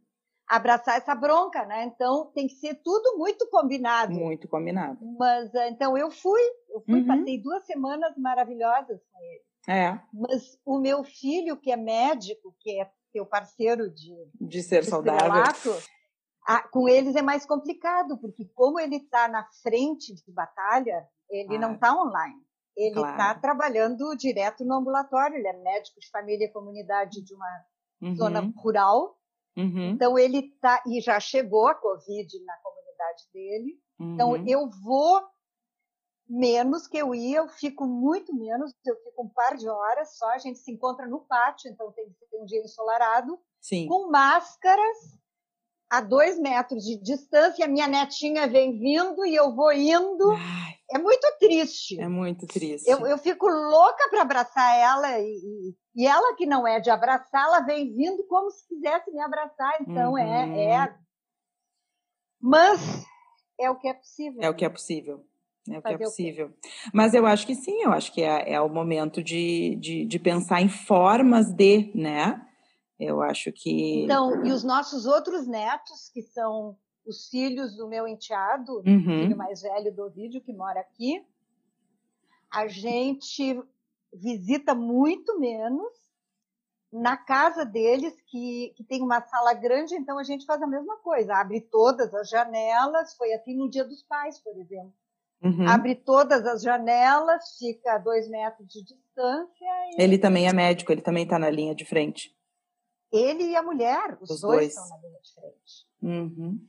abraçar 0.52 0.98
essa 0.98 1.14
bronca, 1.14 1.64
né? 1.64 1.84
Então 1.84 2.30
tem 2.34 2.46
que 2.46 2.56
ser 2.56 2.74
tudo 2.84 3.16
muito 3.16 3.48
combinado. 3.48 4.12
Muito 4.12 4.46
combinado. 4.46 4.98
Mas 5.18 5.52
eh, 5.54 5.70
então 5.70 5.96
eu 5.96 6.10
fui, 6.10 6.42
eu 6.68 6.82
fui, 6.82 7.00
uhum. 7.00 7.06
passei 7.06 7.40
duas 7.40 7.64
semanas 7.64 8.14
maravilhosas 8.18 9.00
com 9.10 9.18
ele. 9.22 9.42
É. 9.66 9.98
Mas 10.12 10.58
o 10.66 10.78
meu 10.78 11.02
filho, 11.04 11.56
que 11.56 11.72
é 11.72 11.76
médico, 11.76 12.54
que 12.60 12.78
é 12.78 12.90
teu 13.14 13.24
parceiro 13.24 13.90
de 13.90 14.14
de 14.38 14.62
ser 14.62 14.84
saudável, 14.84 15.42
Ah, 16.46 16.68
com 16.68 16.88
eles 16.88 17.14
é 17.14 17.22
mais 17.22 17.46
complicado, 17.46 18.18
porque 18.18 18.44
como 18.54 18.78
ele 18.78 18.96
está 18.96 19.28
na 19.28 19.46
frente 19.62 20.12
de 20.14 20.32
batalha, 20.32 21.06
ele 21.30 21.56
não 21.56 21.74
está 21.74 21.94
online. 21.94 22.42
Ele 22.76 23.00
está 23.00 23.14
claro. 23.14 23.40
trabalhando 23.40 24.16
direto 24.16 24.64
no 24.64 24.74
ambulatório, 24.74 25.36
ele 25.36 25.46
é 25.46 25.52
médico 25.52 26.00
de 26.00 26.10
família 26.10 26.46
e 26.46 26.52
comunidade 26.52 27.22
de 27.22 27.34
uma 27.34 27.64
uhum. 28.02 28.16
zona 28.16 28.52
rural. 28.56 29.16
Uhum. 29.56 29.90
Então 29.90 30.18
ele 30.18 30.38
está 30.38 30.82
e 30.86 31.00
já 31.00 31.20
chegou 31.20 31.66
a 31.68 31.74
Covid 31.74 32.44
na 32.44 32.56
comunidade 32.62 33.24
dele. 33.32 33.80
Então, 34.00 34.30
uhum. 34.30 34.36
Então 34.36 34.48
eu 34.48 34.70
vou 34.82 35.22
menos 36.28 36.86
que 36.86 36.96
eu 36.96 37.14
ia, 37.14 37.38
eu 37.38 37.48
fico 37.48 37.86
muito 37.86 38.34
menos, 38.34 38.72
eu 38.86 38.96
fico 38.96 39.24
um 39.24 39.28
par 39.28 39.56
de 39.56 39.68
horas 39.68 40.16
só, 40.16 40.30
a 40.30 40.38
gente 40.38 40.58
se 40.58 40.72
encontra 40.72 41.06
no 41.06 41.20
pátio, 41.20 41.70
então 41.70 41.92
tem 41.92 42.10
que 42.10 42.26
ser 42.26 42.40
um 42.40 42.46
dia 42.46 42.62
ensolarado, 42.62 43.38
Sim. 43.60 43.86
com 43.86 44.10
máscaras 44.10 45.21
a 45.92 46.00
dois 46.00 46.38
metros 46.38 46.84
de 46.84 46.96
distância, 46.96 47.68
minha 47.68 47.86
netinha 47.86 48.48
vem 48.48 48.78
vindo 48.78 49.26
e 49.26 49.34
eu 49.34 49.54
vou 49.54 49.70
indo. 49.70 50.30
Ai, 50.30 50.72
é 50.90 50.98
muito 50.98 51.26
triste. 51.38 52.00
É 52.00 52.08
muito 52.08 52.46
triste. 52.46 52.88
Eu, 52.88 53.06
eu 53.06 53.18
fico 53.18 53.46
louca 53.46 54.08
para 54.08 54.22
abraçar 54.22 54.74
ela 54.74 55.18
e, 55.18 55.74
e, 55.94 56.06
ela 56.06 56.34
que 56.34 56.46
não 56.46 56.66
é 56.66 56.80
de 56.80 56.88
abraçar, 56.88 57.44
ela 57.44 57.60
vem 57.60 57.94
vindo 57.94 58.24
como 58.26 58.50
se 58.50 58.66
quisesse 58.66 59.12
me 59.12 59.20
abraçar. 59.20 59.82
Então 59.82 60.16
é, 60.16 60.46
uhum. 60.46 60.54
é, 60.56 60.74
é. 60.76 60.94
Mas 62.40 63.04
é 63.60 63.68
o 63.68 63.78
que 63.78 63.86
é 63.86 63.92
possível. 63.92 64.42
É 64.42 64.48
o 64.48 64.54
que 64.54 64.64
é 64.64 64.70
possível. 64.70 65.22
É 65.68 65.78
o 65.78 65.82
que 65.82 65.92
é 65.92 65.98
possível. 65.98 66.50
Mas 66.90 67.12
eu 67.12 67.26
acho 67.26 67.46
que 67.46 67.54
sim, 67.54 67.82
eu 67.82 67.92
acho 67.92 68.10
que 68.14 68.22
é, 68.22 68.54
é 68.54 68.60
o 68.62 68.68
momento 68.70 69.22
de, 69.22 69.76
de, 69.76 70.06
de 70.06 70.18
pensar 70.18 70.62
em 70.62 70.70
formas 70.70 71.52
de, 71.52 71.92
né? 71.94 72.40
Eu 73.04 73.22
acho 73.22 73.50
que. 73.52 74.04
Então, 74.04 74.44
e 74.44 74.52
os 74.52 74.62
nossos 74.62 75.06
outros 75.06 75.46
netos, 75.46 76.08
que 76.12 76.22
são 76.22 76.76
os 77.04 77.28
filhos 77.28 77.76
do 77.76 77.88
meu 77.88 78.06
enteado, 78.06 78.82
uhum. 78.86 79.02
filho 79.02 79.36
mais 79.36 79.62
velho 79.62 79.94
do 79.94 80.08
vídeo 80.10 80.40
que 80.40 80.52
mora 80.52 80.80
aqui, 80.80 81.24
a 82.50 82.68
gente 82.68 83.60
visita 84.12 84.74
muito 84.74 85.40
menos 85.40 86.02
na 86.92 87.16
casa 87.16 87.64
deles, 87.64 88.14
que, 88.26 88.74
que 88.76 88.84
tem 88.84 89.00
uma 89.00 89.22
sala 89.22 89.54
grande, 89.54 89.94
então 89.94 90.18
a 90.18 90.22
gente 90.22 90.44
faz 90.44 90.60
a 90.60 90.66
mesma 90.66 90.98
coisa, 90.98 91.34
abre 91.34 91.60
todas 91.60 92.12
as 92.14 92.28
janelas, 92.28 93.16
foi 93.16 93.32
assim 93.32 93.56
no 93.56 93.70
Dia 93.70 93.84
dos 93.84 94.02
Pais, 94.02 94.38
por 94.38 94.54
exemplo. 94.58 94.92
Uhum. 95.42 95.66
Abre 95.66 95.94
todas 95.94 96.46
as 96.46 96.62
janelas, 96.62 97.56
fica 97.58 97.94
a 97.94 97.98
dois 97.98 98.28
metros 98.28 98.68
de 98.68 98.82
distância. 98.84 99.66
E... 99.96 100.02
Ele 100.02 100.18
também 100.18 100.46
é 100.46 100.52
médico, 100.52 100.92
ele 100.92 101.00
também 101.00 101.24
está 101.24 101.38
na 101.38 101.50
linha 101.50 101.74
de 101.74 101.84
frente. 101.84 102.32
Ele 103.12 103.44
e 103.44 103.56
a 103.56 103.62
mulher, 103.62 104.18
os, 104.20 104.30
os 104.30 104.40
dois, 104.40 104.58
dois, 104.58 104.68
estão 104.68 104.88
na 104.88 104.96
linha 104.98 105.20
de 105.20 105.34
frente. 105.34 105.86
Uhum. 106.02 106.68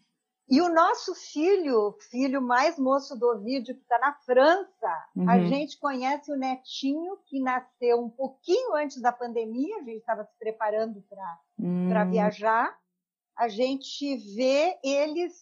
E 0.49 0.61
o 0.61 0.69
nosso 0.69 1.15
filho, 1.15 1.97
filho 2.11 2.41
mais 2.41 2.77
moço 2.77 3.17
do 3.17 3.39
vídeo, 3.41 3.73
que 3.73 3.81
está 3.81 3.97
na 3.97 4.13
França, 4.25 5.05
uhum. 5.15 5.29
a 5.29 5.39
gente 5.39 5.79
conhece 5.79 6.31
o 6.31 6.35
netinho 6.35 7.17
que 7.25 7.39
nasceu 7.39 8.01
um 8.01 8.09
pouquinho 8.09 8.75
antes 8.75 9.01
da 9.01 9.11
pandemia, 9.11 9.77
a 9.77 9.83
gente 9.83 9.99
estava 9.99 10.25
se 10.25 10.37
preparando 10.37 11.01
para 11.89 12.05
uhum. 12.05 12.11
viajar. 12.11 12.77
A 13.37 13.47
gente 13.47 14.17
vê 14.35 14.77
eles 14.83 15.33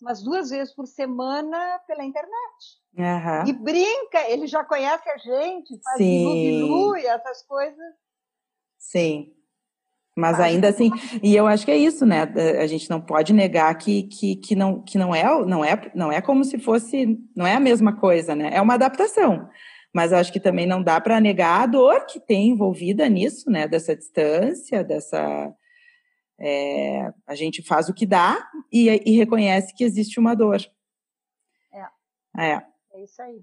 umas 0.00 0.22
duas 0.22 0.50
vezes 0.50 0.74
por 0.74 0.86
semana 0.86 1.78
pela 1.86 2.04
internet. 2.04 2.32
Uhum. 2.96 3.48
E 3.48 3.52
brinca, 3.52 4.30
ele 4.30 4.46
já 4.46 4.64
conhece 4.64 5.08
a 5.08 5.18
gente, 5.18 5.78
faz 5.82 5.98
Sim. 5.98 6.96
e 6.96 7.06
essas 7.06 7.42
coisas. 7.42 7.94
Sim. 8.78 9.35
Mas 10.16 10.40
ainda 10.40 10.70
assim, 10.70 10.90
e 11.22 11.36
eu 11.36 11.46
acho 11.46 11.66
que 11.66 11.70
é 11.70 11.76
isso, 11.76 12.06
né? 12.06 12.22
A 12.58 12.66
gente 12.66 12.88
não 12.88 13.02
pode 13.02 13.34
negar 13.34 13.76
que, 13.76 14.04
que, 14.04 14.36
que, 14.36 14.56
não, 14.56 14.80
que 14.82 14.96
não, 14.96 15.14
é, 15.14 15.22
não, 15.44 15.62
é, 15.62 15.92
não 15.94 16.10
é 16.10 16.22
como 16.22 16.42
se 16.42 16.58
fosse, 16.58 17.18
não 17.36 17.46
é 17.46 17.54
a 17.54 17.60
mesma 17.60 17.94
coisa, 17.94 18.34
né? 18.34 18.48
É 18.50 18.62
uma 18.62 18.74
adaptação. 18.74 19.46
Mas 19.92 20.14
acho 20.14 20.32
que 20.32 20.40
também 20.40 20.66
não 20.66 20.82
dá 20.82 20.98
para 21.02 21.20
negar 21.20 21.60
a 21.60 21.66
dor 21.66 22.06
que 22.06 22.18
tem 22.18 22.48
envolvida 22.48 23.06
nisso, 23.10 23.50
né? 23.50 23.68
Dessa 23.68 23.94
distância, 23.94 24.82
dessa. 24.82 25.54
É, 26.40 27.12
a 27.26 27.34
gente 27.34 27.62
faz 27.62 27.90
o 27.90 27.94
que 27.94 28.06
dá 28.06 28.38
e, 28.72 28.88
e 29.04 29.16
reconhece 29.18 29.74
que 29.74 29.84
existe 29.84 30.18
uma 30.18 30.34
dor. 30.34 30.60
É. 32.34 32.52
É, 32.52 32.62
é 32.94 33.04
isso 33.04 33.20
aí. 33.20 33.42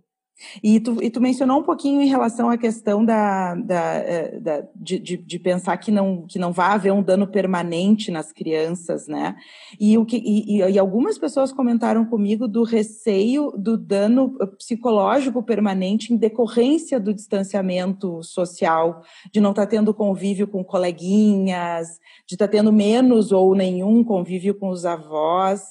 E 0.64 0.80
tu, 0.80 1.02
e 1.02 1.10
tu 1.10 1.22
mencionou 1.22 1.60
um 1.60 1.64
pouquinho 1.64 2.02
em 2.02 2.08
relação 2.08 2.50
à 2.50 2.58
questão 2.58 3.06
da, 3.06 3.56
da, 3.56 3.96
eh, 3.96 4.40
da 4.40 4.64
de, 4.76 5.00
de, 5.00 5.18
de, 5.18 5.40
pensar 5.40 5.78
que 5.78 5.92
não, 5.92 6.26
que 6.28 6.40
não 6.40 6.52
vai 6.52 6.72
haver 6.72 6.92
um 6.92 7.04
dano 7.04 7.28
permanente 7.28 8.12
nas 8.12 8.32
crianças, 8.32 9.08
né? 9.08 9.36
E, 9.80 9.98
o 9.98 10.06
que, 10.06 10.18
e, 10.18 10.58
e, 10.58 10.80
algumas 10.80 11.18
pessoas 11.18 11.52
comentaram 11.52 12.06
comigo 12.06 12.48
do 12.48 12.64
receio 12.64 13.52
do 13.58 13.78
dano 13.78 14.36
psicológico 14.58 15.44
permanente 15.44 16.14
em 16.14 16.18
decorrência 16.18 17.00
do 17.00 17.14
distanciamento 17.14 18.22
social, 18.24 19.02
de 19.32 19.40
não 19.40 19.52
estar 19.52 19.66
tá 19.66 19.70
tendo 19.70 19.94
convívio 19.94 20.48
com 20.48 20.64
coleguinhas, 20.64 21.88
de 22.28 22.36
estar 22.36 22.48
tá 22.48 22.52
tendo 22.52 22.74
menos 22.74 23.32
ou 23.32 23.56
nenhum 23.56 24.04
convívio 24.04 24.56
com 24.56 24.70
os 24.70 24.84
avós. 24.86 25.62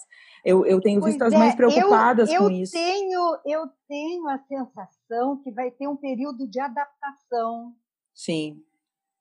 Eu, 0.45 0.67
eu 0.67 0.81
tenho 0.81 1.01
pois 1.01 1.13
visto 1.13 1.23
as 1.23 1.33
mães 1.33 1.55
é, 1.55 1.57
preocupadas 1.57 2.31
eu, 2.31 2.39
com 2.41 2.51
eu 2.51 2.51
isso. 2.51 2.73
Tenho, 2.73 3.39
eu 3.47 3.69
tenho 3.89 4.29
a 4.29 4.39
sensação 4.39 5.41
que 5.43 5.53
vai 5.53 5.71
ter 5.71 5.87
um 5.87 5.97
período 5.97 6.49
de 6.49 6.59
adaptação. 6.59 7.75
Sim. 8.13 8.61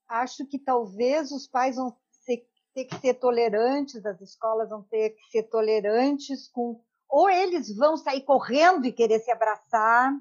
Acho 0.08 0.46
que 0.46 0.58
talvez 0.58 1.32
os 1.32 1.48
pais 1.48 1.76
vão 1.76 1.96
ser, 2.26 2.44
ter 2.74 2.86
que 2.86 2.96
ser 2.98 3.14
tolerantes, 3.16 4.04
as 4.06 4.20
escolas 4.20 4.70
vão 4.70 4.82
ter 4.84 5.12
que 5.12 5.30
ser 5.30 5.44
tolerantes 5.44 6.48
com. 6.50 6.82
Ou 7.08 7.30
eles 7.30 7.76
vão 7.76 7.96
sair 7.98 8.22
correndo 8.22 8.86
e 8.86 8.92
querer 8.92 9.20
se 9.20 9.30
abraçar, 9.30 10.12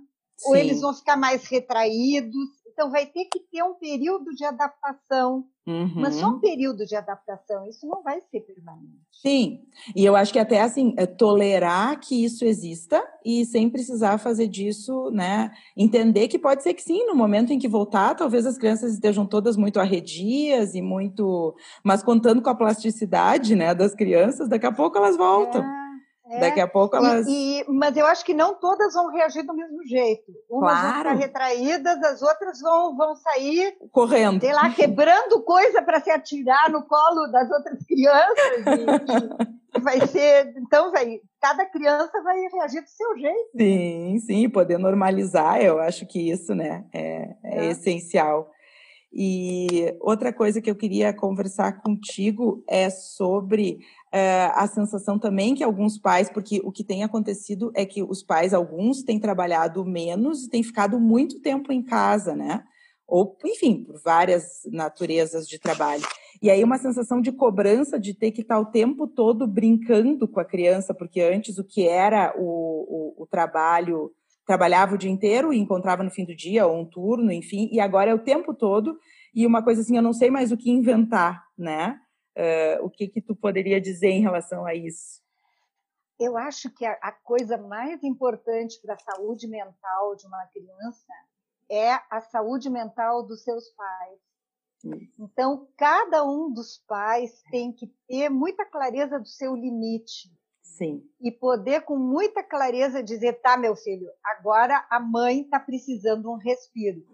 Sim. 0.41 0.49
ou 0.49 0.57
eles 0.57 0.81
vão 0.81 0.95
ficar 0.95 1.17
mais 1.17 1.45
retraídos. 1.45 2.61
Então, 2.73 2.91
vai 2.91 3.05
ter 3.05 3.27
que 3.27 3.41
ter 3.41 3.63
um 3.63 3.75
período 3.75 4.31
de 4.35 4.45
adaptação. 4.45 5.45
Uhum. 5.67 5.93
Mas 5.97 6.15
só 6.17 6.29
um 6.29 6.41
período 6.41 6.87
de 6.87 6.97
adaptação, 6.97 7.69
isso 7.69 7.87
não 7.87 8.03
vai 8.03 8.21
ser 8.31 8.41
permanente. 8.41 8.99
Sim, 9.13 9.61
e 9.95 10.05
eu 10.05 10.17
acho 10.17 10.33
que 10.33 10.39
até 10.39 10.63
assim, 10.63 10.95
é 10.97 11.05
tolerar 11.05 12.01
que 12.01 12.25
isso 12.25 12.45
exista 12.45 13.07
e 13.25 13.45
sem 13.45 13.69
precisar 13.69 14.17
fazer 14.17 14.49
disso, 14.49 15.11
né? 15.11 15.53
Entender 15.77 16.27
que 16.27 16.39
pode 16.39 16.63
ser 16.63 16.73
que 16.73 16.83
sim, 16.83 17.05
no 17.07 17.15
momento 17.15 17.53
em 17.53 17.59
que 17.59 17.69
voltar, 17.69 18.15
talvez 18.15 18.47
as 18.47 18.57
crianças 18.57 18.95
estejam 18.95 19.27
todas 19.27 19.57
muito 19.57 19.79
arredias 19.79 20.75
e 20.75 20.81
muito. 20.81 21.55
Mas 21.85 22.03
contando 22.03 22.41
com 22.41 22.49
a 22.49 22.55
plasticidade 22.55 23.55
né, 23.55 23.75
das 23.75 23.95
crianças, 23.95 24.49
daqui 24.49 24.67
a 24.67 24.73
pouco 24.73 24.97
elas 24.97 25.17
voltam. 25.17 25.63
É. 25.63 25.90
É, 26.31 26.39
Daqui 26.39 26.61
a 26.61 26.69
pouco 26.69 26.95
elas. 26.95 27.27
E, 27.27 27.61
e, 27.61 27.65
mas 27.69 27.97
eu 27.97 28.07
acho 28.07 28.25
que 28.25 28.33
não 28.33 28.55
todas 28.55 28.95
vão 28.95 29.11
reagir 29.11 29.43
do 29.43 29.53
mesmo 29.53 29.85
jeito. 29.85 30.33
Umas 30.49 30.81
claro. 30.81 30.93
vão 30.93 31.03
ficar 31.03 31.15
retraídas, 31.15 32.03
as 32.05 32.23
outras 32.23 32.61
vão, 32.61 32.97
vão 32.97 33.17
sair 33.17 33.77
correndo. 33.91 34.41
Sei 34.41 34.53
lá, 34.53 34.71
quebrando 34.71 35.43
coisa 35.43 35.83
para 35.83 36.01
se 36.01 36.11
atirar 36.11 36.71
no 36.71 36.85
colo 36.85 37.27
das 37.33 37.51
outras 37.51 37.85
crianças. 37.85 38.65
E, 39.75 39.77
e 39.77 39.81
vai 39.81 40.07
ser. 40.07 40.55
Então, 40.57 40.93
vai, 40.93 41.21
cada 41.41 41.67
criança 41.67 42.23
vai 42.23 42.37
reagir 42.53 42.83
do 42.83 42.89
seu 42.89 43.19
jeito. 43.19 43.51
Sim, 43.57 44.19
sim, 44.25 44.49
poder 44.49 44.79
normalizar, 44.79 45.61
eu 45.61 45.81
acho 45.81 46.07
que 46.07 46.31
isso 46.31 46.55
né, 46.55 46.85
é, 46.93 47.35
é, 47.43 47.67
é. 47.67 47.71
essencial. 47.71 48.51
E 49.13 49.97
outra 50.01 50.33
coisa 50.33 50.61
que 50.61 50.71
eu 50.71 50.77
queria 50.77 51.13
conversar 51.13 51.81
contigo 51.81 52.63
é 52.69 52.89
sobre 52.89 53.81
é, 54.13 54.51
a 54.55 54.67
sensação 54.69 55.19
também 55.19 55.55
que 55.55 55.65
alguns 55.65 55.99
pais, 55.99 56.31
porque 56.31 56.61
o 56.65 56.71
que 56.71 56.85
tem 56.85 57.03
acontecido 57.03 57.73
é 57.75 57.85
que 57.85 58.03
os 58.03 58.23
pais, 58.23 58.55
alguns, 58.55 59.03
têm 59.03 59.19
trabalhado 59.19 59.85
menos 59.85 60.45
e 60.45 60.51
têm 60.51 60.63
ficado 60.63 61.01
muito 61.01 61.41
tempo 61.41 61.73
em 61.73 61.83
casa, 61.83 62.37
né? 62.37 62.63
Ou, 63.07 63.37
enfim, 63.45 63.83
por 63.83 64.01
várias 64.01 64.61
naturezas 64.67 65.49
de 65.49 65.59
trabalho. 65.59 66.05
E 66.41 66.49
aí 66.49 66.63
uma 66.63 66.79
sensação 66.79 67.21
de 67.21 67.33
cobrança 67.33 67.99
de 67.99 68.15
ter 68.15 68.31
que 68.31 68.43
estar 68.43 68.61
o 68.61 68.67
tempo 68.67 69.09
todo 69.09 69.47
brincando 69.47 70.29
com 70.29 70.39
a 70.39 70.45
criança, 70.45 70.95
porque 70.95 71.21
antes 71.21 71.59
o 71.59 71.65
que 71.65 71.87
era 71.87 72.33
o, 72.39 73.15
o, 73.19 73.23
o 73.25 73.27
trabalho, 73.27 74.13
trabalhava 74.51 74.97
o 74.97 74.99
dia 74.99 75.09
inteiro 75.09 75.53
e 75.53 75.59
encontrava 75.61 76.03
no 76.03 76.11
fim 76.11 76.25
do 76.25 76.35
dia, 76.35 76.67
ou 76.67 76.77
um 76.77 76.85
turno, 76.85 77.31
enfim, 77.31 77.69
e 77.71 77.79
agora 77.79 78.11
é 78.11 78.15
o 78.15 78.19
tempo 78.19 78.53
todo, 78.53 78.99
e 79.33 79.47
uma 79.47 79.63
coisa 79.63 79.81
assim, 79.81 79.95
eu 79.95 80.03
não 80.03 80.13
sei 80.13 80.29
mais 80.29 80.51
o 80.51 80.57
que 80.57 80.69
inventar, 80.69 81.47
né? 81.57 82.01
Uh, 82.37 82.85
o 82.85 82.91
que, 82.91 83.07
que 83.07 83.23
tu 83.23 83.37
poderia 83.37 83.81
dizer 83.81 84.09
em 84.09 84.21
relação 84.21 84.67
a 84.67 84.75
isso? 84.75 85.23
Eu 86.19 86.37
acho 86.37 86.69
que 86.69 86.85
a, 86.85 86.99
a 87.01 87.13
coisa 87.13 87.57
mais 87.59 88.03
importante 88.03 88.81
para 88.83 88.95
a 88.95 88.99
saúde 88.99 89.47
mental 89.47 90.17
de 90.17 90.27
uma 90.27 90.45
criança 90.47 91.13
é 91.71 91.93
a 92.11 92.21
saúde 92.21 92.69
mental 92.69 93.25
dos 93.25 93.45
seus 93.45 93.69
pais. 93.71 94.19
Então, 95.17 95.69
cada 95.77 96.25
um 96.25 96.53
dos 96.53 96.83
pais 96.89 97.41
tem 97.53 97.73
que 97.73 97.87
ter 98.09 98.29
muita 98.29 98.65
clareza 98.65 99.17
do 99.21 99.29
seu 99.29 99.55
limite. 99.55 100.29
Sim. 100.77 101.03
E 101.21 101.31
poder, 101.31 101.83
com 101.83 101.97
muita 101.97 102.43
clareza, 102.43 103.03
dizer: 103.03 103.41
tá, 103.41 103.57
meu 103.57 103.77
filho, 103.77 104.09
agora 104.25 104.87
a 104.91 105.01
mãe 105.01 105.43
está 105.43 105.59
precisando 105.59 106.23
de 106.23 106.29
um 106.29 106.37
respiro. 106.37 107.05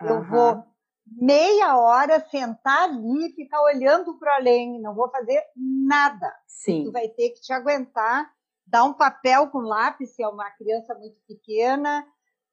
Eu 0.00 0.22
vou 0.24 0.64
meia 1.06 1.76
hora 1.78 2.20
sentar 2.28 2.84
ali 2.84 3.26
e 3.26 3.34
ficar 3.34 3.60
olhando 3.62 4.18
para 4.18 4.36
além, 4.36 4.80
não 4.80 4.94
vou 4.94 5.10
fazer 5.10 5.42
nada. 5.56 6.32
Sim. 6.46 6.84
Tu 6.84 6.92
vai 6.92 7.08
ter 7.08 7.30
que 7.30 7.40
te 7.40 7.52
aguentar, 7.52 8.30
dar 8.66 8.84
um 8.84 8.92
papel 8.92 9.48
com 9.48 9.58
lápis 9.58 10.14
se 10.14 10.22
é 10.22 10.28
uma 10.28 10.50
criança 10.50 10.94
muito 10.94 11.18
pequena, 11.26 12.06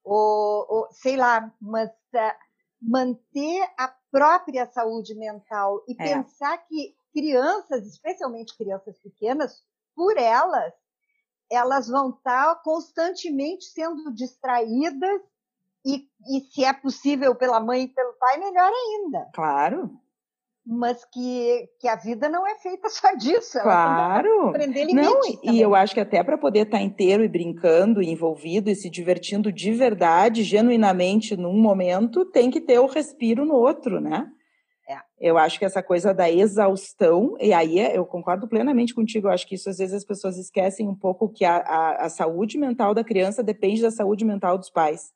ou, 0.04 0.66
ou 0.70 0.88
sei 0.92 1.18
lá, 1.18 1.54
mas 1.60 1.90
uh, 1.90 2.36
manter 2.82 3.68
a 3.78 3.94
própria 4.12 4.66
saúde 4.68 5.14
mental 5.16 5.84
e 5.88 5.94
é. 6.00 6.14
pensar 6.14 6.58
que 6.66 6.96
crianças, 7.14 7.86
especialmente 7.86 8.58
crianças 8.58 8.98
pequenas, 9.00 9.64
por 9.96 10.18
elas, 10.18 10.74
elas 11.52 11.88
vão 11.88 12.10
estar 12.10 12.62
constantemente 12.64 13.66
sendo 13.66 14.14
distraídas 14.14 15.22
e, 15.86 16.08
e 16.28 16.42
se 16.52 16.66
é 16.66 16.74
possível 16.74 17.36
pela 17.36 17.60
mãe 17.60 17.84
e 17.84 17.88
pelo 17.88 18.14
pai, 18.14 18.38
melhor 18.40 18.72
ainda. 18.72 19.30
Claro. 19.34 19.92
Mas 20.66 21.06
que, 21.14 21.70
que 21.80 21.88
a 21.88 21.96
vida 21.96 22.28
não 22.28 22.46
é 22.48 22.56
feita 22.56 22.90
só 22.90 23.14
disso. 23.14 23.60
Claro. 23.62 24.50
Aprender 24.50 24.86
não, 24.88 25.22
também. 25.22 25.40
e 25.44 25.62
eu 25.62 25.76
acho 25.76 25.94
que 25.94 26.00
até 26.00 26.24
para 26.24 26.40
poder 26.40 26.66
estar 26.66 26.82
inteiro 26.82 27.24
e 27.24 27.28
brincando, 27.28 28.02
e 28.02 28.10
envolvido 28.10 28.70
e 28.70 28.76
se 28.76 28.90
divertindo 28.90 29.52
de 29.52 29.72
verdade, 29.74 30.44
genuinamente 30.44 31.38
num 31.38 31.62
momento, 31.62 32.26
tem 32.26 32.50
que 32.50 32.60
ter 32.60 32.80
o 32.80 32.88
respiro 32.88 33.46
no 33.46 33.54
outro, 33.54 34.02
né? 34.02 34.32
É. 34.88 35.00
Eu 35.20 35.38
acho 35.38 35.58
que 35.58 35.66
essa 35.66 35.82
coisa 35.82 36.14
da 36.14 36.30
exaustão, 36.30 37.36
e 37.40 37.52
aí 37.52 37.80
é, 37.80 37.98
eu 37.98 38.06
concordo 38.06 38.48
plenamente 38.48 38.94
contigo, 38.94 39.28
eu 39.28 39.32
acho 39.32 39.48
que 39.48 39.56
isso 39.56 39.70
às 39.70 39.78
vezes 39.78 39.96
as 39.96 40.06
pessoas 40.06 40.38
esquecem 40.38 40.88
um 40.88 40.96
pouco 40.96 41.28
que 41.28 41.44
a, 41.44 41.58
a, 41.58 42.06
a 42.06 42.10
saúde 42.10 42.58
mental 42.58 42.94
da 42.94 43.04
criança 43.04 43.42
depende 43.42 43.82
da 43.82 43.90
saúde 43.90 44.24
mental 44.24 44.58
dos 44.58 44.70
pais. 44.70 45.12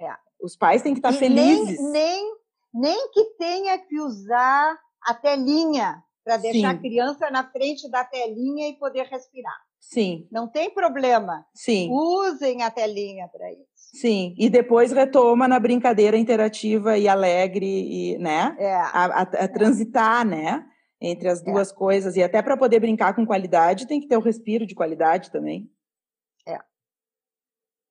É. 0.00 0.12
Os 0.42 0.56
pais 0.56 0.82
têm 0.82 0.92
que 0.92 0.98
estar 0.98 1.12
e 1.12 1.16
felizes. 1.16 1.80
Nem, 1.80 1.90
nem, 1.90 2.36
nem 2.74 3.10
que 3.12 3.24
tenha 3.38 3.78
que 3.78 3.98
usar 3.98 4.78
a 5.06 5.14
telinha 5.14 6.02
para 6.22 6.36
deixar 6.36 6.70
Sim. 6.72 6.76
a 6.76 6.78
criança 6.78 7.30
na 7.30 7.50
frente 7.50 7.88
da 7.90 8.04
telinha 8.04 8.68
e 8.68 8.78
poder 8.78 9.06
respirar. 9.06 9.58
Sim. 9.78 10.26
Não 10.32 10.48
tem 10.48 10.70
problema. 10.70 11.46
Sim. 11.54 11.90
Usem 11.90 12.62
a 12.62 12.70
telinha 12.70 13.28
para 13.28 13.52
isso. 13.52 13.73
Sim, 13.94 14.34
e 14.36 14.50
depois 14.50 14.90
retoma 14.90 15.46
na 15.46 15.60
brincadeira 15.60 16.16
interativa 16.16 16.98
e 16.98 17.06
alegre, 17.06 17.64
e, 17.64 18.18
né? 18.18 18.56
É. 18.58 18.74
A, 18.74 19.04
a, 19.04 19.22
a 19.22 19.48
transitar, 19.48 20.26
né? 20.26 20.66
Entre 21.00 21.28
as 21.28 21.40
é. 21.40 21.44
duas 21.44 21.70
é. 21.70 21.74
coisas. 21.74 22.16
E 22.16 22.22
até 22.22 22.42
para 22.42 22.56
poder 22.56 22.80
brincar 22.80 23.14
com 23.14 23.24
qualidade, 23.24 23.86
tem 23.86 24.00
que 24.00 24.08
ter 24.08 24.16
o 24.16 24.18
um 24.18 24.22
respiro 24.22 24.66
de 24.66 24.74
qualidade 24.74 25.30
também. 25.30 25.70
É. 26.44 26.58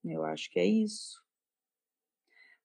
Eu 0.04 0.26
acho 0.26 0.52
que 0.52 0.60
é 0.60 0.66
isso. 0.66 1.24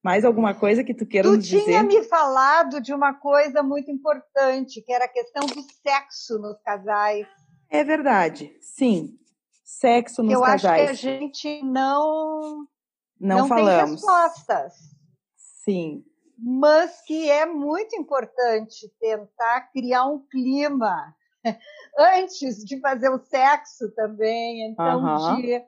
Mais 0.03 0.25
alguma 0.25 0.53
coisa 0.53 0.83
que 0.83 0.93
tu 0.93 1.05
queira 1.05 1.29
tu 1.29 1.37
nos 1.37 1.45
dizer? 1.45 1.61
Tu 1.61 1.65
tinha 1.65 1.83
me 1.83 2.03
falado 2.03 2.81
de 2.81 2.93
uma 2.93 3.13
coisa 3.13 3.63
muito 3.63 3.89
importante, 3.89 4.81
que 4.81 4.91
era 4.91 5.05
a 5.05 5.09
questão 5.09 5.47
do 5.47 5.61
sexo 5.61 6.37
nos 6.39 6.61
casais. 6.61 7.25
É 7.69 7.85
verdade, 7.85 8.53
sim. 8.59 9.17
Sexo 9.63 10.23
nos 10.23 10.33
Eu 10.33 10.41
casais. 10.41 10.63
Eu 10.63 10.89
acho 10.89 11.01
que 11.01 11.07
a 11.07 11.19
gente 11.19 11.63
não 11.63 12.67
não, 13.19 13.39
não 13.39 13.47
falamos. 13.47 14.01
tem 14.01 14.09
respostas. 14.09 14.73
Sim. 15.35 16.03
Mas 16.37 17.01
que 17.01 17.29
é 17.29 17.45
muito 17.45 17.95
importante 17.95 18.89
tentar 18.99 19.71
criar 19.71 20.05
um 20.05 20.19
clima 20.27 21.13
antes 21.97 22.63
de 22.63 22.79
fazer 22.79 23.09
o 23.09 23.19
sexo 23.19 23.91
também. 23.91 24.71
Então, 24.71 25.03
uhum. 25.03 25.41
de... 25.41 25.61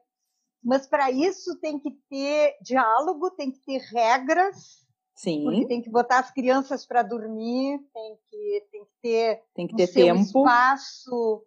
mas 0.64 0.88
para 0.88 1.12
isso 1.12 1.60
tem 1.60 1.78
que 1.78 1.92
ter 2.10 2.56
diálogo, 2.62 3.32
tem 3.32 3.52
que 3.52 3.60
ter 3.60 3.80
regras. 3.80 4.82
Sim. 5.14 5.68
Tem 5.68 5.82
que 5.82 5.90
botar 5.90 6.20
as 6.20 6.32
crianças 6.32 6.86
para 6.86 7.04
dormir, 7.04 7.80
tem 7.94 8.18
que, 8.30 8.68
tem 8.72 8.86
que 8.86 8.92
ter, 9.02 9.44
tem 9.54 9.68
que 9.68 9.76
ter 9.76 10.12
um 10.14 10.24
tempo. 10.24 10.40
espaço 10.40 11.44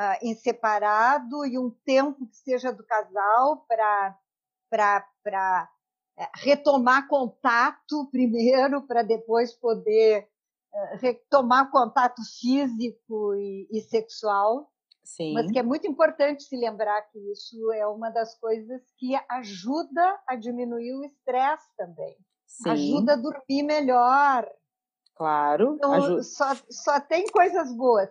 uh, 0.00 0.26
em 0.26 0.34
separado 0.34 1.44
e 1.46 1.58
um 1.58 1.70
tempo 1.84 2.26
que 2.26 2.36
seja 2.36 2.72
do 2.72 2.84
casal 2.84 3.64
para 3.68 4.16
para 4.72 5.70
é, 6.18 6.28
retomar 6.36 7.06
contato 7.06 8.08
primeiro, 8.10 8.82
para 8.86 9.02
depois 9.02 9.52
poder 9.54 10.26
é, 10.74 10.96
retomar 10.96 11.70
contato 11.70 12.22
físico 12.40 13.34
e, 13.34 13.68
e, 13.70 13.80
sexual. 13.82 14.70
Sim. 15.04 15.34
Mas 15.34 15.50
que 15.50 15.58
é 15.58 15.62
muito 15.62 15.86
importante 15.86 16.44
se 16.44 16.56
lembrar 16.56 17.02
que 17.10 17.18
isso 17.32 17.70
é 17.72 17.86
uma 17.86 18.08
das 18.08 18.38
coisas 18.38 18.82
que 18.96 19.14
ajuda 19.28 20.20
a 20.26 20.36
diminuir 20.36 20.94
o 20.94 21.04
estresse 21.04 21.68
também. 21.76 22.16
Sim. 22.46 22.70
Ajuda 22.70 23.12
a 23.14 23.16
dormir 23.16 23.62
melhor. 23.62 24.48
Claro. 25.14 25.74
Então, 25.74 25.92
ajuda. 25.92 26.22
Só, 26.22 26.54
só 26.70 27.00
tem 27.00 27.26
coisas 27.26 27.74
boas. 27.76 28.08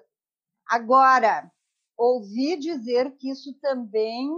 Agora, 0.68 1.51
ouvi 1.97 2.57
dizer 2.57 3.16
que 3.18 3.30
isso 3.30 3.53
também 3.62 4.30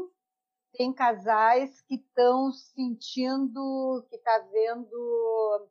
tem 0.75 0.91
casais 0.93 1.81
que 1.81 1.95
estão 1.95 2.51
sentindo 2.51 4.05
que 4.09 4.15
está 4.15 4.39
vendo 4.51 5.69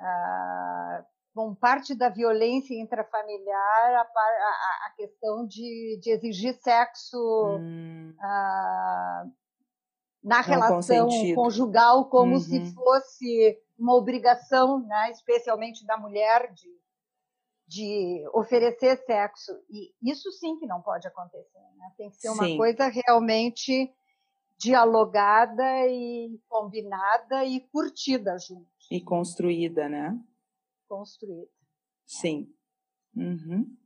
ah, 0.00 1.04
bom, 1.34 1.54
parte 1.54 1.94
da 1.94 2.08
violência 2.08 2.74
intrafamiliar, 2.74 3.94
a, 3.94 4.02
a, 4.02 4.86
a 4.86 4.94
questão 4.96 5.46
de, 5.46 5.98
de, 6.00 6.10
exigir 6.10 6.54
sexo 6.60 7.16
hum. 7.58 8.14
ah, 8.20 9.24
na 10.22 10.36
Não 10.36 10.44
relação 10.44 11.06
consentido. 11.06 11.34
conjugal 11.34 12.08
como 12.08 12.34
uhum. 12.34 12.40
se 12.40 12.74
fosse 12.74 13.58
uma 13.78 13.94
obrigação, 13.94 14.80
né, 14.86 15.10
especialmente 15.10 15.84
da 15.84 15.96
mulher, 15.96 16.52
de, 16.52 16.70
de 17.66 18.24
oferecer 18.32 18.96
sexo. 19.04 19.52
E 19.68 19.92
isso 20.02 20.30
sim 20.32 20.56
que 20.56 20.66
não 20.66 20.80
pode 20.80 21.06
acontecer. 21.06 21.58
Né? 21.76 21.92
Tem 21.96 22.10
que 22.10 22.16
ser 22.16 22.30
uma 22.30 22.44
sim. 22.44 22.56
coisa 22.56 22.88
realmente 22.88 23.92
dialogada 24.58 25.86
e 25.86 26.40
combinada 26.48 27.44
e 27.44 27.60
curtida 27.68 28.38
juntos. 28.38 28.86
E 28.90 29.00
construída, 29.00 29.88
né? 29.88 30.18
Construída. 30.88 31.50
Sim. 32.06 32.52
Uhum. 33.16 33.76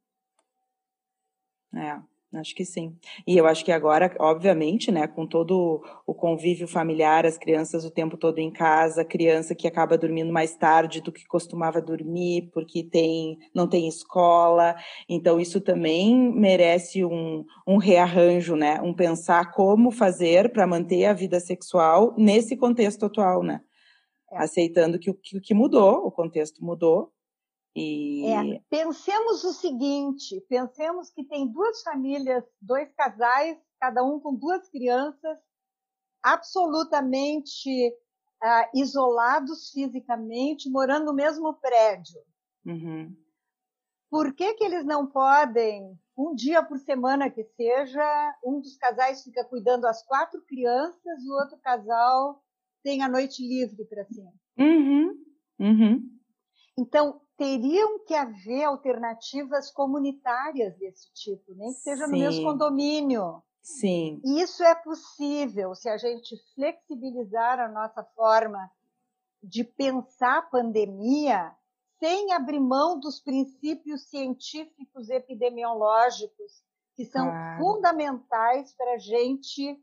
É. 1.75 2.03
Acho 2.35 2.55
que 2.55 2.63
sim. 2.63 2.95
E 3.27 3.39
eu 3.39 3.47
acho 3.47 3.65
que 3.65 3.73
agora, 3.73 4.15
obviamente, 4.21 4.93
né, 4.93 5.07
com 5.09 5.27
todo 5.27 5.83
o 6.07 6.13
convívio 6.13 6.69
familiar, 6.69 7.25
as 7.25 7.39
crianças 7.39 7.87
o 7.87 7.91
tempo 7.91 8.19
todo 8.19 8.39
em 8.39 8.51
casa, 8.51 9.03
criança 9.03 9.55
que 9.55 9.67
acaba 9.67 9.97
dormindo 9.97 10.31
mais 10.31 10.55
tarde 10.55 11.01
do 11.01 11.11
que 11.11 11.27
costumava 11.27 11.81
dormir, 11.81 12.51
porque 12.53 12.85
tem, 12.85 13.39
não 13.55 13.67
tem 13.67 13.89
escola. 13.89 14.77
Então, 15.09 15.41
isso 15.41 15.59
também 15.59 16.15
merece 16.35 17.03
um, 17.03 17.47
um 17.67 17.79
rearranjo, 17.79 18.55
né? 18.57 18.79
Um 18.83 18.93
pensar 18.93 19.51
como 19.53 19.91
fazer 19.91 20.53
para 20.53 20.67
manter 20.67 21.07
a 21.07 21.15
vida 21.15 21.41
sexual 21.41 22.15
nesse 22.19 22.59
contexto 22.59 23.07
atual, 23.07 23.43
né? 23.43 23.63
É. 24.31 24.43
Aceitando 24.43 24.99
que 24.99 25.11
o 25.11 25.15
que, 25.15 25.41
que 25.41 25.55
mudou, 25.55 26.07
o 26.07 26.13
contexto 26.13 26.63
mudou, 26.63 27.11
e... 27.79 28.27
É, 28.27 28.63
pensemos 28.69 29.45
o 29.45 29.53
seguinte: 29.53 30.41
pensemos 30.49 31.11
que 31.11 31.25
tem 31.25 31.47
duas 31.47 31.83
famílias, 31.83 32.45
dois 32.61 32.93
casais, 32.95 33.59
cada 33.81 34.03
um 34.03 34.19
com 34.19 34.35
duas 34.35 34.69
crianças, 34.69 35.39
absolutamente 36.23 37.69
uh, 38.43 38.79
isolados 38.79 39.71
fisicamente, 39.71 40.71
morando 40.71 41.07
no 41.07 41.15
mesmo 41.15 41.55
prédio. 41.55 42.21
Uhum. 42.67 43.17
Por 44.11 44.35
que, 44.35 44.55
que 44.55 44.65
eles 44.65 44.85
não 44.85 45.07
podem, 45.07 45.99
um 46.17 46.35
dia 46.35 46.63
por 46.63 46.79
semana 46.79 47.31
que 47.31 47.45
seja, 47.45 48.39
um 48.45 48.61
dos 48.61 48.77
casais 48.77 49.23
fica 49.23 49.45
cuidando 49.45 49.83
das 49.83 50.03
quatro 50.05 50.41
crianças 50.47 51.23
o 51.25 51.33
outro 51.35 51.59
casal 51.59 52.43
tem 52.83 53.03
a 53.03 53.09
noite 53.09 53.47
livre 53.47 53.85
para 53.85 54.05
si? 54.07 54.23
Uhum. 54.59 55.15
Uhum. 55.59 56.19
Então, 56.79 57.21
teriam 57.39 58.01
que 58.05 58.15
haver 58.15 58.65
alternativas 58.65 59.71
comunitárias 59.71 60.77
desse 60.77 61.11
tipo, 61.15 61.55
nem 61.55 61.73
que 61.73 61.79
seja 61.79 62.05
Sim. 62.05 62.13
no 62.13 62.19
mesmo 62.19 62.45
condomínio. 62.45 63.43
Sim. 63.63 64.21
E 64.25 64.43
isso 64.43 64.63
é 64.65 64.75
possível 64.75 65.75
se 65.75 65.89
a 65.89 65.97
gente 65.97 66.37
flexibilizar 66.55 67.61
a 67.61 67.69
nossa 67.69 68.03
forma 68.17 68.71
de 69.41 69.63
pensar 69.63 70.39
a 70.39 70.43
pandemia 70.43 71.55
sem 72.01 72.33
abrir 72.33 72.59
mão 72.59 72.99
dos 72.99 73.21
princípios 73.21 74.09
científicos 74.09 75.09
epidemiológicos 75.09 76.63
que 76.97 77.05
são 77.05 77.31
fundamentais 77.59 78.75
para 78.75 78.95
a 78.95 78.99
gente 78.99 79.81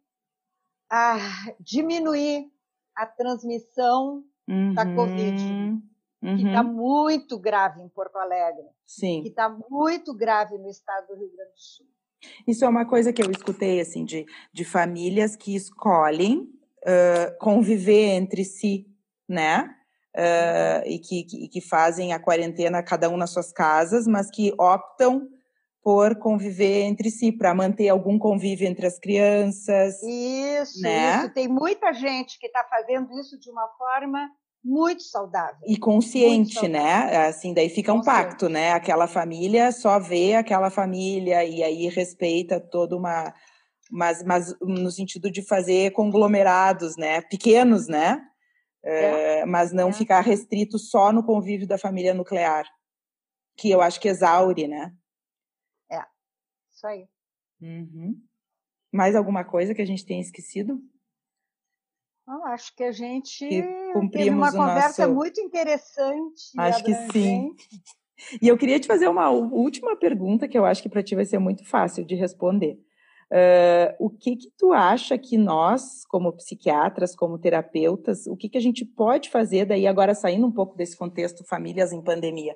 ah, 0.90 1.18
diminuir 1.60 2.52
a 2.94 3.06
transmissão 3.06 4.26
uhum. 4.48 4.74
da 4.74 4.86
Covid 4.86 5.82
uhum. 6.26 6.38
que 6.38 6.48
está 6.48 6.64
muito 6.64 7.40
grave 7.40 7.82
em 7.82 7.90
Porto 7.90 8.18
Alegre, 8.18 8.66
Sim. 8.86 9.22
que 9.22 9.30
está 9.30 9.50
muito 9.70 10.14
grave 10.14 10.58
no 10.58 10.70
estado 10.70 11.08
do 11.08 11.16
Rio 11.16 11.32
Grande 11.36 11.52
do 11.52 11.60
Sul. 11.60 11.86
Isso 12.48 12.66
é 12.66 12.68
uma 12.68 12.86
coisa 12.86 13.14
que 13.14 13.22
eu 13.22 13.30
escutei 13.30 13.80
assim 13.80 14.04
de, 14.04 14.26
de 14.52 14.66
famílias 14.66 15.36
que 15.36 15.56
escolhem 15.56 16.50
uh, 16.84 17.38
conviver 17.40 18.16
entre 18.16 18.44
si, 18.44 18.88
né? 19.30 19.76
uh, 20.16 20.88
e 20.88 20.98
que, 21.00 21.24
que, 21.24 21.48
que 21.50 21.62
fazem 21.62 22.14
a 22.14 22.20
quarentena 22.20 22.82
cada 22.82 23.10
um 23.10 23.18
nas 23.18 23.32
suas 23.32 23.52
casas, 23.52 24.08
mas 24.08 24.32
que 24.32 24.54
optam 24.58 25.28
por 25.84 26.18
conviver 26.18 26.82
entre 26.82 27.12
si, 27.12 27.32
para 27.32 27.54
manter 27.54 27.90
algum 27.90 28.18
convívio 28.18 28.68
entre 28.68 28.88
as 28.88 28.98
crianças. 28.98 30.02
Isso, 30.02 30.82
né? 30.82 31.20
isso. 31.20 31.34
Tem 31.34 31.48
muita 31.48 31.94
gente 31.94 32.40
que 32.40 32.48
está 32.48 32.64
fazendo 32.64 33.14
isso 33.20 33.40
de 33.40 33.52
uma 33.52 33.68
forma 33.78 34.28
muito 34.66 35.04
saudável. 35.04 35.60
E 35.68 35.78
consciente, 35.78 36.56
saudável. 36.56 36.84
né? 36.84 37.28
Assim, 37.28 37.54
daí 37.54 37.70
fica 37.70 37.94
um 37.94 38.02
pacto, 38.02 38.50
né? 38.50 38.72
Aquela 38.72 39.08
família 39.08 39.72
só 39.72 40.00
vê 40.00 40.34
aquela 40.34 40.72
família 40.72 41.46
e 41.46 41.62
aí 41.62 41.88
respeita 41.88 42.60
toda 42.60 42.98
uma. 42.98 43.32
Mas, 43.92 44.24
mas 44.24 44.56
no 44.60 44.90
sentido 44.90 45.30
de 45.30 45.44
fazer 45.44 45.92
conglomerados, 45.92 46.98
né? 46.98 47.22
Pequenos, 47.22 47.88
né? 47.88 48.20
É. 48.84 49.44
Uh, 49.44 49.48
mas 49.48 49.72
não 49.72 49.90
é. 49.90 49.94
ficar 49.94 50.22
restrito 50.22 50.80
só 50.80 51.12
no 51.12 51.24
convívio 51.24 51.68
da 51.68 51.78
família 51.78 52.14
nuclear, 52.14 52.66
que 53.56 53.70
eu 53.70 53.82
acho 53.82 54.00
que 54.00 54.08
exaure, 54.08 54.68
né? 54.68 54.92
É, 55.92 56.02
isso 56.72 56.88
aí. 56.88 57.08
Uhum. 57.62 58.20
Mais 58.92 59.16
alguma 59.16 59.44
coisa 59.44 59.76
que 59.76 59.82
a 59.82 59.86
gente 59.86 60.06
tenha 60.06 60.22
esquecido? 60.22 60.82
Eu 62.28 62.44
acho 62.46 62.76
que 62.76 62.84
a 62.84 62.92
gente 62.92 63.48
que 63.48 63.62
teve 64.10 64.30
uma 64.30 64.52
conversa 64.52 65.04
nosso... 65.04 65.16
muito 65.16 65.42
interessante. 65.42 66.52
Acho 66.58 66.84
que 66.84 66.94
sim. 67.12 67.52
E 68.42 68.48
eu 68.48 68.58
queria 68.58 68.80
te 68.80 68.88
fazer 68.88 69.08
uma 69.08 69.30
última 69.30 69.96
pergunta 69.96 70.48
que 70.48 70.58
eu 70.58 70.66
acho 70.66 70.82
que 70.82 70.90
para 70.90 71.04
ti 71.04 71.16
vai 71.16 71.26
ser 71.26 71.40
muito 71.40 71.66
fácil 71.66 72.06
de 72.06 72.16
responder. 72.16 72.80
Uh, 73.32 74.06
o 74.06 74.10
que 74.10 74.36
que 74.36 74.52
tu 74.56 74.72
acha 74.72 75.18
que 75.18 75.38
nós, 75.38 76.06
como 76.06 76.32
psiquiatras, 76.34 77.16
como 77.16 77.40
terapeutas, 77.40 78.28
o 78.28 78.38
que 78.38 78.48
que 78.48 78.58
a 78.58 78.62
gente 78.62 78.86
pode 78.86 79.30
fazer 79.30 79.66
daí 79.66 79.88
agora 79.88 80.14
saindo 80.14 80.46
um 80.46 80.52
pouco 80.52 80.78
desse 80.78 80.96
contexto 80.96 81.44
famílias 81.44 81.92
em 81.92 82.04
pandemia, 82.04 82.56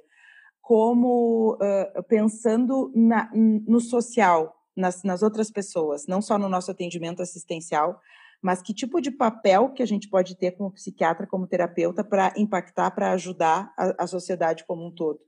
como 0.61 1.55
uh, 1.55 2.03
pensando 2.03 2.91
na, 2.95 3.29
no 3.33 3.79
social, 3.79 4.55
nas, 4.75 5.03
nas 5.03 5.23
outras 5.23 5.49
pessoas, 5.49 6.05
não 6.07 6.21
só 6.21 6.37
no 6.37 6.47
nosso 6.47 6.69
atendimento 6.69 7.21
assistencial, 7.21 7.99
mas 8.41 8.61
que 8.61 8.73
tipo 8.73 9.01
de 9.01 9.11
papel 9.11 9.73
que 9.73 9.83
a 9.83 9.85
gente 9.85 10.09
pode 10.09 10.35
ter 10.35 10.51
como 10.51 10.71
psiquiatra, 10.71 11.27
como 11.27 11.47
terapeuta, 11.47 12.03
para 12.03 12.33
impactar, 12.37 12.91
para 12.91 13.11
ajudar 13.11 13.73
a, 13.77 14.03
a 14.03 14.07
sociedade 14.07 14.65
como 14.65 14.85
um 14.85 14.91
todo? 14.91 15.19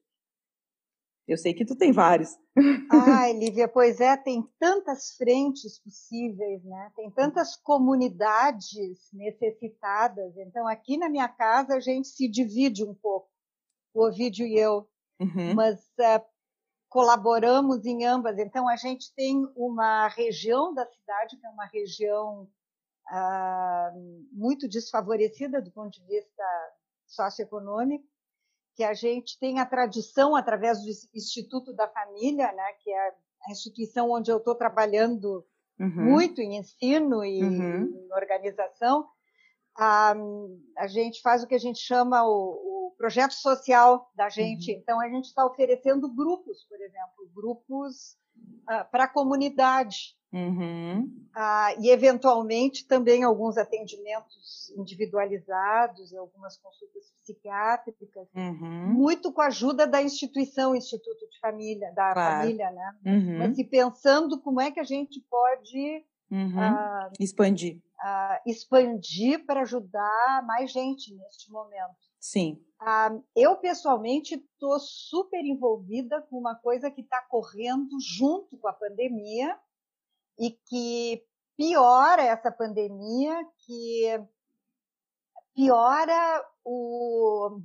Eu 1.28 1.38
sei 1.38 1.54
que 1.54 1.66
tu 1.66 1.76
tem 1.76 1.92
vários. 1.92 2.38
Ai, 2.92 3.34
Lívia, 3.34 3.68
pois 3.68 4.02
é, 4.02 4.18
tem 4.18 4.46
tantas 4.60 5.16
frentes 5.16 5.80
possíveis, 5.80 6.64
né? 6.64 6.92
Tem 6.96 7.10
tantas 7.12 7.56
comunidades 7.56 9.10
necessitadas. 9.14 10.36
Então, 10.38 10.68
aqui 10.68 10.98
na 10.98 11.10
minha 11.10 11.30
casa, 11.30 11.76
a 11.76 11.80
gente 11.80 12.08
se 12.08 12.28
divide 12.28 12.84
um 12.84 12.94
pouco, 12.94 13.30
o 13.94 14.06
Ovidio 14.06 14.46
e 14.46 14.58
eu, 14.58 14.90
uhum. 15.20 15.54
mas 15.54 15.80
uh, 16.00 16.26
colaboramos 16.90 17.86
em 17.86 18.04
ambas. 18.04 18.38
Então, 18.38 18.68
a 18.68 18.76
gente 18.76 19.14
tem 19.16 19.48
uma 19.56 20.08
região 20.10 20.74
da 20.74 20.86
cidade, 20.86 21.38
que 21.38 21.46
é 21.46 21.50
uma 21.50 21.66
região 21.68 22.50
uh, 23.12 24.26
muito 24.32 24.68
desfavorecida 24.68 25.62
do 25.62 25.72
ponto 25.72 26.00
de 26.00 26.06
vista 26.08 26.44
socioeconômico, 27.06 28.06
que 28.76 28.84
a 28.84 28.94
gente 28.94 29.38
tem 29.38 29.60
a 29.60 29.66
tradição 29.66 30.36
através 30.36 30.82
do 30.82 30.90
Instituto 31.14 31.74
da 31.74 31.88
Família, 31.90 32.52
né, 32.54 32.74
que 32.82 32.90
é 32.90 33.10
a 33.48 33.52
instituição 33.52 34.10
onde 34.10 34.32
eu 34.32 34.38
estou 34.38 34.56
trabalhando 34.56 35.46
uhum. 35.80 36.12
muito 36.12 36.42
em 36.42 36.58
ensino 36.58 37.24
e 37.26 37.44
uhum. 37.44 37.84
em 37.84 38.14
organização, 38.14 39.08
a, 39.76 40.14
a 40.78 40.88
gente 40.88 41.22
faz 41.22 41.44
o 41.44 41.48
que 41.48 41.56
a 41.56 41.60
gente 41.60 41.80
chama 41.80 42.24
o, 42.24 42.88
o 42.88 42.96
projeto 42.98 43.34
social 43.34 44.10
da 44.16 44.30
gente. 44.30 44.72
Uhum. 44.72 44.78
Então, 44.78 45.02
a 45.02 45.10
gente 45.10 45.26
está 45.26 45.46
oferecendo 45.46 46.14
grupos, 46.14 46.64
por 46.66 46.80
exemplo, 46.80 47.30
grupos 47.34 48.18
uh, 48.38 48.90
para 48.92 49.06
a 49.06 49.08
comunidade. 49.08 50.16
Uhum. 50.34 51.12
Ah, 51.36 51.76
e, 51.78 51.90
eventualmente, 51.90 52.88
também 52.88 53.24
alguns 53.24 53.58
atendimentos 53.58 54.70
individualizados 54.78 56.14
algumas 56.16 56.58
consultas 56.58 57.12
psiquiátricas, 57.22 58.28
uhum. 58.34 58.94
muito 58.94 59.32
com 59.34 59.42
a 59.42 59.48
ajuda 59.48 59.86
da 59.86 60.02
instituição, 60.02 60.76
Instituto 60.76 61.30
de 61.30 61.40
Família, 61.40 61.92
da 61.94 62.14
claro. 62.14 62.42
família, 62.42 62.72
né? 62.72 62.96
Uhum. 63.06 63.38
Mas 63.40 63.58
e 63.58 63.64
pensando 63.66 64.40
como 64.40 64.62
é 64.62 64.72
que 64.72 64.80
a 64.80 64.86
gente 64.86 65.20
pode 65.30 66.06
ah, 66.58 67.10
expandir. 67.20 67.82
Expandir 68.46 69.46
para 69.46 69.62
ajudar 69.62 70.44
mais 70.46 70.72
gente 70.72 71.14
neste 71.14 71.52
momento. 71.52 72.11
Sim. 72.22 72.64
Ah, 72.80 73.10
eu, 73.36 73.58
pessoalmente, 73.58 74.36
estou 74.36 74.80
super 74.80 75.44
envolvida 75.44 76.22
com 76.22 76.38
uma 76.38 76.56
coisa 76.56 76.92
que 76.92 77.02
está 77.02 77.20
correndo 77.24 78.00
junto 78.00 78.58
com 78.58 78.68
a 78.68 78.74
pandemia, 78.74 79.60
e 80.40 80.52
que 80.52 81.24
piora 81.58 82.24
essa 82.24 82.52
pandemia, 82.52 83.46
que 83.66 84.06
piora 85.54 86.46
o 86.64 87.60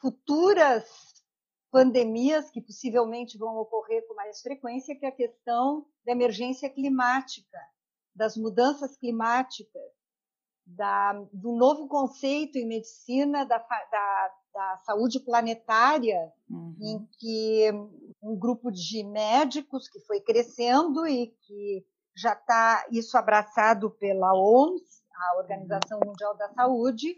futuras 0.00 0.84
pandemias 1.70 2.50
que 2.50 2.60
possivelmente 2.60 3.38
vão 3.38 3.56
ocorrer 3.56 4.06
com 4.06 4.14
mais 4.14 4.42
frequência, 4.42 4.94
que 4.96 5.06
é 5.06 5.08
a 5.08 5.12
questão 5.12 5.86
da 6.04 6.12
emergência 6.12 6.68
climática, 6.68 7.58
das 8.14 8.36
mudanças 8.36 8.96
climáticas, 8.96 9.90
da, 10.66 11.12
do 11.32 11.52
novo 11.52 11.88
conceito 11.88 12.56
em 12.56 12.66
medicina 12.66 13.44
da, 13.44 13.58
da, 13.58 14.30
da 14.54 14.76
saúde 14.84 15.20
planetária, 15.20 16.32
uhum. 16.48 16.76
em 16.80 17.08
que 17.18 17.70
um 18.22 18.38
grupo 18.38 18.70
de 18.70 19.04
médicos 19.04 19.88
que 19.88 20.00
foi 20.00 20.20
crescendo 20.20 21.06
e 21.06 21.28
que 21.28 21.84
já 22.16 22.32
está 22.32 22.86
isso 22.90 23.16
abraçado 23.16 23.90
pela 23.90 24.34
OMS, 24.34 25.02
a 25.14 25.38
Organização 25.38 25.98
uhum. 25.98 26.08
Mundial 26.08 26.36
da 26.36 26.48
Saúde, 26.50 27.16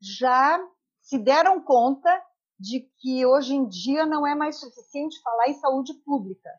já 0.00 0.58
se 1.00 1.18
deram 1.18 1.62
conta 1.62 2.10
de 2.58 2.80
que 2.98 3.24
hoje 3.24 3.54
em 3.54 3.66
dia 3.66 4.04
não 4.04 4.26
é 4.26 4.34
mais 4.34 4.56
suficiente 4.56 5.20
falar 5.22 5.48
em 5.48 5.54
saúde 5.54 5.94
pública, 6.04 6.50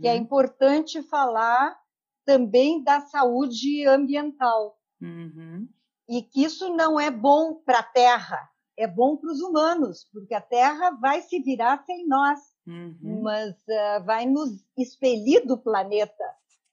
que 0.00 0.06
é 0.06 0.12
uhum. 0.12 0.18
importante 0.18 1.02
falar 1.02 1.78
também 2.24 2.82
da 2.82 3.00
saúde 3.00 3.86
ambiental. 3.86 4.77
Uhum. 5.00 5.68
E 6.08 6.22
que 6.22 6.42
isso 6.42 6.74
não 6.74 6.98
é 6.98 7.10
bom 7.10 7.54
para 7.54 7.80
a 7.80 7.82
Terra, 7.82 8.50
é 8.76 8.86
bom 8.86 9.16
para 9.16 9.30
os 9.30 9.40
humanos, 9.40 10.08
porque 10.12 10.34
a 10.34 10.40
Terra 10.40 10.90
vai 10.90 11.20
se 11.22 11.40
virar 11.40 11.84
sem 11.84 12.06
nós, 12.06 12.38
uhum. 12.66 13.20
mas 13.22 13.50
uh, 13.50 14.04
vai 14.04 14.24
nos 14.24 14.64
expelir 14.76 15.46
do 15.46 15.58
planeta 15.58 16.24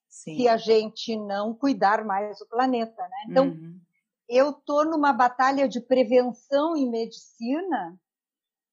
Sim. 0.08 0.38
se 0.38 0.48
a 0.48 0.56
gente 0.56 1.18
não 1.18 1.54
cuidar 1.54 2.06
mais 2.06 2.40
do 2.40 2.48
planeta. 2.48 3.02
Né? 3.02 3.26
Então, 3.30 3.48
uhum. 3.48 3.80
eu 4.30 4.52
estou 4.52 4.86
numa 4.86 5.12
batalha 5.12 5.68
de 5.68 5.82
prevenção 5.82 6.78
em 6.78 6.90
medicina, 6.90 8.00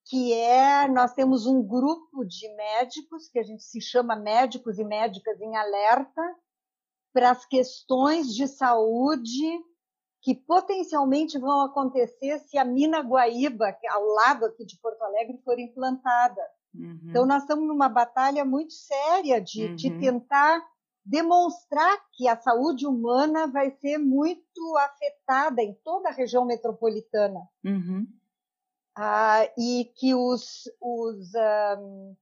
que 0.05 0.33
é, 0.35 0.87
nós 0.89 1.15
temos 1.15 1.47
um 1.47 1.63
grupo 1.63 2.25
de 2.25 2.49
médicos, 2.55 3.29
que 3.29 3.39
a 3.39 3.43
gente 3.43 3.63
se 3.63 3.81
chama 3.81 4.15
Médicos 4.15 4.79
e 4.79 4.85
Médicas 4.85 5.41
em 5.41 5.57
Alerta, 5.57 6.23
para 7.13 7.31
as 7.31 7.45
questões 7.45 8.35
de 8.35 8.49
saúde 8.49 9.61
que 10.23 10.35
potencialmente 10.35 11.39
vão 11.39 11.63
acontecer 11.63 12.39
se 12.41 12.57
a 12.57 12.65
mina 12.65 13.01
Guaíba, 13.01 13.73
que 13.73 13.87
ao 13.89 14.05
lado 14.05 14.47
aqui 14.47 14.65
de 14.65 14.79
Porto 14.79 15.03
Alegre, 15.03 15.41
for 15.45 15.59
implantada. 15.59 16.41
Uhum. 16.75 17.01
Então, 17.05 17.27
nós 17.27 17.43
estamos 17.43 17.67
numa 17.67 17.89
batalha 17.89 18.45
muito 18.45 18.73
séria 18.73 19.41
de, 19.41 19.67
uhum. 19.67 19.75
de, 19.75 19.99
tentar 19.99 20.65
demonstrar 21.05 21.99
que 22.13 22.29
a 22.29 22.37
saúde 22.37 22.87
humana 22.87 23.49
vai 23.49 23.73
ser 23.73 23.99
muito 23.99 24.77
afetada 24.79 25.61
em 25.61 25.75
toda 25.85 26.09
a 26.09 26.13
região 26.13 26.45
metropolitana. 26.45 27.41
Uhum. 27.65 28.07
Ah, 28.97 29.43
e 29.59 29.91
que 29.97 30.15
os, 30.15 30.71
os 30.81 31.33
um, 31.79 32.15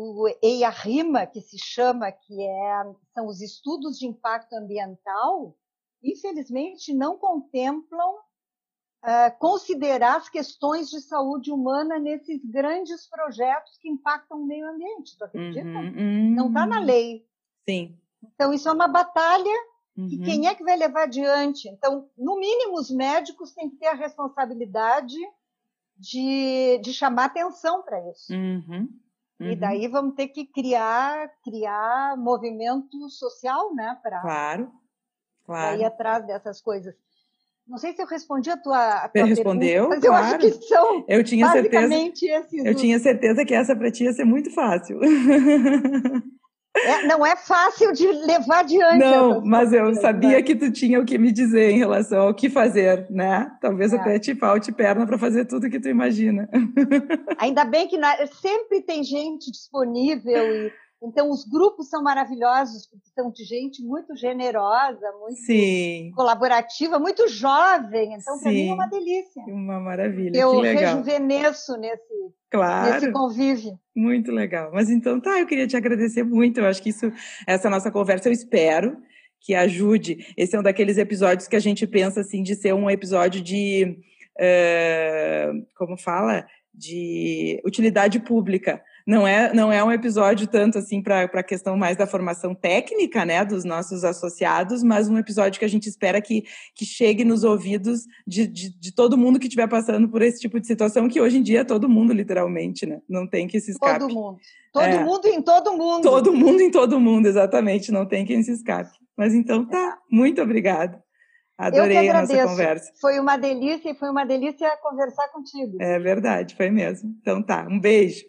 o 0.00 0.28
EIA-RIMA, 0.40 1.26
que 1.26 1.40
se 1.40 1.58
chama, 1.58 2.12
que 2.12 2.40
é, 2.40 2.84
são 3.12 3.26
os 3.26 3.40
estudos 3.40 3.98
de 3.98 4.06
impacto 4.06 4.52
ambiental, 4.52 5.56
infelizmente, 6.00 6.94
não 6.94 7.18
contemplam 7.18 8.14
uh, 9.02 9.38
considerar 9.40 10.18
as 10.18 10.28
questões 10.28 10.88
de 10.88 11.00
saúde 11.00 11.50
humana 11.50 11.98
nesses 11.98 12.40
grandes 12.44 13.08
projetos 13.10 13.76
que 13.78 13.88
impactam 13.88 14.40
o 14.40 14.46
meio 14.46 14.68
ambiente. 14.70 15.18
Tu 15.18 15.24
acredita? 15.24 15.66
Uhum, 15.66 15.88
uhum. 15.88 16.30
Não 16.30 16.46
está 16.46 16.64
na 16.64 16.78
lei. 16.78 17.26
Sim. 17.68 17.98
Então, 18.22 18.52
isso 18.52 18.68
é 18.68 18.72
uma 18.72 18.86
batalha 18.86 19.64
uhum. 19.96 20.06
e 20.06 20.18
quem 20.20 20.46
é 20.46 20.54
que 20.54 20.62
vai 20.62 20.76
levar 20.76 21.04
adiante? 21.04 21.68
Então, 21.68 22.08
no 22.16 22.38
mínimo, 22.38 22.78
os 22.78 22.88
médicos 22.88 23.52
têm 23.52 23.68
que 23.68 23.78
ter 23.78 23.88
a 23.88 23.94
responsabilidade 23.94 25.18
de, 25.96 26.78
de 26.84 26.92
chamar 26.92 27.24
atenção 27.24 27.82
para 27.82 27.98
isso. 28.12 28.32
Uhum. 28.32 28.88
E 29.40 29.50
uhum. 29.50 29.58
daí 29.58 29.86
vamos 29.88 30.14
ter 30.14 30.28
que 30.28 30.44
criar, 30.44 31.30
criar 31.44 32.16
movimento 32.16 33.08
social, 33.08 33.74
né? 33.74 33.96
Pra, 34.02 34.20
claro 34.20 34.72
claro. 35.48 35.80
ir 35.80 35.84
atrás 35.84 36.26
dessas 36.26 36.60
coisas. 36.60 36.94
Não 37.66 37.78
sei 37.78 37.94
se 37.94 38.02
eu 38.02 38.06
respondi 38.06 38.50
a 38.50 38.56
tua, 38.56 39.04
a 39.04 39.08
tua 39.08 39.24
respondeu, 39.24 39.88
pergunta, 39.88 39.88
mas 39.88 40.00
claro. 40.00 40.26
eu 40.26 40.36
acho 40.36 40.38
que 40.38 40.66
são 40.66 41.04
eu 41.08 41.24
tinha 41.24 41.46
basicamente 41.46 42.20
certeza, 42.20 42.46
esses. 42.46 42.64
Eu 42.64 42.74
tinha 42.74 42.98
certeza 42.98 43.44
que 43.44 43.54
essa 43.54 43.76
para 43.76 43.90
ti 43.90 44.04
ia 44.04 44.12
ser 44.12 44.24
muito 44.24 44.50
fácil. 44.52 45.00
É, 46.76 47.06
não 47.06 47.26
é 47.26 47.34
fácil 47.34 47.92
de 47.92 48.06
levar 48.06 48.60
adiante. 48.60 48.98
Não, 48.98 49.44
mas 49.44 49.72
eu 49.72 49.92
sabia 49.96 50.36
né? 50.36 50.42
que 50.42 50.54
tu 50.54 50.70
tinha 50.70 51.00
o 51.00 51.04
que 51.04 51.18
me 51.18 51.32
dizer 51.32 51.70
em 51.70 51.78
relação 51.78 52.28
ao 52.28 52.34
que 52.34 52.48
fazer, 52.48 53.06
né? 53.10 53.50
Talvez 53.60 53.92
É. 53.92 53.96
até 53.96 54.18
te 54.18 54.34
falte 54.34 54.70
perna 54.70 55.04
para 55.06 55.18
fazer 55.18 55.44
tudo 55.46 55.68
que 55.68 55.80
tu 55.80 55.88
imagina. 55.88 56.48
Ainda 57.38 57.64
bem 57.64 57.88
que 57.88 57.96
na- 57.98 58.26
sempre 58.26 58.80
tem 58.82 59.02
gente 59.02 59.50
disponível 59.50 60.32
e 60.66 60.72
então 61.02 61.30
os 61.30 61.44
grupos 61.44 61.88
são 61.88 62.02
maravilhosos 62.02 62.86
porque 62.88 63.08
são 63.14 63.30
de 63.30 63.44
gente 63.44 63.82
muito 63.82 64.16
generosa, 64.16 65.12
muito 65.20 65.38
Sim, 65.40 66.10
colaborativa, 66.14 66.98
muito 66.98 67.28
jovem. 67.28 68.14
Então 68.14 68.38
para 68.40 68.50
mim 68.50 68.68
é 68.68 68.74
uma 68.74 68.88
delícia. 68.88 69.42
uma 69.46 69.80
maravilha, 69.80 70.36
Eu 70.36 70.60
rejuvenesço 70.60 71.76
nesse 71.76 72.02
Claro. 72.50 72.94
nesse 72.94 73.12
convívio. 73.12 73.78
Muito 73.94 74.32
legal. 74.32 74.70
Mas 74.72 74.88
então 74.90 75.20
tá, 75.20 75.38
eu 75.38 75.46
queria 75.46 75.66
te 75.66 75.76
agradecer 75.76 76.22
muito. 76.22 76.58
Eu 76.58 76.66
acho 76.66 76.82
que 76.82 76.90
isso, 76.90 77.12
essa 77.46 77.68
nossa 77.68 77.90
conversa, 77.90 78.28
eu 78.28 78.32
espero 78.32 78.96
que 79.40 79.54
ajude. 79.54 80.32
Esse 80.36 80.56
é 80.56 80.58
um 80.58 80.62
daqueles 80.62 80.98
episódios 80.98 81.46
que 81.46 81.56
a 81.56 81.60
gente 81.60 81.86
pensa 81.86 82.20
assim 82.20 82.42
de 82.42 82.54
ser 82.54 82.72
um 82.74 82.90
episódio 82.90 83.40
de 83.42 83.98
eh, 84.38 85.50
como 85.76 85.96
fala? 85.96 86.46
De 86.72 87.60
utilidade 87.66 88.20
pública. 88.20 88.82
Não 89.08 89.26
é, 89.26 89.54
não 89.54 89.72
é 89.72 89.82
um 89.82 89.90
episódio 89.90 90.46
tanto 90.46 90.76
assim 90.76 91.00
para 91.00 91.22
a 91.22 91.42
questão 91.42 91.78
mais 91.78 91.96
da 91.96 92.06
formação 92.06 92.54
técnica, 92.54 93.24
né, 93.24 93.42
dos 93.42 93.64
nossos 93.64 94.04
associados, 94.04 94.82
mas 94.82 95.08
um 95.08 95.16
episódio 95.16 95.58
que 95.58 95.64
a 95.64 95.68
gente 95.68 95.88
espera 95.88 96.20
que, 96.20 96.44
que 96.74 96.84
chegue 96.84 97.24
nos 97.24 97.42
ouvidos 97.42 98.02
de, 98.26 98.46
de, 98.46 98.78
de 98.78 98.94
todo 98.94 99.16
mundo 99.16 99.38
que 99.38 99.46
estiver 99.46 99.66
passando 99.66 100.10
por 100.10 100.20
esse 100.20 100.38
tipo 100.38 100.60
de 100.60 100.66
situação, 100.66 101.08
que 101.08 101.22
hoje 101.22 101.38
em 101.38 101.42
dia 101.42 101.60
é 101.60 101.64
todo 101.64 101.88
mundo, 101.88 102.12
literalmente, 102.12 102.84
né? 102.84 103.00
Não 103.08 103.26
tem 103.26 103.46
que 103.46 103.58
se 103.60 103.70
escape. 103.70 104.00
Todo 104.00 104.14
mundo. 104.14 104.38
Todo 104.74 104.84
É. 104.84 105.02
mundo 105.02 105.26
em 105.26 105.40
todo 105.40 105.72
mundo. 105.72 106.02
Todo 106.02 106.32
mundo 106.34 106.60
em 106.60 106.70
todo 106.70 107.00
mundo, 107.00 107.26
exatamente. 107.28 107.90
Não 107.90 108.04
tem 108.04 108.26
quem 108.26 108.42
se 108.42 108.52
escape. 108.52 108.90
Mas 109.16 109.32
então 109.32 109.64
tá. 109.64 109.96
Muito 110.12 110.42
obrigada. 110.42 111.02
Adorei 111.56 112.10
a 112.10 112.20
nossa 112.20 112.46
conversa. 112.46 112.92
Foi 113.00 113.18
uma 113.18 113.38
delícia 113.38 113.90
e 113.90 113.94
foi 113.94 114.10
uma 114.10 114.26
delícia 114.26 114.68
conversar 114.82 115.28
contigo. 115.32 115.78
É 115.80 115.98
verdade, 115.98 116.54
foi 116.54 116.70
mesmo. 116.70 117.08
Então 117.22 117.42
tá. 117.42 117.66
Um 117.68 117.80
beijo. 117.80 118.22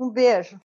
Um 0.00 0.08
beijo. 0.08 0.58